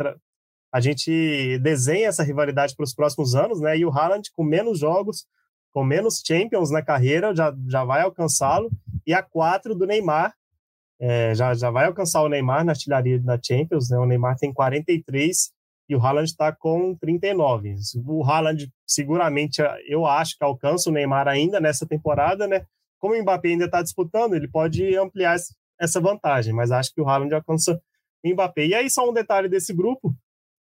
A 0.78 0.80
gente 0.80 1.57
desenha 1.57 2.07
essa 2.07 2.21
rivalidade 2.21 2.75
para 2.75 2.84
os 2.84 2.93
próximos 2.93 3.34
anos, 3.34 3.59
né? 3.59 3.75
E 3.75 3.84
o 3.84 3.89
Haaland, 3.89 4.30
com 4.32 4.43
menos 4.43 4.78
jogos, 4.78 5.25
com 5.73 5.84
menos 5.84 6.21
Champions 6.23 6.69
na 6.69 6.84
carreira, 6.84 7.36
já, 7.36 7.51
já 7.67 7.84
vai 7.84 8.03
alcançá-lo. 8.03 8.69
E 9.03 9.11
a 9.11 9.23
4 9.23 9.73
do 9.73 9.88
Neymar, 9.88 10.36
é, 11.01 11.34
já, 11.34 11.55
já 11.55 11.71
vai 11.71 11.88
alcançar 11.88 12.21
o 12.21 12.30
Neymar 12.30 12.63
na 12.63 12.73
artilharia 12.73 13.19
da 13.19 13.39
Champions, 13.41 13.89
né? 13.89 13.97
O 13.97 14.05
Neymar 14.05 14.38
tem 14.38 14.53
43 14.53 15.51
e 15.89 15.95
o 15.95 15.99
Haaland 15.99 16.30
está 16.30 16.51
com 16.51 16.95
39. 16.95 17.73
O 18.05 18.23
Haaland 18.23 18.71
seguramente, 18.86 19.63
eu 19.88 20.05
acho 20.05 20.38
que 20.38 20.43
alcança 20.43 20.91
o 20.91 20.93
Neymar 20.93 21.28
ainda 21.28 21.59
nessa 21.59 21.88
temporada, 21.88 22.45
né? 22.45 22.67
Como 22.99 23.15
o 23.15 23.19
Mbappé 23.19 23.49
ainda 23.49 23.65
está 23.65 23.82
disputando, 23.82 24.36
ele 24.36 24.47
pode 24.47 24.95
ampliar 24.95 25.38
essa 25.82 25.99
vantagem, 25.99 26.53
mas 26.53 26.69
acho 26.69 26.93
que 26.93 27.01
o 27.01 27.09
Haaland 27.09 27.34
alcança 27.34 27.82
o 28.23 28.30
Mbappé. 28.30 28.67
E 28.67 28.75
aí 28.75 28.88
só 28.91 29.09
um 29.09 29.13
detalhe 29.13 29.49
desse 29.49 29.73
grupo, 29.73 30.15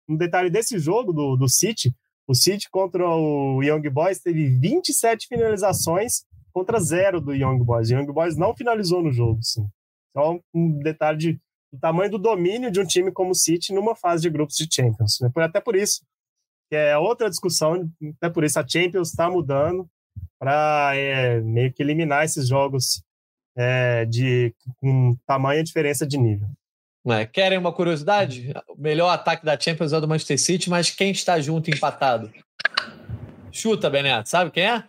um 0.07 0.15
detalhe 0.15 0.49
desse 0.49 0.79
jogo 0.79 1.11
do, 1.11 1.35
do 1.35 1.49
City, 1.49 1.93
o 2.27 2.35
City 2.35 2.69
contra 2.69 3.07
o 3.07 3.63
Young 3.63 3.89
Boys 3.89 4.19
teve 4.19 4.47
27 4.59 5.27
finalizações 5.27 6.25
contra 6.51 6.79
zero 6.79 7.21
do 7.21 7.33
Young 7.33 7.63
Boys. 7.63 7.89
O 7.89 7.93
Young 7.93 8.11
Boys 8.11 8.35
não 8.35 8.55
finalizou 8.55 9.01
no 9.01 9.11
jogo, 9.11 9.39
sim. 9.41 9.65
Então, 10.11 10.41
um 10.53 10.79
detalhe 10.79 11.17
de, 11.17 11.33
do 11.71 11.79
tamanho 11.79 12.11
do 12.11 12.17
domínio 12.17 12.71
de 12.71 12.79
um 12.79 12.85
time 12.85 13.11
como 13.11 13.31
o 13.31 13.35
City 13.35 13.73
numa 13.73 13.95
fase 13.95 14.23
de 14.23 14.29
grupos 14.29 14.55
de 14.55 14.67
Champions. 14.69 15.19
Né? 15.21 15.29
Até 15.37 15.61
por 15.61 15.75
isso, 15.75 16.01
que 16.69 16.75
é 16.75 16.97
outra 16.97 17.29
discussão, 17.29 17.89
até 18.17 18.29
por 18.29 18.43
isso 18.43 18.59
a 18.59 18.67
Champions 18.67 19.09
está 19.09 19.29
mudando 19.29 19.87
para 20.39 20.91
é, 20.95 21.39
meio 21.39 21.71
que 21.71 21.81
eliminar 21.81 22.25
esses 22.25 22.47
jogos 22.47 23.01
é, 23.55 24.05
de 24.05 24.53
com 24.77 25.15
tamanha 25.25 25.63
diferença 25.63 26.05
de 26.05 26.17
nível. 26.17 26.47
É, 27.05 27.25
querem 27.25 27.57
uma 27.57 27.71
curiosidade? 27.71 28.53
O 28.67 28.75
melhor 28.81 29.09
ataque 29.09 29.45
da 29.45 29.57
Champions 29.59 29.93
é 29.93 29.97
o 29.97 30.01
do 30.01 30.07
Manchester 30.07 30.39
City, 30.39 30.69
mas 30.69 30.89
quem 30.89 31.11
está 31.11 31.39
junto 31.39 31.69
empatado? 31.69 32.31
Chuta, 33.51 33.89
Beneto. 33.89 34.29
Sabe 34.29 34.51
quem 34.51 34.63
é? 34.63 34.83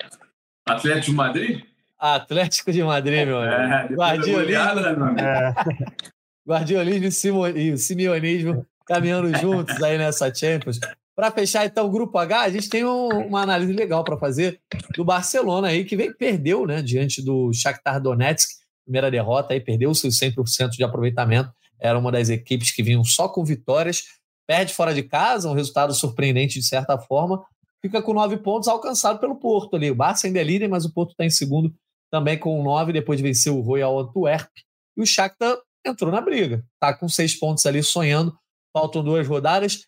Atlético 0.66 1.06
de 1.06 1.16
Madrid? 1.16 1.64
Atlético 1.98 2.72
de 2.72 2.82
Madrid, 2.82 3.26
meu 3.26 3.38
amigo. 3.38 3.54
É, 3.54 3.86
Guardiolismo, 3.94 5.18
é. 5.18 5.54
Guardiolismo 6.46 7.46
e 7.48 7.76
Simeonismo 7.76 8.66
caminhando 8.88 9.36
juntos 9.38 9.80
aí 9.82 9.98
nessa 9.98 10.32
Champions. 10.34 10.80
Para 11.14 11.30
fechar, 11.30 11.66
então, 11.66 11.86
o 11.86 11.90
Grupo 11.90 12.16
H, 12.16 12.42
a 12.42 12.48
gente 12.48 12.70
tem 12.70 12.84
um, 12.84 13.08
uma 13.26 13.42
análise 13.42 13.72
legal 13.72 14.04
para 14.04 14.16
fazer 14.16 14.60
do 14.96 15.04
Barcelona 15.04 15.68
aí, 15.68 15.84
que 15.84 15.96
vem, 15.96 16.12
perdeu 16.12 16.64
né, 16.64 16.80
diante 16.80 17.20
do 17.20 17.52
Shakhtar 17.52 18.00
Donetsk, 18.00 18.48
primeira 18.84 19.10
derrota, 19.10 19.52
aí 19.52 19.60
perdeu 19.60 19.92
seus 19.94 20.18
100% 20.18 20.70
de 20.70 20.84
aproveitamento. 20.84 21.50
Era 21.80 21.98
uma 21.98 22.12
das 22.12 22.28
equipes 22.28 22.70
que 22.70 22.82
vinham 22.82 23.04
só 23.04 23.28
com 23.28 23.44
vitórias. 23.44 24.04
Perde 24.46 24.72
fora 24.72 24.94
de 24.94 25.02
casa, 25.02 25.48
um 25.48 25.54
resultado 25.54 25.94
surpreendente 25.94 26.58
de 26.58 26.66
certa 26.66 26.98
forma. 26.98 27.44
Fica 27.80 28.02
com 28.02 28.12
nove 28.12 28.36
pontos 28.38 28.68
alcançado 28.68 29.20
pelo 29.20 29.36
Porto 29.36 29.76
ali. 29.76 29.90
O 29.90 29.94
Barça 29.94 30.26
ainda 30.26 30.40
é 30.40 30.44
líder, 30.44 30.68
mas 30.68 30.84
o 30.84 30.92
Porto 30.92 31.10
está 31.10 31.24
em 31.24 31.30
segundo 31.30 31.74
também 32.10 32.38
com 32.38 32.62
nove, 32.62 32.92
depois 32.92 33.18
de 33.18 33.22
vencer 33.22 33.52
o 33.52 33.60
Royal 33.60 33.98
Antwerp. 33.98 34.50
E 34.96 35.02
o 35.02 35.06
Shakhtar 35.06 35.56
entrou 35.86 36.10
na 36.10 36.20
briga. 36.20 36.64
Está 36.74 36.94
com 36.94 37.08
seis 37.08 37.34
pontos 37.34 37.66
ali 37.66 37.82
sonhando. 37.82 38.36
Faltam 38.72 39.04
duas 39.04 39.26
rodadas. 39.26 39.86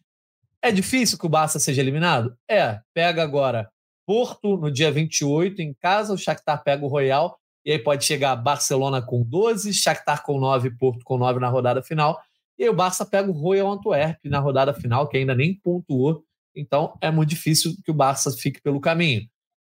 É 0.63 0.71
difícil 0.71 1.19
que 1.19 1.27
o 1.27 1.31
Barça 1.31 1.59
seja 1.59 1.81
eliminado? 1.81 2.37
É. 2.49 2.81
Pega 2.95 3.23
agora 3.23 3.71
Porto 4.11 4.57
no 4.57 4.73
dia 4.73 4.91
28 4.91 5.63
em 5.63 5.73
casa, 5.73 6.13
o 6.13 6.19
Shakhtar 6.19 6.65
pega 6.65 6.85
o 6.85 6.89
Royal 6.89 7.39
e 7.65 7.73
aí 7.73 7.79
pode 7.79 8.05
chegar 8.05 8.35
Barcelona 8.37 9.03
com 9.03 9.23
12, 9.23 9.73
Shakhtar 9.73 10.23
com 10.23 10.39
9, 10.39 10.71
Porto 10.77 11.05
com 11.05 11.19
9 11.19 11.39
na 11.39 11.49
rodada 11.49 11.83
final. 11.83 12.21
E 12.59 12.65
aí 12.65 12.69
o 12.69 12.75
Barça 12.75 13.05
pega 13.05 13.31
o 13.31 13.35
Royal 13.35 13.71
Antwerp 13.71 14.19
na 14.25 14.39
rodada 14.39 14.75
final, 14.75 15.09
que 15.09 15.17
ainda 15.17 15.35
nem 15.35 15.55
pontuou. 15.55 16.25
Então 16.55 16.97
é 17.01 17.11
muito 17.11 17.31
difícil 17.31 17.75
que 17.85 17.91
o 17.91 17.95
Barça 17.95 18.31
fique 18.33 18.61
pelo 18.61 18.81
caminho. 18.81 19.23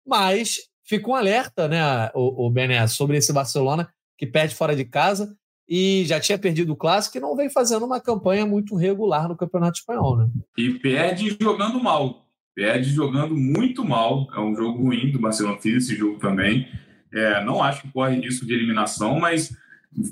Mas 0.07 0.59
fica 0.85 1.09
um 1.09 1.15
alerta, 1.15 1.69
né, 1.69 2.11
o, 2.15 2.47
o 2.47 2.51
Bené, 2.51 2.87
sobre 2.87 3.17
esse 3.17 3.33
Barcelona 3.33 3.89
que 4.19 4.27
perde 4.27 4.55
fora 4.55 4.75
de 4.77 4.85
casa 4.85 5.37
e 5.69 6.05
já 6.07 6.21
tinha 6.21 6.39
perdido 6.39 6.73
o 6.73 6.77
clássico 6.77 7.17
e 7.17 7.21
não 7.21 7.37
vem 7.37 7.49
fazendo 7.49 7.85
uma 7.85 8.01
campanha 8.01 8.45
muito 8.45 8.75
regular 8.75 9.29
no 9.29 9.37
Campeonato 9.37 9.79
Espanhol, 9.79 10.17
né? 10.17 10.29
E 10.57 10.71
perde 10.75 11.37
jogando 11.41 11.83
mal, 11.83 12.27
perde 12.55 12.91
jogando 12.91 13.35
muito 13.37 13.85
mal. 13.85 14.29
É 14.35 14.41
um 14.41 14.55
jogo 14.55 14.83
ruim 14.83 15.11
do 15.11 15.19
Barcelona, 15.19 15.59
fiz 15.59 15.85
esse 15.85 15.97
jogo 15.97 16.19
também. 16.19 16.69
É, 17.13 17.45
não 17.45 17.63
acho 17.63 17.83
que 17.83 17.93
corre 17.93 18.21
risco 18.21 18.47
de 18.47 18.55
eliminação, 18.55 19.21
mas 19.21 19.55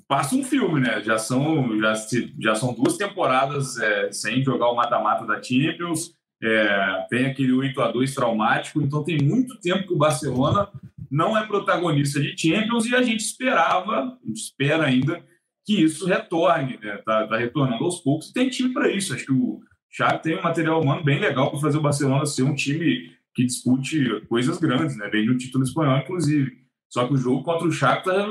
passa 0.07 0.37
um 0.37 0.45
filme, 0.45 0.81
né? 0.81 1.03
Já 1.03 1.19
são, 1.19 1.79
já, 1.79 1.95
já 2.39 2.55
são 2.55 2.75
duas 2.75 2.97
temporadas 2.97 3.79
é, 3.79 4.13
sem 4.13 4.43
jogar 4.43 4.69
o 4.69 4.77
mata-mata 4.77 5.27
da 5.27 5.43
Champions 5.43 6.15
é, 6.43 7.07
tem 7.11 7.27
aquele 7.27 7.53
8 7.53 7.81
a 7.83 7.93
2 7.93 8.15
traumático, 8.15 8.81
então 8.81 9.05
tem 9.05 9.19
muito 9.19 9.61
tempo 9.61 9.87
que 9.87 9.93
o 9.93 9.99
Barcelona 9.99 10.69
não 11.11 11.37
é 11.37 11.47
protagonista 11.47 12.21
de 12.21 12.35
Champions 12.37 12.87
e 12.87 12.95
a 12.95 13.03
gente 13.03 13.21
esperava, 13.21 14.19
a 14.23 14.27
gente 14.27 14.41
espera 14.41 14.87
ainda 14.87 15.23
que 15.67 15.83
isso 15.83 16.07
retorne, 16.07 16.79
né? 16.83 16.97
Tá, 17.05 17.27
tá 17.27 17.37
retornando 17.37 17.85
aos 17.85 18.01
poucos 18.01 18.31
e 18.31 18.33
tem 18.33 18.49
time 18.49 18.73
para 18.73 18.91
isso. 18.91 19.13
Acho 19.13 19.27
que 19.27 19.33
o 19.33 19.61
Xavi 19.91 20.23
tem 20.23 20.39
um 20.39 20.43
material 20.43 20.81
humano 20.81 21.05
bem 21.05 21.21
legal 21.21 21.51
para 21.51 21.61
fazer 21.61 21.77
o 21.77 21.83
Barcelona 21.83 22.25
ser 22.25 22.45
um 22.45 22.55
time 22.55 23.11
que 23.35 23.45
dispute 23.45 24.25
coisas 24.29 24.59
grandes, 24.59 24.97
né? 24.97 25.09
Vem 25.09 25.25
de 25.25 25.31
um 25.31 25.37
título 25.37 25.65
espanhol, 25.65 25.99
inclusive. 25.99 26.59
Só 26.91 27.07
que 27.07 27.15
o 27.15 27.17
jogo 27.17 27.45
contra 27.45 27.67
o 27.67 27.73
Shakhtar 27.73 28.29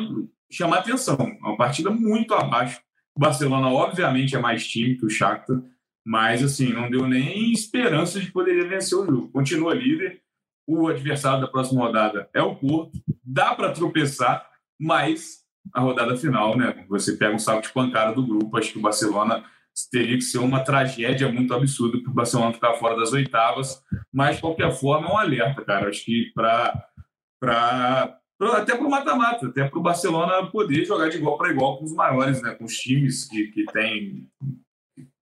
chama 0.51 0.78
atenção. 0.78 1.18
É 1.20 1.47
uma 1.47 1.57
partida 1.57 1.89
muito 1.89 2.34
abaixo. 2.34 2.82
O 3.16 3.20
Barcelona, 3.20 3.70
obviamente, 3.70 4.36
é 4.36 4.39
mais 4.39 4.68
time 4.68 4.97
que 4.97 5.05
o 5.05 5.10
Shakhtar, 5.10 5.62
mas 6.05 6.43
assim, 6.43 6.74
não 6.74 6.89
deu 6.89 7.07
nem 7.07 7.51
esperança 7.51 8.20
de 8.20 8.32
poder 8.32 8.68
vencer 8.68 8.97
o 8.97 9.05
jogo. 9.05 9.32
Continua 9.32 9.74
líder, 9.74 10.22
o 10.68 10.88
adversário 10.88 11.41
da 11.41 11.47
próxima 11.47 11.82
rodada 11.82 12.30
é 12.34 12.41
o 12.41 12.55
Porto, 12.55 12.99
dá 13.24 13.55
para 13.55 13.72
tropeçar, 13.72 14.45
mas 14.80 15.39
a 15.74 15.82
rodada 15.82 16.16
final, 16.16 16.57
né? 16.57 16.86
Você 16.89 17.16
pega 17.16 17.36
um 17.36 17.39
saco 17.39 17.62
de 17.62 17.74
pancada 17.74 18.14
do 18.14 18.26
grupo, 18.26 18.57
acho 18.57 18.74
que 18.74 18.80
o 18.80 18.82
Barcelona 18.82 19.43
teria 19.91 20.16
que 20.16 20.24
ser 20.24 20.39
uma 20.39 20.64
tragédia 20.64 21.32
muito 21.32 21.53
absurda 21.53 21.99
para 22.01 22.12
o 22.12 22.14
Barcelona 22.14 22.53
ficar 22.53 22.74
fora 22.76 22.97
das 22.97 23.14
oitavas, 23.14 23.82
mas 24.12 24.36
de 24.36 24.41
qualquer 24.41 24.72
forma 24.72 25.07
é 25.07 25.12
um 25.12 25.18
alerta, 25.18 25.64
cara. 25.64 25.89
Acho 25.89 26.03
que 26.05 26.32
para 26.34 28.18
até 28.48 28.76
para 28.76 28.86
o 28.86 28.90
mata-mata, 28.90 29.48
até 29.48 29.68
para 29.68 29.80
o 29.80 29.82
Barcelona 29.82 30.50
poder 30.50 30.86
jogar 30.86 31.10
de 31.10 31.18
igual 31.18 31.38
para 31.38 31.52
igual 31.52 31.78
com 31.78 31.86
os 31.86 31.94
maiores, 31.94 32.42
né? 32.42 32.52
Com 32.52 32.66
os 32.66 32.78
times 32.78 33.26
que, 33.26 33.48
que 33.48 33.66
têm 33.66 34.28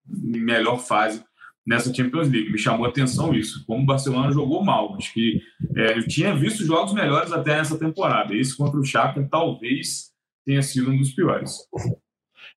melhor 0.06 0.78
fase 0.78 1.22
nessa 1.66 1.92
Champions 1.92 2.28
League. 2.28 2.50
Me 2.50 2.58
chamou 2.58 2.86
a 2.86 2.88
atenção 2.88 3.34
isso, 3.34 3.64
como 3.66 3.82
o 3.82 3.86
Barcelona 3.86 4.32
jogou 4.32 4.64
mal. 4.64 4.94
Acho 4.96 5.12
que 5.12 5.40
é, 5.76 5.98
eu 5.98 6.06
tinha 6.06 6.34
visto 6.34 6.64
jogos 6.64 6.94
melhores 6.94 7.32
até 7.32 7.56
nessa 7.56 7.78
temporada. 7.78 8.34
Esse 8.34 8.56
contra 8.56 8.78
o 8.78 8.84
Shakhtar 8.84 9.28
talvez 9.28 10.10
tenha 10.46 10.62
sido 10.62 10.90
um 10.90 10.96
dos 10.96 11.12
piores. 11.12 11.58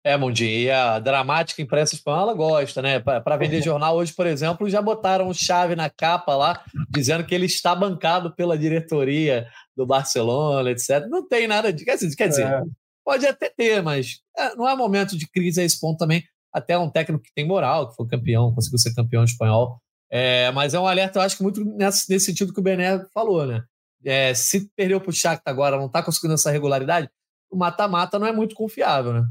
É, 0.05 0.17
Mundinho, 0.17 0.51
e 0.51 0.71
a 0.71 0.99
dramática 0.99 1.61
imprensa 1.61 1.95
espanhola 1.95 2.33
gosta, 2.33 2.81
né? 2.81 3.01
Para 3.01 3.37
vender 3.37 3.63
jornal 3.63 3.97
hoje, 3.97 4.13
por 4.13 4.27
exemplo, 4.27 4.69
já 4.69 4.81
botaram 4.81 5.33
chave 5.35 5.75
na 5.75 5.91
capa 5.91 6.37
lá, 6.37 6.63
dizendo 6.91 7.25
que 7.25 7.35
ele 7.35 7.47
está 7.47 7.75
bancado 7.75 8.35
pela 8.35 8.57
diretoria 8.57 9.49
do 9.79 9.87
Barcelona, 9.87 10.69
etc. 10.73 11.07
Não 11.09 11.27
tem 11.27 11.47
nada 11.47 11.73
de. 11.73 11.85
Quer 11.85 11.95
dizer, 11.95 12.17
quer 12.17 12.29
dizer 12.29 12.47
é. 12.47 12.63
pode 13.05 13.25
até 13.25 13.49
ter, 13.49 13.81
mas 13.81 14.19
é, 14.37 14.57
não 14.57 14.69
é 14.69 14.75
momento 14.75 15.17
de 15.17 15.29
crise 15.31 15.61
a 15.61 15.65
esse 15.65 15.79
ponto 15.79 15.97
também. 15.97 16.25
Até 16.53 16.77
um 16.77 16.91
técnico 16.91 17.23
que 17.23 17.33
tem 17.33 17.47
moral, 17.47 17.89
que 17.89 17.95
foi 17.95 18.09
campeão, 18.09 18.53
conseguiu 18.53 18.79
ser 18.79 18.93
campeão 18.93 19.23
espanhol. 19.23 19.81
É, 20.11 20.51
mas 20.51 20.75
é 20.75 20.81
um 20.81 20.87
alerta, 20.87 21.19
eu 21.19 21.23
acho 21.23 21.37
que 21.37 21.43
muito 21.43 21.65
nesse, 21.65 22.11
nesse 22.11 22.27
sentido 22.27 22.53
que 22.53 22.59
o 22.59 22.63
Bené 22.63 23.05
falou, 23.15 23.47
né? 23.47 23.63
É, 24.05 24.35
se 24.35 24.69
perdeu 24.75 25.01
para 25.01 25.11
o 25.11 25.13
Shakhtar 25.13 25.53
agora, 25.53 25.77
não 25.77 25.87
está 25.87 26.03
conseguindo 26.03 26.35
essa 26.35 26.51
regularidade, 26.51 27.11
o 27.51 27.57
mata-mata 27.57 28.19
não 28.19 28.27
é 28.27 28.33
muito 28.33 28.55
confiável, 28.55 29.13
né? 29.13 29.23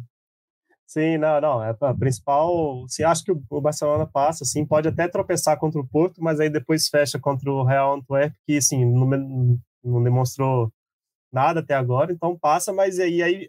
Sim, 0.86 1.18
não, 1.18 1.42
não. 1.42 1.64
É 1.64 1.76
a 1.82 1.94
principal. 1.94 2.86
Se 2.88 3.04
acho 3.04 3.24
que 3.24 3.32
o 3.32 3.62
Barcelona 3.62 4.08
passa, 4.08 4.46
assim, 4.46 4.66
pode 4.66 4.88
até 4.88 5.08
tropeçar 5.08 5.60
contra 5.60 5.82
o 5.82 5.88
Porto, 5.88 6.24
mas 6.24 6.40
aí 6.40 6.50
depois 6.50 6.88
fecha 6.88 7.20
contra 7.20 7.52
o 7.52 7.64
Real 7.66 7.96
Antwerp, 7.96 8.34
que 8.46 8.56
assim, 8.56 8.86
não, 8.86 9.60
não 9.88 10.04
demonstrou 10.04 10.72
nada 11.32 11.60
até 11.60 11.74
agora, 11.74 12.12
então 12.12 12.38
passa, 12.38 12.74
mas 12.74 13.00
aí, 13.00 13.22
aí 13.22 13.48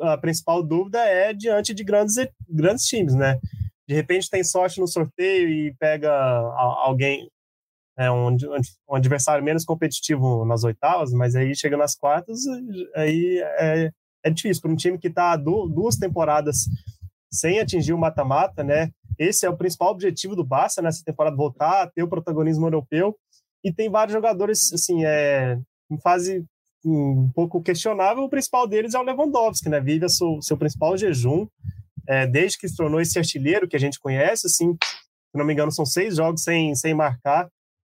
a, 0.00 0.12
a, 0.12 0.18
principal 0.18 0.62
dúvida 0.62 0.98
é 1.00 1.32
diante 1.32 1.74
de 1.74 1.82
grandes, 1.84 2.14
grandes 2.48 2.84
times, 2.86 3.14
né? 3.14 3.38
De 3.86 3.94
repente 3.94 4.30
tem 4.30 4.44
sorte 4.44 4.80
no 4.80 4.86
sorteio 4.86 5.48
e 5.48 5.74
pega 5.78 6.12
alguém, 6.12 7.28
é, 7.98 8.10
um, 8.10 8.36
um 8.88 8.94
adversário 8.94 9.44
menos 9.44 9.64
competitivo 9.64 10.44
nas 10.44 10.62
oitavas, 10.62 11.12
mas 11.12 11.34
aí 11.34 11.56
chega 11.56 11.76
nas 11.76 11.96
quartas, 11.96 12.40
aí 12.94 13.42
é, 13.58 13.90
é 14.24 14.30
difícil 14.30 14.62
para 14.62 14.70
um 14.70 14.76
time 14.76 14.98
que 14.98 15.08
está 15.08 15.36
duas 15.36 15.96
temporadas 15.96 16.66
sem 17.30 17.60
atingir 17.60 17.92
o 17.92 17.98
mata-mata, 17.98 18.62
né? 18.62 18.90
Esse 19.18 19.44
é 19.44 19.50
o 19.50 19.56
principal 19.56 19.90
objetivo 19.90 20.36
do 20.36 20.44
Barça 20.44 20.80
nessa 20.80 21.02
temporada, 21.04 21.36
voltar 21.36 21.82
a 21.82 21.86
ter 21.90 22.02
o 22.02 22.08
protagonismo 22.08 22.66
europeu. 22.66 23.16
E 23.64 23.72
tem 23.72 23.90
vários 23.90 24.14
jogadores, 24.14 24.72
assim, 24.72 25.04
é, 25.04 25.58
em 25.90 25.98
fase 25.98 26.44
um 26.84 27.30
pouco 27.34 27.62
questionável. 27.62 28.24
O 28.24 28.30
principal 28.30 28.66
deles 28.66 28.94
é 28.94 28.98
o 28.98 29.02
Lewandowski, 29.02 29.68
né? 29.68 29.80
Vive 29.80 30.08
seu, 30.08 30.40
seu 30.40 30.56
principal 30.56 30.96
jejum 30.96 31.46
é, 32.08 32.26
desde 32.26 32.58
que 32.58 32.68
se 32.68 32.76
tornou 32.76 33.00
esse 33.00 33.18
artilheiro 33.18 33.68
que 33.68 33.76
a 33.76 33.80
gente 33.80 34.00
conhece. 34.00 34.46
Assim, 34.46 34.72
se 34.72 35.36
não 35.36 35.44
me 35.44 35.52
engano, 35.52 35.70
são 35.70 35.84
seis 35.84 36.16
jogos 36.16 36.42
sem, 36.42 36.74
sem 36.74 36.94
marcar. 36.94 37.48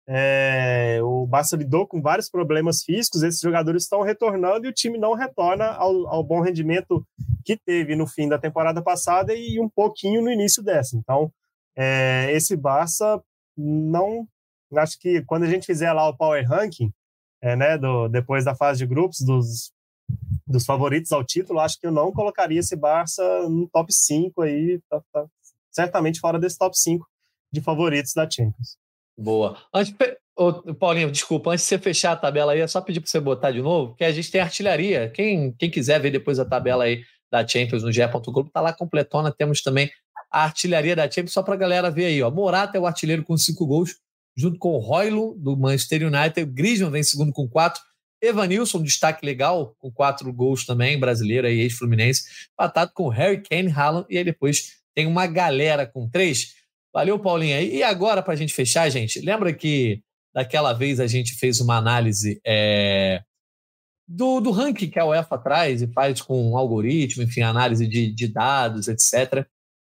É, 0.10 1.00
o 1.04 1.28
Barça 1.28 1.58
lidou 1.58 1.86
com 1.86 2.02
vários 2.02 2.30
problemas 2.30 2.82
físicos, 2.82 3.24
esses 3.24 3.41
jogadores 3.41 3.84
estão 3.84 4.02
retornando 4.02 4.66
e 4.66 4.70
o 4.70 4.74
time 4.74 4.98
não 4.98 5.14
retorna 5.14 5.66
ao, 5.66 6.08
ao, 6.08 6.24
bom 6.24 6.39
rendimento 6.39 7.06
que 7.43 7.58
teve 7.58 7.93
no 7.93 8.08
fim 8.08 8.30
da 8.30 8.39
temporada 8.39 8.82
passada 8.82 9.36
e 9.36 9.60
um 9.60 9.68
pouquinho 9.68 10.22
no 10.22 10.32
início 10.32 10.64
dessa. 10.64 10.95
Então, 10.95 11.30
é, 11.76 12.32
esse 12.32 12.56
Barça 12.56 13.22
não. 13.56 14.26
Acho 14.76 14.98
que 15.00 15.22
quando 15.24 15.43
a 15.43 15.50
gente 15.50 15.66
fizer 15.66 15.91
lá 15.91 16.08
o 16.08 16.16
Power 16.16 16.45
Ranking, 16.48 16.91
é, 17.42 17.56
né, 17.56 17.78
do, 17.78 18.08
depois 18.08 18.46
da 18.46 18.56
fase 18.56 18.80
de 18.80 18.86
grupos, 18.86 19.20
dos, 19.20 19.72
dos 20.46 20.66
favoritos 20.66 21.12
ao 21.12 21.24
título, 21.24 21.60
acho 21.60 21.80
que 21.80 21.88
eu 21.88 21.92
não 21.92 22.12
colocaria 22.12 22.60
esse 22.60 22.76
Barça 22.76 23.24
no 23.50 23.68
top 23.68 23.94
5 23.94 24.42
aí, 24.42 24.80
tá, 24.90 25.02
tá, 25.12 25.26
certamente 25.72 26.20
fora 26.20 26.40
desse 26.40 26.58
top 26.58 26.78
5 26.78 27.06
de 27.52 27.62
favoritos 27.62 28.14
da 28.14 28.30
Champions. 28.30 28.78
Boa. 29.18 29.58
Antes, 29.74 29.96
Paulinho, 30.80 31.12
desculpa, 31.12 31.52
antes 31.52 31.64
de 31.64 31.70
você 31.70 31.80
fechar 31.80 32.12
a 32.12 32.16
tabela 32.16 32.52
aí, 32.52 32.60
é 32.60 32.68
só 32.68 32.80
pedir 32.80 33.00
para 33.00 33.10
você 33.10 33.20
botar 33.20 33.52
de 33.52 33.62
novo, 33.62 33.96
que 33.96 34.04
a 34.04 34.12
gente 34.12 34.30
tem 34.30 34.42
artilharia. 34.42 35.10
Quem, 35.10 35.52
quem 35.54 35.70
quiser 35.70 36.00
ver 36.00 36.12
depois 36.12 36.40
a 36.40 36.46
tabela 36.46 36.84
aí 36.84 37.04
da 37.32 37.46
Champions 37.46 37.84
no 37.84 37.92
GE.globo, 37.92 38.50
tá 38.52 38.62
lá 38.62 38.72
completona. 38.72 39.32
Temos 39.32 39.62
também 39.62 39.90
a 40.32 40.44
artilharia 40.44 40.96
da 40.96 41.10
Champions, 41.10 41.34
só 41.34 41.42
para 41.42 41.56
a 41.56 41.58
galera 41.58 41.90
ver 41.90 42.06
aí. 42.06 42.22
Ó. 42.22 42.30
Morata 42.30 42.78
é 42.78 42.82
o 42.82 42.86
artilheiro 42.86 43.24
com 43.24 43.36
cinco 43.38 43.66
gols, 43.66 43.96
junto 44.38 44.60
com 44.60 44.70
o 44.70 44.80
Roylo, 44.80 45.36
do 45.38 45.58
Manchester 45.58 46.04
United. 46.04 46.44
O 46.44 46.54
Griezmann 46.54 46.92
vem 46.92 47.04
segundo 47.04 47.34
com 47.34 47.48
quatro. 47.48 47.82
Evanilson, 48.22 48.82
destaque 48.82 49.26
legal, 49.26 49.76
com 49.80 49.92
quatro 49.92 50.32
gols 50.32 50.66
também, 50.66 51.00
brasileiro 51.00 51.48
aí, 51.48 51.60
ex-fluminense. 51.60 52.24
Empatado 52.54 52.92
com 52.94 53.10
Harry 53.10 53.42
Kane, 53.42 53.72
Haaland, 53.72 54.06
e 54.10 54.18
aí 54.18 54.24
depois 54.24 54.78
tem 54.96 55.06
uma 55.06 55.28
galera 55.28 55.86
com 55.86 56.10
três. 56.10 56.54
Valeu, 56.94 57.20
Paulinho. 57.20 57.62
E 57.62 57.84
agora, 57.84 58.24
para 58.24 58.34
a 58.34 58.38
gente 58.38 58.54
fechar, 58.54 58.90
gente, 58.90 59.20
lembra 59.22 59.54
que 59.54 60.02
daquela 60.34 60.74
vez 60.74 61.00
a 61.00 61.08
gente 61.08 61.36
fez 61.36 61.60
uma 61.60 61.78
análise 61.78 62.40
é, 62.46 63.22
do, 64.08 64.40
do 64.40 64.52
ranking 64.52 64.90
que 64.90 65.00
a 65.00 65.06
UEFA 65.06 65.38
traz 65.38 65.82
e 65.82 65.88
faz 65.88 66.22
com 66.22 66.52
um 66.52 66.58
algoritmo, 66.58 67.24
enfim, 67.24 67.42
análise 67.42 67.88
de, 67.88 68.12
de 68.12 68.28
dados, 68.28 68.88
etc., 68.88 69.46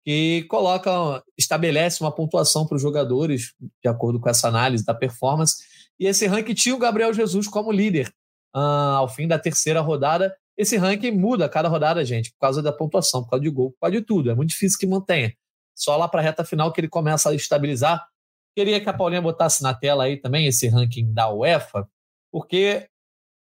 que 0.08 0.43
coloca, 0.43 1.22
estabelece 1.38 1.99
uma 1.99 2.16
pontuação 2.16 2.66
para 2.66 2.78
os 2.78 2.82
jogadores 2.82 3.53
de 3.84 3.89
acordo 3.89 4.22
com 4.22 4.30
essa 4.30 4.47
análise 4.47 4.86
da 4.86 4.93
performance. 4.93 5.58
E 5.99 6.08
esse 6.08 6.26
ranking 6.26 6.53
tinha 6.53 6.74
o 6.74 6.80
Gabriel 6.80 7.14
Jesus 7.14 7.45
como 7.45 7.74
líder 7.74 8.08
uh, 8.55 8.95
ao 8.99 9.10
fim 9.10 9.28
da 9.28 9.38
terceira 9.38 9.82
rodada. 9.82 10.34
Esse 10.58 10.78
ranking 10.78 11.12
muda 11.12 11.43
a 11.43 11.49
cada 11.49 11.68
rodada, 11.68 12.05
gente, 12.05 12.32
por 12.32 12.39
causa 12.39 12.64
da 12.64 12.72
pontuação, 12.72 13.22
por 13.22 13.32
causa 13.32 13.43
de 13.43 13.49
gol, 13.49 13.72
por 13.72 13.80
causa 13.82 13.97
de 13.97 14.01
tudo. 14.01 14.32
É 14.32 14.34
muito 14.34 14.51
difícil 14.51 14.80
que 14.80 14.88
mantenha. 14.88 15.34
Só 15.76 15.97
lá 15.97 16.08
para 16.08 16.22
a 16.22 16.24
reta 16.24 16.45
final 16.45 16.72
que 16.72 16.80
ele 16.80 16.88
começa 16.88 17.30
a 17.30 17.36
estabilizar. 17.36 18.08
Queria 18.55 18.80
que 18.80 18.88
a 18.88 18.93
Paulinha 18.93 19.22
botasse 19.22 19.62
na 19.62 19.74
tela 19.74 20.05
aí 20.05 20.16
também 20.16 20.47
esse 20.47 20.70
ranking 20.70 21.12
da 21.12 21.30
UEFA, 21.30 21.86
porque 22.32 22.88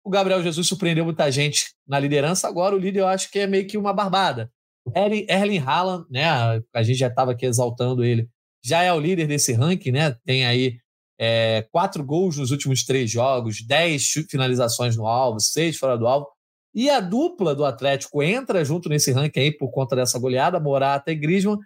o 0.03 0.09
Gabriel 0.09 0.43
Jesus 0.43 0.67
surpreendeu 0.67 1.05
muita 1.05 1.31
gente 1.31 1.75
na 1.87 1.99
liderança. 1.99 2.49
Agora 2.49 2.75
o 2.75 2.79
líder 2.79 3.01
eu 3.01 3.07
acho 3.07 3.31
que 3.31 3.41
é 3.41 3.47
meio 3.47 3.67
que 3.67 3.77
uma 3.77 3.93
barbada. 3.93 4.51
Erling 4.95 5.59
Haaland, 5.59 6.07
né? 6.11 6.24
A 6.72 6.82
gente 6.82 6.99
já 6.99 7.09
estava 7.09 7.32
aqui 7.32 7.47
exaltando 7.47 8.05
ele. 8.05 8.28
Já 8.62 8.82
é 8.82 8.93
o 8.93 9.01
líder 9.01 9.26
desse 9.26 9.53
ranking, 9.53 9.93
né? 9.93 10.16
Tem 10.24 10.45
aí 10.45 10.78
é, 11.18 11.66
quatro 11.70 12.05
gols 12.05 12.39
nos 12.39 12.51
últimos 12.51 12.85
três 12.85 13.11
jogos, 13.11 13.64
dez 13.66 14.11
finalizações 14.30 14.97
no 14.97 15.07
alvo, 15.07 15.41
seis 15.41 15.76
fora 15.76 15.97
do 15.97 16.07
alvo. 16.07 16.28
E 16.74 16.91
a 16.91 17.01
dupla 17.01 17.55
do 17.55 17.64
Atlético 17.64 18.22
entra 18.22 18.64
junto 18.64 18.89
nesse 18.89 19.12
ranking 19.12 19.41
aí 19.41 19.53
por 19.57 19.70
conta 19.70 19.95
dessa 19.95 20.18
goleada, 20.18 20.59
Morata 20.59 21.12
e 21.12 21.14
Griezmann. 21.14 21.59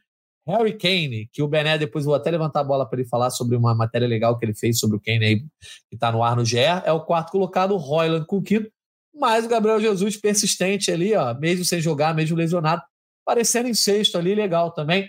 Harry 0.46 0.72
Kane, 0.72 1.28
que 1.30 1.42
o 1.42 1.48
Bené 1.48 1.76
depois 1.76 2.06
vou 2.06 2.14
até 2.14 2.30
levantar 2.30 2.60
a 2.60 2.64
bola 2.64 2.88
para 2.88 2.98
ele 2.98 3.08
falar 3.08 3.28
sobre 3.28 3.54
uma 3.54 3.74
matéria 3.74 4.08
legal 4.08 4.38
que 4.38 4.46
ele 4.46 4.54
fez 4.54 4.78
sobre 4.78 4.96
o 4.96 5.00
Kane 5.00 5.24
aí, 5.24 5.40
que 5.40 5.94
está 5.94 6.10
no 6.10 6.22
ar 6.22 6.34
no 6.34 6.44
GE, 6.44 6.56
é 6.56 6.90
o 6.90 7.04
quarto 7.04 7.30
colocado, 7.30 7.74
o 7.74 7.76
Royland 7.76 8.24
com 8.26 8.38
o 8.38 8.42
quinto, 8.42 8.70
mas 9.14 9.44
o 9.44 9.48
Gabriel 9.48 9.78
Jesus 9.78 10.16
persistente 10.16 10.90
ali, 10.90 11.14
ó, 11.14 11.34
mesmo 11.34 11.66
sem 11.66 11.80
jogar, 11.80 12.14
mesmo 12.14 12.34
lesionado, 12.34 12.80
parecendo 13.28 13.68
em 13.68 13.74
sexto 13.74 14.16
ali, 14.16 14.34
legal 14.34 14.72
também. 14.72 15.06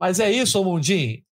Mas 0.00 0.18
é 0.20 0.30
isso, 0.30 0.64
Mundinho. 0.64 1.22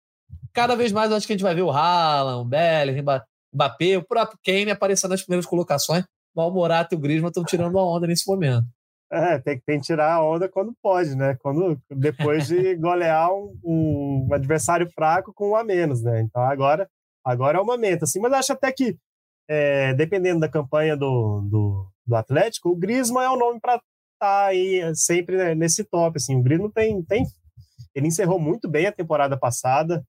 Cada 0.52 0.76
vez 0.76 0.92
mais 0.92 1.10
acho 1.10 1.26
que 1.26 1.32
a 1.32 1.36
gente 1.36 1.42
vai 1.42 1.54
ver 1.54 1.62
o 1.62 1.70
Haaland, 1.70 2.42
o 2.42 2.44
Bellingham, 2.44 3.00
o 3.00 3.56
Mbappé, 3.56 3.96
o 3.96 4.04
próprio 4.04 4.38
Kane 4.44 4.70
aparecendo 4.70 5.12
nas 5.12 5.22
primeiras 5.22 5.46
colocações. 5.46 6.04
O 6.34 6.50
Morata 6.50 6.94
e 6.94 6.98
o 6.98 7.00
Griezmann 7.00 7.28
estão 7.28 7.42
tirando 7.42 7.72
uma 7.74 7.82
onda 7.82 8.06
nesse 8.06 8.28
momento. 8.28 8.66
É, 9.10 9.38
tem, 9.38 9.58
tem 9.64 9.80
que 9.80 9.86
tirar 9.86 10.12
a 10.12 10.22
onda 10.22 10.46
quando 10.46 10.74
pode, 10.82 11.16
né? 11.16 11.38
Quando, 11.40 11.80
depois 11.90 12.48
de 12.48 12.74
golear 12.76 13.32
um, 13.32 13.58
um, 13.64 14.28
adversário 14.34 14.90
fraco 14.90 15.32
com 15.32 15.52
um 15.52 15.56
a 15.56 15.64
menos, 15.64 16.02
né? 16.02 16.20
Então 16.20 16.42
agora, 16.42 16.86
agora 17.24 17.56
é 17.56 17.60
o 17.62 17.64
momento, 17.64 18.02
assim. 18.02 18.20
Mas 18.20 18.34
acho 18.34 18.52
até 18.52 18.70
que, 18.72 18.94
é, 19.48 19.94
dependendo 19.94 20.40
da 20.40 20.50
campanha 20.50 20.98
do, 20.98 21.40
do, 21.48 21.88
do, 22.04 22.14
Atlético, 22.14 22.68
o 22.68 22.76
Griezmann 22.76 23.24
é 23.24 23.30
o 23.30 23.38
nome 23.38 23.58
para 23.58 23.80
tá 24.18 24.46
aí 24.46 24.82
sempre 24.94 25.36
né, 25.36 25.54
nesse 25.54 25.84
top, 25.84 26.16
assim. 26.16 26.36
O 26.36 26.42
Griezmann 26.42 26.70
tem, 26.70 27.02
tem... 27.02 27.24
Ele 27.94 28.08
encerrou 28.08 28.38
muito 28.38 28.68
bem 28.68 28.86
a 28.86 28.92
temporada 28.92 29.38
passada 29.38 30.04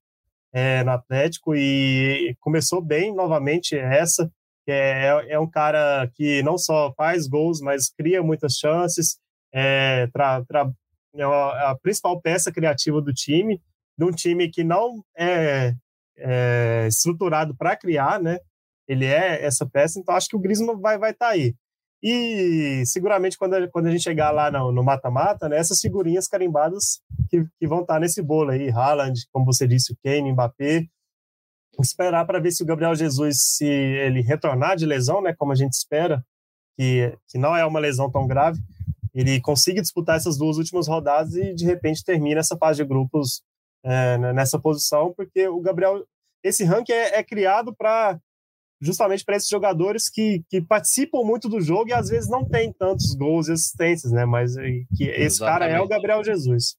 é, 0.52 0.84
no 0.84 0.90
Atlético 0.90 1.54
e 1.54 2.36
começou 2.40 2.82
bem 2.82 3.14
novamente 3.14 3.76
essa 3.76 4.30
é, 4.70 5.32
é 5.32 5.38
um 5.38 5.48
cara 5.48 6.10
que 6.14 6.42
não 6.42 6.58
só 6.58 6.92
faz 6.94 7.26
gols, 7.26 7.60
mas 7.60 7.90
cria 7.90 8.22
muitas 8.22 8.54
chances, 8.54 9.18
é, 9.52 10.06
tra, 10.08 10.44
tra, 10.44 10.70
é 11.14 11.22
a 11.22 11.76
principal 11.82 12.20
peça 12.20 12.52
criativa 12.52 13.00
do 13.00 13.12
time, 13.12 13.60
de 13.96 14.04
um 14.04 14.10
time 14.10 14.48
que 14.50 14.62
não 14.62 15.02
é, 15.16 15.74
é 16.16 16.86
estruturado 16.86 17.56
para 17.56 17.76
criar, 17.76 18.20
né? 18.20 18.38
Ele 18.86 19.04
é 19.06 19.44
essa 19.44 19.66
peça, 19.66 19.98
então 19.98 20.14
acho 20.14 20.28
que 20.28 20.36
o 20.36 20.40
Griezmann 20.40 20.80
vai 20.80 20.98
vai 20.98 21.10
estar 21.10 21.26
tá 21.26 21.32
aí. 21.32 21.54
E 22.02 22.84
seguramente 22.86 23.36
quando 23.36 23.54
a, 23.54 23.68
quando 23.68 23.86
a 23.86 23.90
gente 23.90 24.02
chegar 24.02 24.30
lá 24.30 24.50
no 24.50 24.84
mata-mata, 24.84 25.48
né, 25.48 25.58
essas 25.58 25.80
figurinhas 25.80 26.28
carimbadas 26.28 27.00
que, 27.28 27.44
que 27.58 27.66
vão 27.66 27.80
estar 27.80 27.94
tá 27.94 28.00
nesse 28.00 28.22
bolo 28.22 28.50
aí, 28.50 28.70
Haaland, 28.70 29.26
como 29.32 29.44
você 29.44 29.66
disse, 29.66 29.92
o 29.92 29.96
Kane, 30.04 30.32
Mbappé, 30.32 30.86
esperar 31.80 32.24
para 32.26 32.40
ver 32.40 32.52
se 32.52 32.62
o 32.62 32.66
Gabriel 32.66 32.94
Jesus, 32.94 33.38
se 33.40 33.66
ele 33.66 34.20
retornar 34.20 34.76
de 34.76 34.86
lesão, 34.86 35.20
né, 35.20 35.34
como 35.36 35.52
a 35.52 35.54
gente 35.54 35.72
espera, 35.72 36.24
que, 36.76 37.16
que 37.28 37.38
não 37.38 37.56
é 37.56 37.64
uma 37.64 37.80
lesão 37.80 38.10
tão 38.10 38.26
grave, 38.26 38.60
ele 39.14 39.40
consiga 39.40 39.82
disputar 39.82 40.16
essas 40.16 40.38
duas 40.38 40.58
últimas 40.58 40.86
rodadas 40.86 41.34
e 41.34 41.54
de 41.54 41.64
repente 41.64 42.04
termina 42.04 42.40
essa 42.40 42.56
fase 42.56 42.82
de 42.82 42.88
grupos 42.88 43.42
é, 43.84 44.18
nessa 44.32 44.58
posição, 44.58 45.12
porque 45.16 45.48
o 45.48 45.60
Gabriel, 45.60 46.04
esse 46.42 46.64
ranking 46.64 46.92
é, 46.92 47.18
é 47.18 47.24
criado 47.24 47.74
para 47.74 48.18
justamente 48.80 49.24
para 49.24 49.36
esses 49.36 49.48
jogadores 49.48 50.08
que, 50.08 50.42
que 50.48 50.60
participam 50.60 51.22
muito 51.24 51.48
do 51.48 51.60
jogo 51.60 51.90
e 51.90 51.92
às 51.92 52.08
vezes 52.08 52.30
não 52.30 52.44
tem 52.44 52.72
tantos 52.72 53.14
gols 53.14 53.48
e 53.48 53.52
assistências, 53.52 54.12
né? 54.12 54.24
Mas 54.24 54.54
que 54.96 55.04
esse 55.04 55.40
cara 55.40 55.66
é 55.66 55.80
o 55.80 55.88
Gabriel 55.88 56.22
Jesus. 56.22 56.76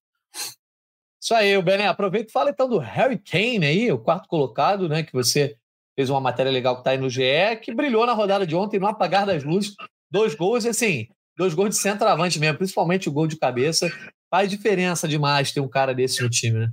Isso 1.22 1.36
aí, 1.36 1.56
o 1.58 1.62
Bené. 1.62 1.88
Aproveita 1.88 2.30
e 2.30 2.32
fala 2.32 2.50
então 2.50 2.70
do 2.70 2.78
Harry 2.78 3.18
Kane 3.18 3.66
aí, 3.66 3.91
o 3.91 4.00
quarto 4.00 4.28
colocado, 4.28 4.88
né? 4.88 5.04
Que 5.04 5.12
você 5.12 5.58
fez 5.95 6.10
uma 6.10 6.22
matéria 6.22 6.52
legal 6.52 6.76
que 6.76 6.82
está 6.82 6.91
aí 6.91 6.97
no 6.97 7.10
GE, 7.10 7.58
que 7.62 7.74
brilhou 7.74 8.06
na 8.06 8.14
rodada 8.14 8.47
de 8.47 8.56
ontem 8.56 8.80
no 8.80 8.88
apagar 8.88 9.26
das 9.26 9.43
luzes. 9.43 9.76
Dois 10.10 10.34
gols, 10.34 10.64
e 10.64 10.70
assim, 10.70 11.08
dois 11.38 11.54
gols 11.54 11.72
de 11.72 11.76
centroavante 11.76 12.39
mesmo, 12.39 12.58
principalmente 12.58 13.10
o 13.10 13.12
gol 13.12 13.28
de 13.28 13.38
cabeça. 13.38 13.91
Faz 14.32 14.50
diferença 14.50 15.08
demais 15.08 15.52
ter 15.52 15.60
um 15.60 15.68
cara 15.68 15.93
desse 15.93 16.22
no 16.24 16.30
time, 16.30 16.60
né? 16.60 16.72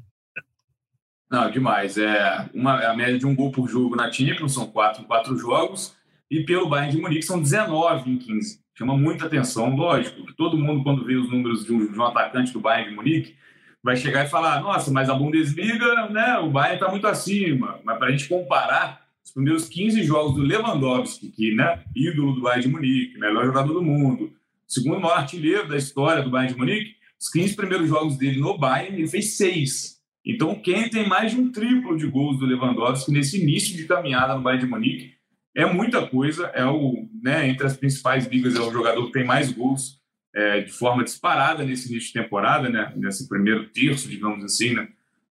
Não, 1.30 1.50
demais. 1.50 1.98
É 1.98 2.48
uma, 2.54 2.78
a 2.86 2.96
média 2.96 3.18
de 3.18 3.26
um 3.26 3.34
gol 3.34 3.50
por 3.50 3.68
jogo 3.68 3.96
na 3.96 4.10
Champions, 4.10 4.54
são 4.54 4.66
quatro 4.66 5.02
em 5.02 5.06
quatro 5.06 5.36
jogos, 5.36 5.96
e 6.30 6.44
pelo 6.44 6.68
Bayern 6.68 6.92
de 6.92 7.00
Munique 7.00 7.22
são 7.22 7.40
19 7.40 8.10
em 8.10 8.18
15. 8.18 8.60
Chama 8.74 8.96
muita 8.96 9.26
atenção, 9.26 9.74
lógico, 9.74 10.26
que 10.26 10.36
todo 10.36 10.58
mundo, 10.58 10.82
quando 10.82 11.04
vê 11.04 11.16
os 11.16 11.30
números 11.30 11.64
de 11.64 11.72
um, 11.72 11.90
de 11.90 11.98
um 11.98 12.04
atacante 12.04 12.52
do 12.52 12.60
Bayern 12.60 12.90
de 12.90 12.96
Munique, 12.96 13.36
vai 13.82 13.96
chegar 13.96 14.24
e 14.24 14.28
falar: 14.28 14.60
nossa, 14.60 14.90
mas 14.90 15.08
a 15.08 15.14
Bundesliga, 15.14 16.08
né, 16.10 16.38
o 16.38 16.50
Bayern 16.50 16.76
está 16.76 16.90
muito 16.90 17.06
acima. 17.06 17.80
Mas 17.84 17.98
para 17.98 18.08
a 18.08 18.10
gente 18.10 18.28
comparar, 18.28 19.06
os 19.24 19.32
primeiros 19.32 19.68
15 19.68 20.02
jogos 20.04 20.34
do 20.34 20.42
Lewandowski, 20.42 21.28
que, 21.30 21.54
né, 21.54 21.82
ídolo 21.94 22.34
do 22.34 22.42
Bayern 22.42 22.62
de 22.62 22.68
Munique, 22.68 23.18
melhor 23.18 23.46
jogador 23.46 23.72
do 23.72 23.82
mundo, 23.82 24.32
segundo 24.68 25.00
maior 25.00 25.18
artilheiro 25.18 25.68
da 25.68 25.76
história 25.76 26.22
do 26.22 26.30
Bayern 26.30 26.52
de 26.52 26.58
Munique, 26.58 26.96
os 27.18 27.28
15 27.30 27.56
primeiros 27.56 27.88
jogos 27.88 28.16
dele 28.18 28.38
no 28.40 28.58
Bayern, 28.58 28.98
ele 28.98 29.08
fez 29.08 29.36
seis. 29.36 29.95
Então, 30.26 30.56
quem 30.56 30.90
tem 30.90 31.08
mais 31.08 31.30
de 31.30 31.40
um 31.40 31.52
triplo 31.52 31.96
de 31.96 32.08
gols 32.08 32.36
do 32.38 32.46
Lewandowski 32.46 33.12
nesse 33.12 33.40
início 33.40 33.76
de 33.76 33.84
caminhada 33.84 34.34
no 34.34 34.42
Bayern 34.42 34.64
de 34.64 34.70
Munique 34.70 35.12
é 35.54 35.64
muita 35.64 36.04
coisa. 36.04 36.46
É 36.46 36.66
o, 36.66 37.08
né, 37.22 37.48
entre 37.48 37.64
as 37.64 37.76
principais 37.76 38.26
ligas, 38.26 38.56
é 38.56 38.60
o 38.60 38.72
jogador 38.72 39.06
que 39.06 39.12
tem 39.12 39.24
mais 39.24 39.52
gols 39.52 40.00
é, 40.34 40.62
de 40.62 40.72
forma 40.72 41.04
disparada 41.04 41.64
nesse 41.64 41.88
início 41.88 42.08
de 42.08 42.20
temporada, 42.20 42.68
né, 42.68 42.92
nesse 42.96 43.28
primeiro 43.28 43.68
terço, 43.68 44.08
digamos 44.08 44.44
assim, 44.44 44.74
né, 44.74 44.88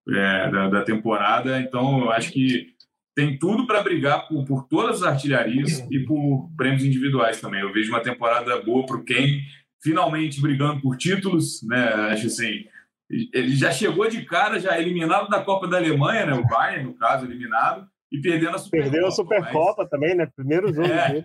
é, 0.08 0.50
da, 0.50 0.70
da, 0.70 0.82
temporada. 0.84 1.60
Então, 1.60 2.06
eu 2.06 2.12
acho 2.12 2.32
que 2.32 2.74
tem 3.14 3.38
tudo 3.38 3.68
para 3.68 3.84
brigar 3.84 4.30
por, 4.30 4.46
por, 4.46 4.64
todas 4.70 5.04
as 5.04 5.10
artilharias 5.10 5.86
e 5.92 6.00
por 6.00 6.50
prêmios 6.56 6.86
individuais 6.86 7.42
também. 7.42 7.60
Eu 7.60 7.74
vejo 7.74 7.92
uma 7.92 8.02
temporada 8.02 8.62
boa 8.62 8.86
para 8.86 8.96
o 8.96 9.04
Kane, 9.04 9.42
finalmente 9.84 10.42
brigando 10.42 10.82
por 10.82 10.96
títulos, 10.96 11.62
né? 11.64 11.84
Acho 12.12 12.28
assim 12.28 12.66
ele 13.10 13.56
já 13.56 13.72
chegou 13.72 14.08
de 14.10 14.24
cara, 14.26 14.60
já 14.60 14.80
eliminado 14.80 15.30
da 15.30 15.44
Copa 15.44 15.68
da 15.68 15.78
Alemanha, 15.78 16.26
né? 16.26 16.34
O 16.34 16.48
Bayern, 16.48 16.86
no 16.86 16.96
caso, 16.96 17.26
eliminado, 17.26 17.88
e 18.12 18.20
perdendo 18.20 18.56
a 18.56 18.60
Supercopa. 18.60 18.92
Perdeu 18.92 19.08
a 19.08 19.12
Supercopa 19.12 19.82
mas... 19.84 19.90
também, 19.90 20.16
né? 20.16 20.28
Primeiro 20.36 20.74
jogo 20.74 20.88
é, 20.88 21.24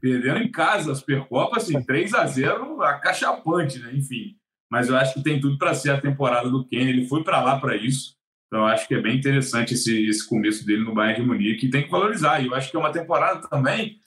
Perdendo 0.00 0.38
em 0.38 0.50
casa 0.50 0.92
a 0.92 0.94
Supercopa, 0.94 1.56
assim, 1.56 1.82
3 1.82 2.14
a 2.14 2.26
0 2.26 2.82
acachapante, 2.82 3.78
né? 3.78 3.92
Enfim. 3.94 4.36
Mas 4.70 4.88
eu 4.88 4.96
acho 4.96 5.14
que 5.14 5.22
tem 5.22 5.40
tudo 5.40 5.58
para 5.58 5.74
ser 5.74 5.90
a 5.90 6.00
temporada 6.00 6.50
do 6.50 6.66
Kenny. 6.66 6.90
Ele 6.90 7.08
foi 7.08 7.22
para 7.22 7.42
lá 7.42 7.60
para 7.60 7.76
isso. 7.76 8.14
Então, 8.46 8.60
eu 8.60 8.66
acho 8.66 8.86
que 8.88 8.94
é 8.94 9.00
bem 9.00 9.16
interessante 9.16 9.74
esse, 9.74 10.06
esse 10.08 10.28
começo 10.28 10.64
dele 10.64 10.84
no 10.84 10.94
Bayern 10.94 11.20
de 11.20 11.26
Munique 11.26 11.66
e 11.66 11.70
tem 11.70 11.84
que 11.84 11.90
valorizar. 11.90 12.40
E 12.40 12.46
eu 12.46 12.54
acho 12.54 12.70
que 12.70 12.76
é 12.76 12.80
uma 12.80 12.92
temporada 12.92 13.46
também 13.48 13.98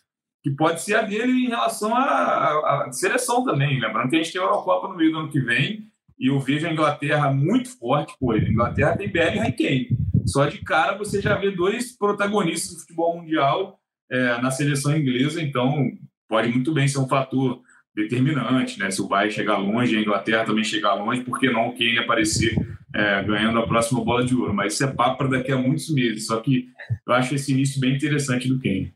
que 0.43 0.52
pode 0.52 0.82
ser 0.82 0.95
a 0.95 1.02
dele 1.02 1.45
em 1.45 1.50
relação 1.50 1.95
à, 1.95 2.86
à 2.86 2.91
seleção 2.91 3.43
também. 3.43 3.80
Lembrando 3.80 4.10
que 4.10 4.16
a 4.16 4.22
gente 4.22 4.32
tem 4.32 4.41
a 4.41 4.45
Eurocopa 4.45 4.88
no 4.88 4.95
meio 4.95 5.12
do 5.12 5.20
ano 5.20 5.30
que 5.30 5.39
vem 5.39 5.88
e 6.20 6.28
eu 6.28 6.39
vejo 6.39 6.68
a 6.68 6.72
Inglaterra 6.72 7.32
muito 7.32 7.70
forte, 7.78 8.15
pô. 8.20 8.32
A 8.32 8.38
Inglaterra 8.38 8.97
tem 8.97 9.09
Bellingham 9.09 9.47
e 9.47 9.51
Kane. 9.51 9.97
Só 10.26 10.45
de 10.45 10.59
cara 10.59 10.97
você 10.97 11.22
já 11.22 11.36
vê 11.36 11.51
dois 11.51 11.95
protagonistas 11.97 12.74
do 12.74 12.80
futebol 12.82 13.18
mundial 13.18 13.80
é, 14.09 14.41
na 14.41 14.51
seleção 14.51 14.97
inglesa, 14.97 15.41
então 15.41 15.91
pode 16.28 16.49
muito 16.49 16.74
bem 16.74 16.88
ser 16.88 16.99
um 16.99 17.07
fator 17.07 17.61
determinante, 17.95 18.80
né? 18.80 18.91
Se 18.91 19.01
o 19.01 19.07
Bayern 19.07 19.34
chegar 19.34 19.57
longe, 19.57 19.97
a 19.97 20.01
Inglaterra 20.01 20.45
também 20.45 20.63
chegar 20.63 20.93
longe, 20.93 21.22
por 21.22 21.39
que 21.39 21.49
não 21.49 21.70
o 21.70 21.74
Kane 21.74 21.97
aparecer 21.97 22.55
é, 22.93 23.24
ganhando 23.24 23.59
a 23.59 23.68
próxima 23.68 24.03
bola 24.03 24.24
de 24.24 24.36
ouro? 24.36 24.53
Mas 24.53 24.74
isso 24.74 24.84
é 24.84 24.88
papo 24.88 25.18
para 25.18 25.38
daqui 25.38 25.51
a 25.51 25.57
muitos 25.57 25.89
meses. 25.93 26.28
Só 26.28 26.39
que 26.39 26.68
eu 27.07 27.13
acho 27.13 27.34
esse 27.34 27.51
início 27.51 27.80
bem 27.80 27.95
interessante 27.95 28.47
do 28.47 28.59
Kane. 28.59 28.93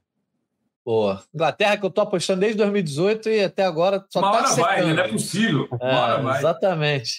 Boa. 0.84 1.23
Inglaterra 1.34 1.77
que 1.77 1.86
eu 1.86 1.91
tô 1.91 2.01
apostando 2.01 2.39
desde 2.39 2.57
2018 2.57 3.29
e 3.29 3.43
até 3.43 3.63
agora 3.63 4.03
só 4.09 4.19
Uma 4.19 4.32
tá 4.32 4.38
hora 4.38 4.47
secando. 4.47 4.65
vai, 4.65 4.86
né? 4.86 4.93
não 4.93 5.03
é 5.03 5.07
possível. 5.07 5.67
Uma 5.71 5.89
é, 5.89 5.95
hora 5.95 6.21
vai. 6.21 6.39
Exatamente. 6.39 7.11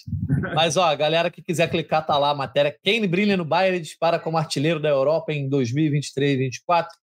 Mas, 0.54 0.76
ó, 0.76 0.84
a 0.84 0.94
galera 0.94 1.30
que 1.30 1.40
quiser 1.40 1.70
clicar, 1.70 2.04
tá 2.04 2.18
lá 2.18 2.30
a 2.30 2.34
matéria. 2.34 2.76
Kane 2.84 3.06
brilha 3.06 3.36
no 3.36 3.44
Bayern 3.44 3.78
e 3.78 3.80
dispara 3.80 4.18
como 4.18 4.36
artilheiro 4.36 4.80
da 4.80 4.88
Europa 4.88 5.32
em 5.32 5.48
2023 5.48 6.32
e 6.32 6.36
2024. 6.36 7.02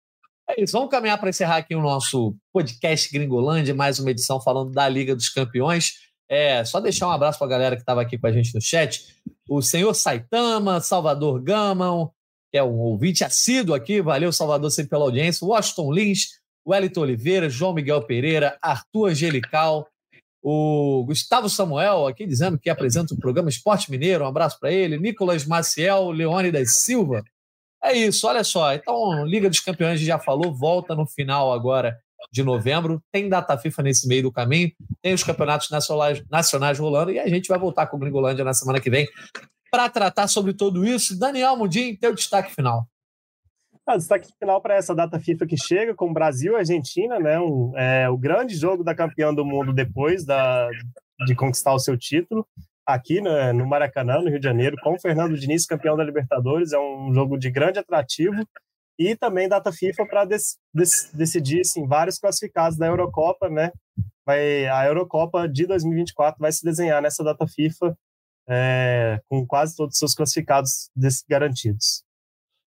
É 0.50 0.62
isso, 0.62 0.74
vamos 0.74 0.90
caminhar 0.90 1.18
para 1.20 1.30
encerrar 1.30 1.58
aqui 1.58 1.76
o 1.76 1.82
nosso 1.82 2.34
podcast 2.54 3.12
Gringolândia, 3.12 3.76
mais 3.76 4.00
uma 4.00 4.10
edição 4.10 4.42
falando 4.42 4.72
da 4.72 4.88
Liga 4.88 5.14
dos 5.14 5.28
Campeões. 5.28 6.08
É, 6.30 6.64
só 6.64 6.80
deixar 6.80 7.08
um 7.08 7.12
abraço 7.12 7.38
para 7.38 7.48
a 7.48 7.50
galera 7.50 7.76
que 7.76 7.82
estava 7.82 8.02
aqui 8.02 8.18
com 8.18 8.28
a 8.28 8.32
gente 8.32 8.56
no 8.56 8.62
chat. 8.62 9.06
O 9.50 9.62
senhor 9.62 9.94
Saitama, 9.94 10.80
Salvador 10.80 11.42
Gamão, 11.42 12.12
que 12.50 12.58
é 12.58 12.64
um 12.64 12.78
ouvinte 12.78 13.24
assíduo 13.26 13.76
aqui, 13.76 14.02
valeu 14.02 14.32
Salvador 14.32 14.72
sempre 14.72 14.92
pela 14.92 15.04
audiência. 15.04 15.46
Washington 15.46 15.92
Lins, 15.92 16.37
Wellington 16.68 17.02
Oliveira, 17.02 17.50
João 17.50 17.74
Miguel 17.74 18.02
Pereira, 18.04 18.58
Arthur 18.62 19.10
Angelical, 19.10 19.88
o 20.42 21.04
Gustavo 21.06 21.50
Samuel 21.50 22.08
aqui 22.08 22.26
dizendo 22.26 22.58
que 22.60 22.70
apresenta 22.70 23.14
o 23.14 23.18
programa 23.18 23.50
Esporte 23.50 23.90
Mineiro, 23.90 24.24
um 24.24 24.28
abraço 24.28 24.60
para 24.60 24.72
ele, 24.72 24.98
Nicolas 24.98 25.46
Maciel, 25.46 26.12
Leone 26.12 26.52
da 26.52 26.64
Silva. 26.66 27.24
É 27.84 27.94
isso, 27.94 28.28
olha 28.28 28.44
só. 28.44 28.74
Então, 28.74 29.26
Liga 29.26 29.50
dos 29.50 29.60
Campeões, 29.60 30.00
já 30.00 30.20
falou, 30.20 30.54
volta 30.54 30.96
no 30.96 31.06
final 31.06 31.54
agora 31.54 31.98
de 32.32 32.44
novembro. 32.44 33.02
Tem 33.12 33.30
data 33.30 33.58
FIFA 33.58 33.84
nesse 33.84 34.08
meio 34.08 34.24
do 34.24 34.32
caminho, 34.32 34.72
tem 35.02 35.14
os 35.14 35.24
campeonatos 35.24 35.70
nacionais, 35.70 36.24
nacionais 36.30 36.80
rolando 36.80 37.12
e 37.12 37.20
a 37.20 37.28
gente 37.28 37.48
vai 37.48 37.60
voltar 37.60 37.88
com 37.88 37.98
o 37.98 38.00
Gringolândia 38.00 38.44
na 38.44 38.54
semana 38.54 38.80
que 38.80 38.90
vem 38.90 39.08
para 39.72 39.90
tratar 39.90 40.28
sobre 40.28 40.54
tudo 40.54 40.86
isso. 40.86 41.18
Daniel 41.18 41.56
Mudim, 41.56 41.96
teu 41.96 42.14
destaque 42.14 42.54
final. 42.54 42.88
Ah, 43.88 43.96
destaque 43.96 44.28
final 44.38 44.62
para 44.62 44.76
essa 44.76 44.94
data 44.94 45.18
FIFA 45.18 45.48
que 45.48 45.56
chega 45.56 45.96
com 45.96 46.12
Brasil 46.12 46.54
e 46.54 46.56
Argentina, 46.58 47.18
né? 47.18 47.40
Um, 47.40 47.72
é, 47.78 48.10
o 48.10 48.18
grande 48.18 48.54
jogo 48.54 48.84
da 48.84 48.94
campeã 48.94 49.34
do 49.34 49.46
mundo 49.46 49.72
depois 49.72 50.26
da, 50.26 50.70
de 51.26 51.34
conquistar 51.34 51.74
o 51.74 51.80
seu 51.80 51.98
título 51.98 52.46
aqui 52.86 53.22
né, 53.22 53.54
no 53.54 53.66
Maracanã, 53.66 54.20
no 54.20 54.30
Rio 54.30 54.40
de 54.40 54.46
Janeiro, 54.46 54.76
com 54.82 54.94
o 54.94 55.00
Fernando 55.00 55.38
Diniz, 55.38 55.66
campeão 55.66 55.96
da 55.96 56.04
Libertadores. 56.04 56.74
É 56.74 56.80
um 56.80 57.14
jogo 57.14 57.38
de 57.38 57.50
grande 57.50 57.80
atrativo 57.80 58.46
e 59.00 59.16
também 59.16 59.48
data 59.48 59.72
FIFA 59.72 60.06
para 60.06 60.28
decidir 61.14 61.62
assim, 61.62 61.88
vários 61.88 62.18
classificados 62.18 62.78
da 62.78 62.88
Eurocopa, 62.88 63.50
né? 63.50 63.72
Vai, 64.26 64.68
a 64.68 64.86
Eurocopa 64.86 65.48
de 65.48 65.66
2024 65.66 66.38
vai 66.42 66.52
se 66.52 66.62
desenhar 66.62 67.02
nessa 67.02 67.24
data 67.24 67.48
FIFA 67.48 67.98
é, 68.50 69.22
com 69.30 69.46
quase 69.48 69.78
todos 69.78 69.96
os 69.96 70.00
seus 70.00 70.14
classificados 70.14 70.90
garantidos. 71.30 72.07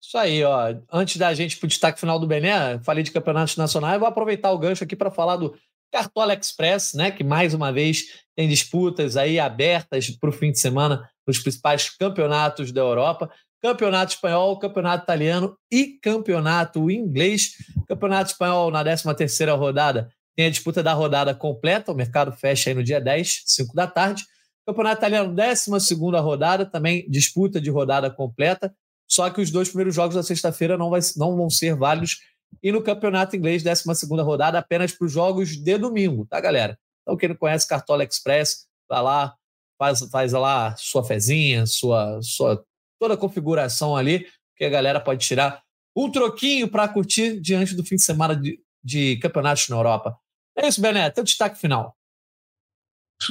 Isso 0.06 0.18
aí, 0.18 0.44
ó. 0.44 0.74
Antes 0.92 1.16
da 1.16 1.32
gente 1.32 1.56
para 1.56 1.64
o 1.64 1.68
destaque 1.68 1.98
final 1.98 2.18
do 2.18 2.26
Bené, 2.26 2.78
falei 2.80 3.02
de 3.02 3.10
campeonatos 3.10 3.56
nacionais, 3.56 3.98
vou 3.98 4.06
aproveitar 4.06 4.52
o 4.52 4.58
gancho 4.58 4.84
aqui 4.84 4.94
para 4.94 5.10
falar 5.10 5.36
do 5.36 5.56
Cartola 5.90 6.34
Express, 6.34 6.92
né? 6.92 7.10
Que 7.10 7.24
mais 7.24 7.54
uma 7.54 7.72
vez 7.72 8.04
tem 8.36 8.46
disputas 8.46 9.16
aí 9.16 9.40
abertas 9.40 10.10
para 10.10 10.28
o 10.28 10.32
fim 10.32 10.52
de 10.52 10.60
semana 10.60 11.08
nos 11.26 11.38
principais 11.38 11.88
campeonatos 11.88 12.70
da 12.70 12.82
Europa. 12.82 13.30
Campeonato 13.62 14.12
espanhol, 14.12 14.58
campeonato 14.58 15.04
italiano 15.04 15.56
e 15.72 15.98
campeonato 16.02 16.90
inglês. 16.90 17.54
Campeonato 17.88 18.30
espanhol 18.30 18.70
na 18.70 18.84
13 18.84 19.14
terceira 19.14 19.54
rodada 19.54 20.10
tem 20.36 20.46
a 20.46 20.50
disputa 20.50 20.82
da 20.82 20.92
rodada 20.92 21.34
completa, 21.34 21.92
o 21.92 21.94
mercado 21.94 22.30
fecha 22.32 22.68
aí 22.68 22.74
no 22.74 22.84
dia 22.84 23.00
10, 23.00 23.44
5 23.46 23.74
da 23.74 23.86
tarde. 23.86 24.24
Campeonato 24.66 24.98
italiano, 24.98 25.34
12 25.34 25.80
segunda 25.80 26.20
rodada, 26.20 26.66
também 26.66 27.08
disputa 27.08 27.58
de 27.58 27.70
rodada 27.70 28.10
completa. 28.10 28.74
Só 29.08 29.28
que 29.30 29.40
os 29.40 29.50
dois 29.50 29.68
primeiros 29.68 29.94
jogos 29.94 30.14
da 30.14 30.22
sexta-feira 30.22 30.76
não, 30.78 30.90
não 31.16 31.36
vão 31.36 31.50
ser 31.50 31.76
válidos. 31.76 32.18
E 32.62 32.72
no 32.72 32.82
campeonato 32.82 33.36
inglês, 33.36 33.62
12 33.62 34.06
rodada, 34.22 34.58
apenas 34.58 34.92
para 34.92 35.06
os 35.06 35.12
jogos 35.12 35.56
de 35.56 35.78
domingo, 35.78 36.26
tá, 36.26 36.40
galera? 36.40 36.78
Então, 37.02 37.16
quem 37.16 37.28
não 37.28 37.36
conhece 37.36 37.68
Cartola 37.68 38.04
Express, 38.04 38.66
vai 38.88 39.02
lá, 39.02 39.34
faz, 39.78 40.00
faz 40.10 40.32
lá 40.32 40.74
sua 40.76 41.04
fezinha, 41.04 41.66
sua, 41.66 42.20
sua 42.22 42.64
toda 42.98 43.14
a 43.14 43.18
configuração 43.18 43.96
ali, 43.96 44.26
que 44.56 44.64
a 44.64 44.70
galera 44.70 45.00
pode 45.00 45.26
tirar 45.26 45.62
um 45.96 46.10
troquinho 46.10 46.68
para 46.68 46.88
curtir 46.88 47.40
diante 47.40 47.74
do 47.74 47.84
fim 47.84 47.96
de 47.96 48.02
semana 48.02 48.34
de, 48.34 48.58
de 48.82 49.16
campeonatos 49.18 49.68
na 49.68 49.76
Europa. 49.76 50.16
É 50.56 50.66
isso, 50.66 50.80
Bené, 50.80 51.10
teu 51.10 51.24
destaque 51.24 51.58
final. 51.58 51.96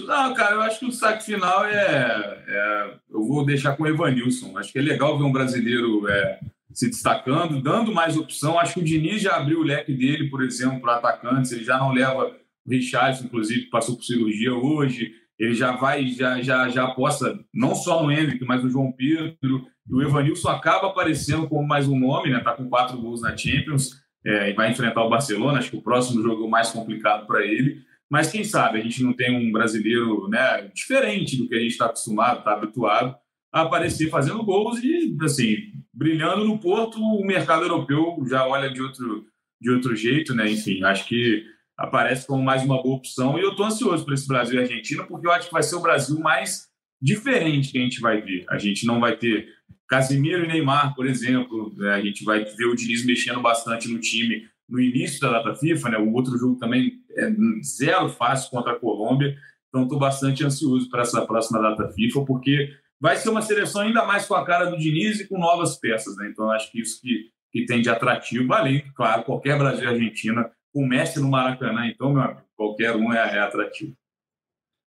Não, 0.02 0.34
cara, 0.34 0.56
eu 0.56 0.62
acho 0.62 0.80
que 0.80 0.86
o 0.86 0.90
destaque 0.90 1.24
final 1.24 1.66
é, 1.66 2.44
é, 2.48 2.94
Eu 3.10 3.24
vou 3.24 3.46
deixar 3.46 3.76
com 3.76 3.84
o 3.84 3.88
Evanilson. 3.88 4.58
Acho 4.58 4.72
que 4.72 4.80
é 4.80 4.82
legal 4.82 5.18
ver 5.18 5.24
um 5.24 5.32
brasileiro 5.32 6.08
é, 6.08 6.40
se 6.74 6.90
destacando, 6.90 7.62
dando 7.62 7.94
mais 7.94 8.18
opção. 8.18 8.60
Acho 8.60 8.76
que 8.76 8.80
o 8.80 8.84
Diniz 8.84 9.22
já 9.22 9.36
abriu 9.36 9.60
o 9.60 9.64
leque 9.64 9.94
dele, 9.94 10.30
por 10.30 10.44
exemplo, 10.44 10.82
para 10.82 10.96
atacantes. 10.96 11.52
Ele 11.52 11.64
já 11.64 11.78
não 11.78 11.92
leva 11.92 12.26
o 12.26 12.70
Richard, 12.70 13.24
inclusive, 13.24 13.64
que 13.64 13.70
passou 13.70 13.96
por 13.96 14.04
cirurgia 14.04 14.54
hoje. 14.54 15.12
Ele 15.38 15.54
já 15.54 15.74
vai, 15.74 16.08
já, 16.08 16.42
já, 16.42 16.70
já 16.70 16.86
aposta 16.86 17.40
não 17.54 17.76
só 17.76 18.04
no 18.04 18.12
Hendrick, 18.12 18.44
mas 18.46 18.64
no 18.64 18.70
João 18.70 18.92
Pedro. 18.92 19.68
E 19.90 19.94
o 19.94 20.02
Evanilson 20.02 20.50
acaba 20.50 20.88
aparecendo 20.88 21.48
como 21.48 21.68
mais 21.68 21.88
um 21.88 22.00
nome, 22.00 22.30
né? 22.30 22.40
Tá 22.40 22.54
com 22.54 22.70
quatro 22.70 22.98
gols 22.98 23.22
na 23.22 23.36
Champions. 23.36 24.02
é, 24.26 24.52
e 24.52 24.54
vai 24.54 24.72
enfrentar 24.72 25.04
o 25.04 25.10
Barcelona. 25.10 25.60
Acho 25.60 25.72
que 25.72 25.78
o 25.78 25.82
próximo 25.82 26.22
jogo 26.22 26.44
é 26.44 26.48
o 26.48 26.50
mais 26.50 26.70
complicado 26.70 27.28
para 27.28 27.46
ele. 27.46 27.82
Mas 28.10 28.32
quem 28.32 28.44
sabe 28.44 28.80
a 28.80 28.82
gente 28.82 29.04
não 29.04 29.14
tem 29.14 29.36
um 29.36 29.52
brasileiro 29.52 30.28
né, 30.28 30.70
diferente 30.74 31.38
do 31.38 31.48
que 31.48 31.56
a 31.56 31.60
gente 31.60 31.72
está 31.72 31.86
acostumado, 31.86 32.40
está 32.40 32.54
habituado 32.54 33.16
a 33.52 33.62
aparecer 33.62 34.10
fazendo 34.10 34.44
gols 34.44 34.84
e, 34.84 35.16
assim, 35.22 35.56
brilhando 35.94 36.44
no 36.44 36.60
Porto, 36.60 37.00
o 37.00 37.26
mercado 37.26 37.64
europeu 37.64 38.18
já 38.28 38.48
olha 38.48 38.72
de 38.72 38.82
outro, 38.82 39.26
de 39.62 39.72
outro 39.72 39.96
jeito, 39.96 40.34
né? 40.34 40.50
Enfim, 40.50 40.84
acho 40.84 41.08
que 41.08 41.44
aparece 41.78 42.26
como 42.26 42.44
mais 42.44 42.64
uma 42.64 42.82
boa 42.82 42.96
opção. 42.96 43.38
E 43.38 43.42
eu 43.42 43.52
estou 43.52 43.66
ansioso 43.66 44.04
para 44.04 44.16
esse 44.16 44.28
Brasil 44.28 44.60
e 44.60 44.64
Argentina, 44.64 45.04
porque 45.04 45.28
eu 45.28 45.32
acho 45.32 45.48
que 45.48 45.54
vai 45.54 45.62
ser 45.62 45.76
o 45.76 45.82
Brasil 45.82 46.20
mais 46.20 46.68
diferente 47.00 47.72
que 47.72 47.78
a 47.78 47.82
gente 47.82 48.00
vai 48.00 48.22
ver. 48.22 48.46
A 48.50 48.58
gente 48.58 48.88
não 48.88 49.00
vai 49.00 49.16
ter 49.18 49.48
Casimiro 49.88 50.44
e 50.44 50.48
Neymar, 50.48 50.96
por 50.96 51.06
exemplo. 51.06 51.74
Né? 51.78 51.94
A 51.94 52.02
gente 52.02 52.24
vai 52.24 52.44
ver 52.44 52.66
o 52.66 52.76
Diniz 52.76 53.06
mexendo 53.06 53.42
bastante 53.42 53.88
no 53.88 54.00
time 54.00 54.48
no 54.68 54.80
início 54.80 55.20
da 55.20 55.32
data 55.32 55.56
FIFA, 55.56 55.90
né? 55.90 55.98
O 55.98 56.14
outro 56.14 56.38
jogo 56.38 56.58
também 56.58 56.94
é 57.12 57.30
zero 57.64 58.10
fácil 58.10 58.50
contra 58.50 58.74
a 58.74 58.80
Colômbia. 58.80 59.36
Então, 59.70 59.84
estou 59.84 60.00
bastante 60.00 60.44
ansioso 60.44 60.90
para 60.90 61.02
essa 61.02 61.26
próxima 61.26 61.62
data 61.62 61.90
FIFA, 61.92 62.26
porque 62.26 62.70
vai 63.00 63.16
ser 63.18 63.30
uma 63.30 63.42
seleção 63.42 63.82
ainda 63.82 64.06
mais 64.06 64.26
com 64.26 64.36
a 64.36 64.46
cara 64.46 64.66
do 64.66 64.78
Diniz 64.78 65.20
e 65.20 65.28
com 65.28 65.38
novas 65.38 65.78
peças, 65.78 66.16
né? 66.18 66.30
Então, 66.30 66.50
acho 66.52 66.72
que 66.72 66.80
isso 66.80 67.02
que, 67.02 67.30
que 67.52 67.66
tem 67.66 67.82
de 67.82 67.90
atrativo, 67.90 68.54
além, 68.54 68.84
claro, 68.96 69.24
qualquer 69.24 69.58
Brasil 69.58 69.84
e 69.84 69.88
Argentina 69.88 70.50
com 70.74 70.86
Messi 70.86 71.20
no 71.20 71.30
Maracanã, 71.30 71.86
então, 71.86 72.12
meu 72.12 72.24
amigo, 72.24 72.42
qualquer 72.56 72.96
um 72.96 73.14
é, 73.14 73.36
é 73.36 73.40
atrativo. 73.40 73.96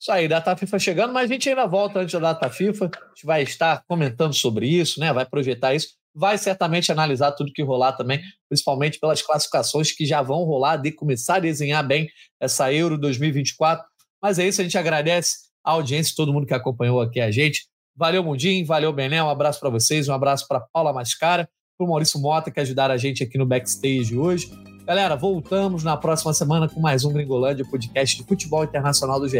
Isso 0.00 0.10
aí, 0.10 0.26
data 0.26 0.56
FIFA 0.56 0.78
chegando, 0.78 1.12
mas 1.12 1.30
a 1.30 1.32
gente 1.32 1.48
ainda 1.48 1.66
volta 1.66 2.00
antes 2.00 2.12
da 2.12 2.32
data 2.32 2.50
FIFA. 2.50 2.86
A 2.86 3.08
gente 3.08 3.24
vai 3.24 3.42
estar 3.42 3.84
comentando 3.86 4.34
sobre 4.34 4.66
isso, 4.66 4.98
né? 4.98 5.12
Vai 5.12 5.24
projetar 5.24 5.74
isso. 5.74 5.96
Vai 6.14 6.36
certamente 6.36 6.92
analisar 6.92 7.32
tudo 7.32 7.52
que 7.52 7.62
rolar 7.62 7.92
também, 7.92 8.20
principalmente 8.48 8.98
pelas 9.00 9.22
classificações 9.22 9.92
que 9.92 10.04
já 10.04 10.20
vão 10.20 10.44
rolar, 10.44 10.76
de 10.76 10.92
começar 10.92 11.36
a 11.36 11.40
desenhar 11.40 11.86
bem 11.86 12.08
essa 12.40 12.72
Euro 12.72 12.98
2024. 12.98 13.84
Mas 14.22 14.38
é 14.38 14.46
isso, 14.46 14.60
a 14.60 14.64
gente 14.64 14.76
agradece 14.76 15.36
a 15.64 15.72
audiência, 15.72 16.14
todo 16.16 16.32
mundo 16.32 16.46
que 16.46 16.54
acompanhou 16.54 17.00
aqui 17.00 17.20
a 17.20 17.30
gente. 17.30 17.66
Valeu, 17.96 18.22
Mundim, 18.22 18.64
valeu, 18.64 18.92
Bené, 18.92 19.22
um 19.22 19.28
abraço 19.28 19.60
para 19.60 19.70
vocês, 19.70 20.08
um 20.08 20.14
abraço 20.14 20.46
para 20.48 20.60
Paula 20.60 20.92
Mascara, 20.92 21.48
para 21.76 21.84
o 21.84 21.88
Maurício 21.88 22.20
Mota, 22.20 22.50
que 22.50 22.60
ajudaram 22.60 22.94
a 22.94 22.98
gente 22.98 23.22
aqui 23.22 23.36
no 23.36 23.46
backstage 23.46 24.16
hoje. 24.16 24.50
Galera, 24.84 25.14
voltamos 25.14 25.84
na 25.84 25.96
próxima 25.96 26.34
semana 26.34 26.68
com 26.68 26.80
mais 26.80 27.04
um 27.04 27.12
Gringolândia, 27.12 27.64
podcast 27.64 28.16
de 28.16 28.24
futebol 28.24 28.64
internacional 28.64 29.20
do 29.20 29.28
GE. 29.28 29.38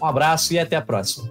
Um 0.00 0.06
abraço 0.06 0.52
e 0.54 0.58
até 0.58 0.76
a 0.76 0.82
próxima. 0.82 1.30